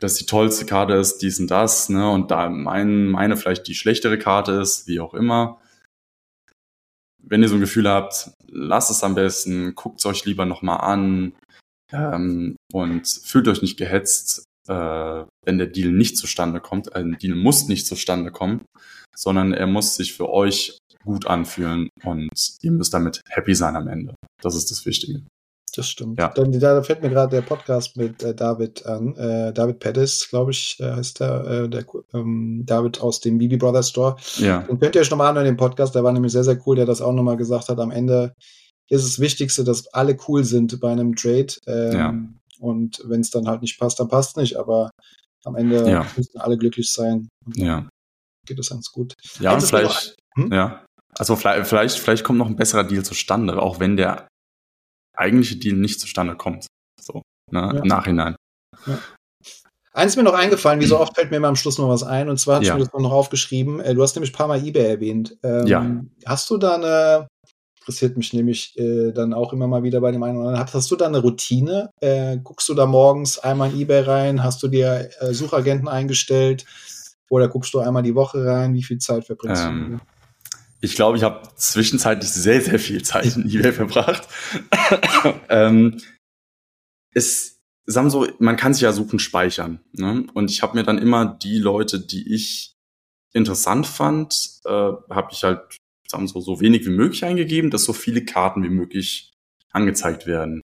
das 0.00 0.14
die 0.14 0.26
tollste 0.26 0.64
Karte 0.64 0.94
ist, 0.94 1.18
dies 1.18 1.40
und 1.40 1.50
das, 1.50 1.88
ne? 1.88 2.08
Und 2.08 2.30
da 2.30 2.48
mein, 2.48 3.06
meine 3.06 3.36
vielleicht 3.36 3.66
die 3.66 3.74
schlechtere 3.74 4.16
Karte 4.16 4.52
ist, 4.52 4.86
wie 4.86 5.00
auch 5.00 5.12
immer 5.12 5.60
wenn 7.28 7.42
ihr 7.42 7.48
so 7.48 7.54
ein 7.54 7.60
Gefühl 7.60 7.88
habt, 7.88 8.30
lasst 8.46 8.90
es 8.90 9.04
am 9.04 9.14
besten, 9.14 9.74
guckt 9.74 10.00
es 10.00 10.06
euch 10.06 10.24
lieber 10.24 10.46
nochmal 10.46 10.80
an 10.80 11.34
ähm, 11.92 12.56
und 12.72 13.06
fühlt 13.06 13.48
euch 13.48 13.62
nicht 13.62 13.76
gehetzt, 13.76 14.44
äh, 14.68 15.24
wenn 15.44 15.58
der 15.58 15.66
Deal 15.66 15.90
nicht 15.90 16.16
zustande 16.16 16.60
kommt. 16.60 16.94
Ein 16.94 17.18
Deal 17.18 17.36
muss 17.36 17.68
nicht 17.68 17.86
zustande 17.86 18.30
kommen, 18.30 18.64
sondern 19.14 19.52
er 19.52 19.66
muss 19.66 19.96
sich 19.96 20.14
für 20.14 20.28
euch 20.30 20.78
gut 21.04 21.26
anfühlen 21.26 21.88
und 22.04 22.28
ihr 22.62 22.72
müsst 22.72 22.92
damit 22.92 23.22
happy 23.28 23.54
sein 23.54 23.76
am 23.76 23.88
Ende. 23.88 24.14
Das 24.42 24.54
ist 24.54 24.70
das 24.70 24.84
Wichtige. 24.86 25.22
Das 25.72 25.88
stimmt. 25.88 26.18
Ja. 26.18 26.28
Dann, 26.28 26.52
da 26.58 26.82
fällt 26.82 27.02
mir 27.02 27.10
gerade 27.10 27.36
der 27.36 27.42
Podcast 27.42 27.96
mit 27.96 28.22
äh, 28.22 28.34
David 28.34 28.86
an. 28.86 29.14
Äh, 29.16 29.52
David 29.52 29.78
Pettis, 29.78 30.28
glaube 30.28 30.52
ich, 30.52 30.76
äh, 30.80 30.92
heißt 30.92 31.20
der, 31.20 31.44
äh, 31.44 31.68
der 31.68 31.84
ähm, 32.14 32.62
David 32.66 33.00
aus 33.00 33.20
dem 33.20 33.38
BB 33.38 33.58
Brothers 33.58 33.90
Store. 33.90 34.16
Ja. 34.36 34.60
Den 34.60 34.78
könnt 34.78 34.94
ihr 34.94 35.00
euch 35.00 35.10
nochmal 35.10 35.28
anhören, 35.28 35.46
den 35.46 35.56
Podcast. 35.56 35.94
Der 35.94 36.04
war 36.04 36.12
nämlich 36.12 36.32
sehr, 36.32 36.44
sehr 36.44 36.58
cool, 36.66 36.76
der 36.76 36.86
das 36.86 37.00
auch 37.00 37.12
nochmal 37.12 37.36
gesagt 37.36 37.68
hat. 37.68 37.78
Am 37.78 37.90
Ende 37.90 38.34
ist 38.88 39.04
das 39.04 39.20
Wichtigste, 39.20 39.64
dass 39.64 39.86
alle 39.88 40.16
cool 40.28 40.44
sind 40.44 40.80
bei 40.80 40.90
einem 40.90 41.14
Trade. 41.14 41.54
Ähm, 41.66 41.92
ja. 41.92 42.14
Und 42.60 43.02
wenn 43.04 43.20
es 43.20 43.30
dann 43.30 43.46
halt 43.46 43.62
nicht 43.62 43.78
passt, 43.78 44.00
dann 44.00 44.08
passt 44.08 44.30
es 44.30 44.36
nicht. 44.36 44.56
Aber 44.56 44.90
am 45.44 45.56
Ende 45.56 45.88
ja. 45.88 46.06
müssen 46.16 46.40
alle 46.40 46.56
glücklich 46.56 46.92
sein. 46.92 47.28
ja. 47.54 47.88
Geht 48.46 48.58
das 48.58 48.70
ganz 48.70 48.90
gut. 48.90 49.12
Ja, 49.40 49.52
und 49.52 49.62
vielleicht, 49.62 50.16
hm? 50.34 50.50
ja. 50.52 50.84
Also 51.18 51.36
vielleicht, 51.36 51.66
vielleicht, 51.66 51.98
vielleicht 51.98 52.24
kommt 52.24 52.38
noch 52.38 52.46
ein 52.46 52.56
besserer 52.56 52.84
Deal 52.84 53.04
zustande, 53.04 53.60
auch 53.60 53.78
wenn 53.78 53.96
der 53.96 54.26
eigentliche 55.18 55.56
Deal 55.56 55.76
nicht 55.76 56.00
zustande 56.00 56.36
kommt. 56.36 56.66
So, 57.00 57.22
ne, 57.50 57.60
ja. 57.60 57.70
im 57.70 57.88
Nachhinein. 57.88 58.36
Ja. 58.86 58.98
Eins 59.92 60.12
ist 60.12 60.16
mir 60.16 60.22
noch 60.22 60.34
eingefallen, 60.34 60.80
wie 60.80 60.86
so 60.86 60.98
oft 60.98 61.16
fällt 61.16 61.30
mir 61.30 61.38
immer 61.38 61.48
am 61.48 61.56
Schluss 61.56 61.78
noch 61.78 61.88
was 61.88 62.04
ein, 62.04 62.28
und 62.28 62.38
zwar 62.38 62.60
hast 62.60 62.66
ja. 62.66 62.76
du 62.76 62.84
das 62.84 62.92
noch 62.92 63.10
aufgeschrieben. 63.10 63.80
Äh, 63.80 63.94
du 63.94 64.02
hast 64.02 64.14
nämlich 64.14 64.32
ein 64.32 64.36
paar 64.36 64.46
Mal 64.46 64.64
eBay 64.64 64.86
erwähnt. 64.86 65.36
Ähm, 65.42 65.66
ja. 65.66 66.00
Hast 66.24 66.48
du 66.50 66.56
da 66.56 66.76
eine, 66.76 67.26
interessiert 67.80 68.16
mich 68.16 68.32
nämlich 68.32 68.78
äh, 68.78 69.10
dann 69.10 69.32
auch 69.32 69.52
immer 69.52 69.66
mal 69.66 69.82
wieder 69.82 70.00
bei 70.00 70.12
dem 70.12 70.22
einen 70.22 70.38
oder 70.38 70.48
anderen, 70.50 70.72
hast 70.72 70.90
du 70.90 70.94
da 70.94 71.06
eine 71.06 71.18
Routine? 71.18 71.90
Äh, 72.00 72.38
guckst 72.38 72.68
du 72.68 72.74
da 72.74 72.86
morgens 72.86 73.40
einmal 73.40 73.72
in 73.72 73.80
eBay 73.80 74.02
rein? 74.02 74.44
Hast 74.44 74.62
du 74.62 74.68
dir 74.68 75.10
äh, 75.18 75.32
Suchagenten 75.32 75.88
eingestellt? 75.88 76.64
Oder 77.28 77.48
guckst 77.48 77.74
du 77.74 77.80
einmal 77.80 78.04
die 78.04 78.14
Woche 78.14 78.44
rein? 78.46 78.74
Wie 78.74 78.84
viel 78.84 78.98
Zeit 78.98 79.24
verbringst 79.24 79.64
ähm, 79.64 80.00
du? 80.00 80.17
Ich 80.80 80.94
glaube, 80.94 81.16
ich 81.16 81.24
habe 81.24 81.48
zwischenzeitlich 81.56 82.30
sehr, 82.30 82.60
sehr 82.60 82.78
viel 82.78 83.02
Zeit 83.02 83.36
in 83.36 83.48
eBay 83.50 83.72
verbracht. 83.72 84.28
ähm, 85.48 86.00
es, 87.14 87.58
sagen 87.86 88.10
so, 88.10 88.26
man 88.38 88.56
kann 88.56 88.74
sich 88.74 88.82
ja 88.82 88.92
suchen, 88.92 89.18
speichern. 89.18 89.80
Ne? 89.92 90.26
Und 90.34 90.50
ich 90.50 90.62
habe 90.62 90.76
mir 90.76 90.84
dann 90.84 90.98
immer 90.98 91.26
die 91.26 91.58
Leute, 91.58 92.00
die 92.00 92.34
ich 92.34 92.74
interessant 93.32 93.86
fand, 93.86 94.60
äh, 94.64 94.70
habe 94.70 95.28
ich 95.32 95.42
halt, 95.42 95.76
sagen 96.08 96.26
so, 96.26 96.40
so 96.40 96.60
wenig 96.60 96.86
wie 96.86 96.90
möglich 96.90 97.24
eingegeben, 97.24 97.70
dass 97.70 97.84
so 97.84 97.92
viele 97.92 98.24
Karten 98.24 98.62
wie 98.62 98.70
möglich 98.70 99.32
angezeigt 99.72 100.26
werden. 100.26 100.62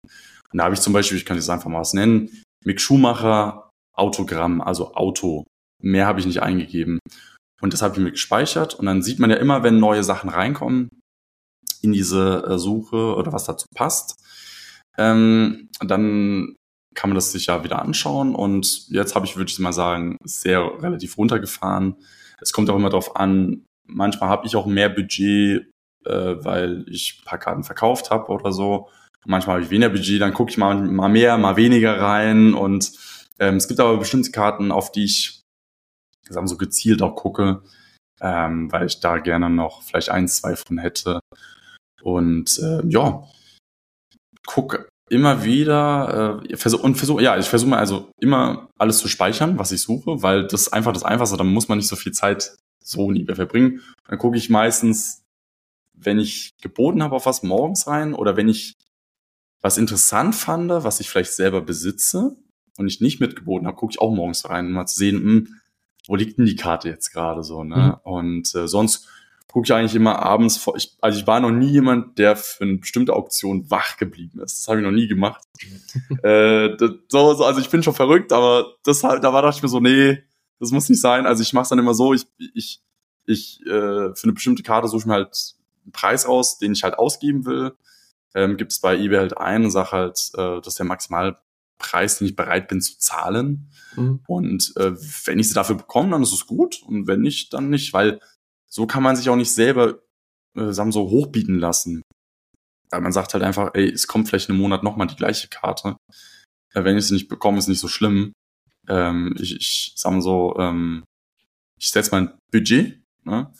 Und 0.53 0.59
da 0.59 0.65
habe 0.65 0.75
ich 0.75 0.81
zum 0.81 0.93
Beispiel, 0.93 1.17
ich 1.17 1.25
kann 1.25 1.39
es 1.39 1.49
einfach 1.49 1.71
mal 1.71 1.81
was 1.81 1.95
nennen, 1.95 2.43
Mick 2.65 2.81
Schumacher 2.81 3.71
Autogramm, 3.95 4.61
also 4.61 4.95
Auto. 4.95 5.45
Mehr 5.83 6.07
habe 6.07 6.21
ich 6.21 6.27
nicht 6.27 6.43
eingegeben. 6.43 6.99
Und 7.63 7.73
das 7.73 7.81
habe 7.81 7.95
ich 7.95 8.01
mir 8.01 8.11
gespeichert. 8.11 8.75
Und 8.75 8.87
dann 8.87 9.03
sieht 9.03 9.19
man 9.19 9.31
ja 9.31 9.37
immer, 9.37 9.63
wenn 9.63 9.79
neue 9.79 10.05
Sachen 10.05 10.29
reinkommen 10.29 10.91
in 11.81 11.93
diese 11.93 12.45
äh, 12.47 12.59
Suche 12.59 13.15
oder 13.15 13.33
was 13.33 13.45
dazu 13.45 13.67
passt, 13.75 14.17
ähm, 14.99 15.69
dann 15.81 16.57
kann 16.95 17.09
man 17.11 17.15
das 17.15 17.33
sich 17.33 17.47
ja 17.47 17.65
wieder 17.65 17.81
anschauen. 17.81 18.35
Und 18.35 18.89
jetzt 18.89 19.15
habe 19.15 19.25
ich, 19.27 19.37
würde 19.37 19.51
ich 19.51 19.59
mal 19.59 19.73
sagen, 19.73 20.19
sehr 20.25 20.61
relativ 20.83 21.17
runtergefahren. 21.17 21.97
Es 22.41 22.53
kommt 22.53 22.69
auch 22.69 22.77
immer 22.77 22.91
darauf 22.91 23.17
an, 23.17 23.65
manchmal 23.87 24.29
habe 24.29 24.47
ich 24.47 24.57
auch 24.57 24.67
mehr 24.67 24.89
Budget, 24.89 25.71
äh, 26.05 26.35
weil 26.45 26.85
ich 26.89 27.21
ein 27.21 27.25
paar 27.25 27.39
Karten 27.39 27.65
verkauft 27.65 28.11
habe 28.11 28.31
oder 28.33 28.53
so. 28.53 28.89
Manchmal 29.25 29.55
habe 29.55 29.65
ich 29.65 29.71
weniger 29.71 29.91
Budget, 29.91 30.21
dann 30.21 30.35
gucke 30.35 30.51
ich 30.51 30.59
mal, 30.59 30.75
mal 30.75 31.09
mehr, 31.09 31.39
mal 31.39 31.57
weniger 31.57 32.01
rein. 32.01 32.55
Und 32.55 32.93
ähm, 33.39 33.57
es 33.57 33.69
gibt 33.69 33.79
aber 33.79 33.97
bestimmte 33.99 34.33
Karten, 34.33 34.73
auf 34.73 34.91
die 34.91 35.05
ich 35.05 35.42
sagen 36.29 36.49
so 36.49 36.57
gezielt 36.57 37.03
auch 37.03 37.15
gucke, 37.17 37.63
ähm, 38.21 38.71
weil 38.73 38.87
ich 38.87 39.01
da 39.01 39.19
gerne 39.19 39.51
noch 39.51 39.83
vielleicht 39.83 40.11
eins, 40.11 40.37
zwei 40.37 40.57
von 40.57 40.79
hätte. 40.79 41.21
Und 42.03 42.59
äh, 42.59 42.83
ja, 42.89 43.25
gucke 44.47 44.89
immer 45.11 45.45
wieder 45.45 46.41
äh, 46.49 46.57
versuch, 46.57 46.83
und 46.83 46.97
versuche, 46.97 47.23
ja, 47.23 47.37
ich 47.37 47.47
versuche 47.47 47.77
also 47.77 48.11
immer 48.19 48.71
alles 48.79 48.99
zu 48.99 49.09
speichern, 49.09 49.59
was 49.59 49.73
ich 49.73 49.83
suche, 49.83 50.23
weil 50.23 50.47
das 50.47 50.63
ist 50.63 50.73
einfach 50.73 50.93
das 50.93 51.05
Einfachste, 51.05 51.37
da 51.37 51.45
muss 51.45 51.69
man 51.69 51.79
nicht 51.79 51.89
so 51.89 51.97
viel 51.97 52.13
Zeit 52.13 52.57
so 52.83 53.11
nie 53.11 53.25
mehr 53.25 53.37
verbringen. 53.37 53.83
Dann 54.09 54.19
gucke 54.19 54.39
ich 54.39 54.49
meistens, 54.49 55.23
wenn 55.93 56.19
ich 56.19 56.51
geboten 56.63 57.03
habe 57.03 57.17
auf 57.17 57.27
was 57.27 57.43
morgens 57.43 57.87
rein 57.87 58.15
oder 58.15 58.37
wenn 58.37 58.49
ich 58.49 58.75
was 59.61 59.79
interessant 59.79 60.35
fand, 60.35 60.71
was 60.71 60.99
ich 61.01 61.11
vielleicht 61.11 61.33
selber 61.33 61.61
besitze 61.61 62.37
und 62.79 62.87
ich 62.87 63.01
nicht 63.01 63.21
mitgeboten 63.21 63.67
habe, 63.67 63.77
gucke 63.77 63.93
ich 63.93 64.01
auch 64.01 64.13
morgens 64.13 64.49
rein, 64.49 64.67
um 64.67 64.73
mal 64.73 64.87
zu 64.87 64.99
sehen, 64.99 65.23
mh, 65.23 65.23
hm, 65.23 65.61
wo 66.07 66.17
liegt 66.17 66.39
denn 66.39 66.47
die 66.47 66.57
Karte 66.57 66.89
jetzt 66.89 67.13
gerade 67.13 67.43
so, 67.43 67.65
ne? 67.65 67.99
Mhm. 68.05 68.13
Und 68.13 68.55
äh, 68.55 68.67
sonst 68.67 69.09
gucke 69.53 69.67
ich 69.67 69.73
eigentlich 69.73 69.95
immer 69.95 70.19
abends 70.19 70.57
vor. 70.57 70.77
Ich, 70.77 70.97
also 71.01 71.21
ich 71.21 71.27
war 71.27 71.41
noch 71.41 71.51
nie 71.51 71.71
jemand, 71.71 72.19
der 72.19 72.37
für 72.37 72.65
eine 72.65 72.79
bestimmte 72.79 73.13
Auktion 73.13 73.71
wach 73.71 73.99
geblieben 73.99 74.41
ist. 74.41 74.61
Das 74.61 74.69
habe 74.69 74.81
ich 74.81 74.85
noch 74.85 74.93
nie 74.93 75.07
gemacht. 75.07 75.43
äh, 76.23 76.75
das, 76.77 76.91
so, 77.09 77.35
so, 77.35 77.45
also 77.45 77.61
ich 77.61 77.69
bin 77.69 77.83
schon 77.83 77.95
verrückt, 77.95 78.33
aber 78.33 78.77
das 78.85 79.05
halt, 79.05 79.23
da 79.23 79.33
war 79.33 79.43
dachte 79.43 79.59
ich 79.59 79.63
mir 79.63 79.69
so, 79.69 79.81
nee, 79.81 80.23
das 80.59 80.71
muss 80.71 80.89
nicht 80.89 81.01
sein. 81.01 81.27
Also 81.27 81.43
ich 81.43 81.53
mache 81.53 81.65
es 81.65 81.69
dann 81.69 81.79
immer 81.79 81.95
so, 81.95 82.15
ich, 82.15 82.27
ich, 82.55 82.81
ich 83.27 83.61
äh, 83.67 84.15
für 84.15 84.25
eine 84.25 84.33
bestimmte 84.33 84.63
Karte 84.63 84.89
suche 84.89 85.01
ich 85.01 85.07
mir 85.07 85.15
halt 85.15 85.55
einen 85.85 85.93
Preis 85.93 86.25
aus, 86.25 86.59
den 86.59 86.73
ich 86.73 86.83
halt 86.83 86.99
ausgeben 86.99 87.45
will. 87.45 87.75
Ähm, 88.35 88.57
Gibt 88.57 88.73
es 88.73 88.81
bei 88.81 88.97
eBay 88.97 89.19
halt 89.19 89.37
einen, 89.37 89.71
sag 89.71 89.93
halt, 89.93 90.31
äh, 90.35 90.61
dass 90.63 90.77
der 90.77 90.87
maximal 90.87 91.37
Preis, 91.83 92.19
den 92.19 92.27
ich 92.29 92.37
bereit 92.37 92.69
bin 92.69 92.81
zu 92.81 92.99
zahlen. 92.99 93.71
Mhm. 93.97 94.21
Und 94.27 94.73
äh, 94.77 94.93
wenn 95.27 95.39
ich 95.39 95.49
sie 95.49 95.55
dafür 95.55 95.77
bekomme, 95.77 96.11
dann 96.11 96.23
ist 96.23 96.33
es 96.33 96.47
gut. 96.47 96.83
Und 96.83 97.07
wenn 97.07 97.21
nicht, 97.21 97.53
dann 97.53 97.69
nicht, 97.71 97.93
weil 97.93 98.21
so 98.71 98.87
kann 98.87 99.03
man 99.03 99.17
sich 99.17 99.29
auch 99.29 99.37
nicht 99.37 99.53
selber 99.53 100.01
äh, 100.57 100.73
sagen 100.73 100.93
so 100.93 101.11
hochbieten 101.11 101.59
lassen. 101.59 102.03
man 102.91 103.13
sagt 103.13 103.35
halt 103.35 103.43
einfach, 103.45 103.71
ey, 103.75 103.91
es 103.91 104.07
kommt 104.07 104.29
vielleicht 104.29 104.49
einen 104.49 104.59
Monat 104.59 104.83
nochmal 104.83 105.07
die 105.09 105.17
gleiche 105.17 105.49
Karte. 105.49 105.97
Äh, 106.75 106.85
wenn 106.85 106.97
ich 106.97 107.07
sie 107.07 107.15
nicht 107.15 107.29
bekomme, 107.29 107.59
ist 107.59 107.69
nicht 107.69 107.81
so 107.81 107.89
schlimm. 107.89 108.33
Ähm, 108.89 109.35
ich, 109.39 109.57
ich 109.57 109.93
sag 109.97 110.13
mal 110.13 110.23
so, 110.23 110.57
ähm, 110.59 111.05
ich 111.79 111.91
setze 111.91 112.11
mein 112.13 112.37
Budget 112.53 113.03
ne? 113.25 113.53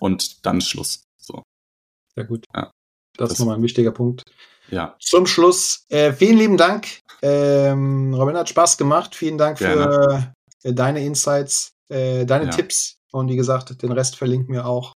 und 0.00 0.44
dann 0.46 0.58
ist 0.58 0.68
Schluss. 0.68 1.04
So. 1.18 1.42
Sehr 2.14 2.24
gut. 2.24 2.44
Ja. 2.54 2.70
Das, 3.16 3.28
Das- 3.28 3.32
ist 3.32 3.38
nochmal 3.40 3.56
ein 3.56 3.62
wichtiger 3.62 3.92
Punkt. 3.92 4.22
Ja, 4.72 4.96
Zum 5.00 5.26
Schluss, 5.26 5.84
äh, 5.90 6.12
vielen 6.12 6.38
lieben 6.38 6.56
Dank. 6.56 7.00
Ähm, 7.20 8.14
Robin 8.14 8.36
hat 8.36 8.48
Spaß 8.48 8.78
gemacht. 8.78 9.14
Vielen 9.14 9.36
Dank 9.36 9.58
für 9.58 10.32
äh, 10.64 10.72
deine 10.72 11.04
Insights, 11.04 11.72
äh, 11.88 12.24
deine 12.24 12.46
Ja. 12.46 12.50
Tipps. 12.50 12.96
Und 13.12 13.28
wie 13.28 13.36
gesagt, 13.36 13.82
den 13.82 13.92
Rest 13.92 14.16
verlinken 14.16 14.54
wir 14.54 14.64
auch 14.64 14.94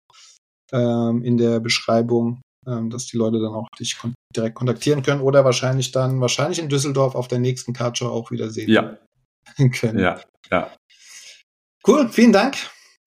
ähm, 0.73 1.23
in 1.25 1.39
der 1.39 1.59
Beschreibung, 1.61 2.43
ähm, 2.67 2.91
dass 2.91 3.07
die 3.07 3.17
Leute 3.17 3.41
dann 3.41 3.55
auch 3.55 3.67
dich 3.79 3.99
kon 3.99 4.15
direkt 4.37 4.57
kontaktieren 4.57 5.03
können 5.03 5.23
oder 5.23 5.45
wahrscheinlich 5.45 5.91
dann, 5.91 6.21
wahrscheinlich 6.21 6.59
in 6.59 6.69
Düsseldorf 6.69 7.15
auf 7.15 7.29
der 7.29 7.39
nächsten 7.39 7.73
Cardshow 7.73 8.09
auch 8.09 8.31
wieder 8.31 8.51
sehen 8.51 8.71
ja, 8.71 8.99
können. 9.81 9.99
ja, 9.99 10.21
ja. 10.51 10.71
Cool, 11.87 12.09
vielen 12.11 12.33
Dank. 12.33 12.57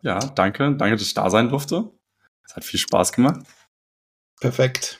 Ja, 0.02 0.20
danke. 0.20 0.76
Danke, 0.76 0.96
dass 0.98 1.08
ich 1.08 1.14
da 1.14 1.30
sein 1.30 1.50
durfte. 1.50 1.92
Es 2.44 2.56
hat 2.56 2.64
viel 2.64 2.80
Spaß 2.80 3.12
gemacht. 3.12 3.46
Perfekt. 4.40 5.00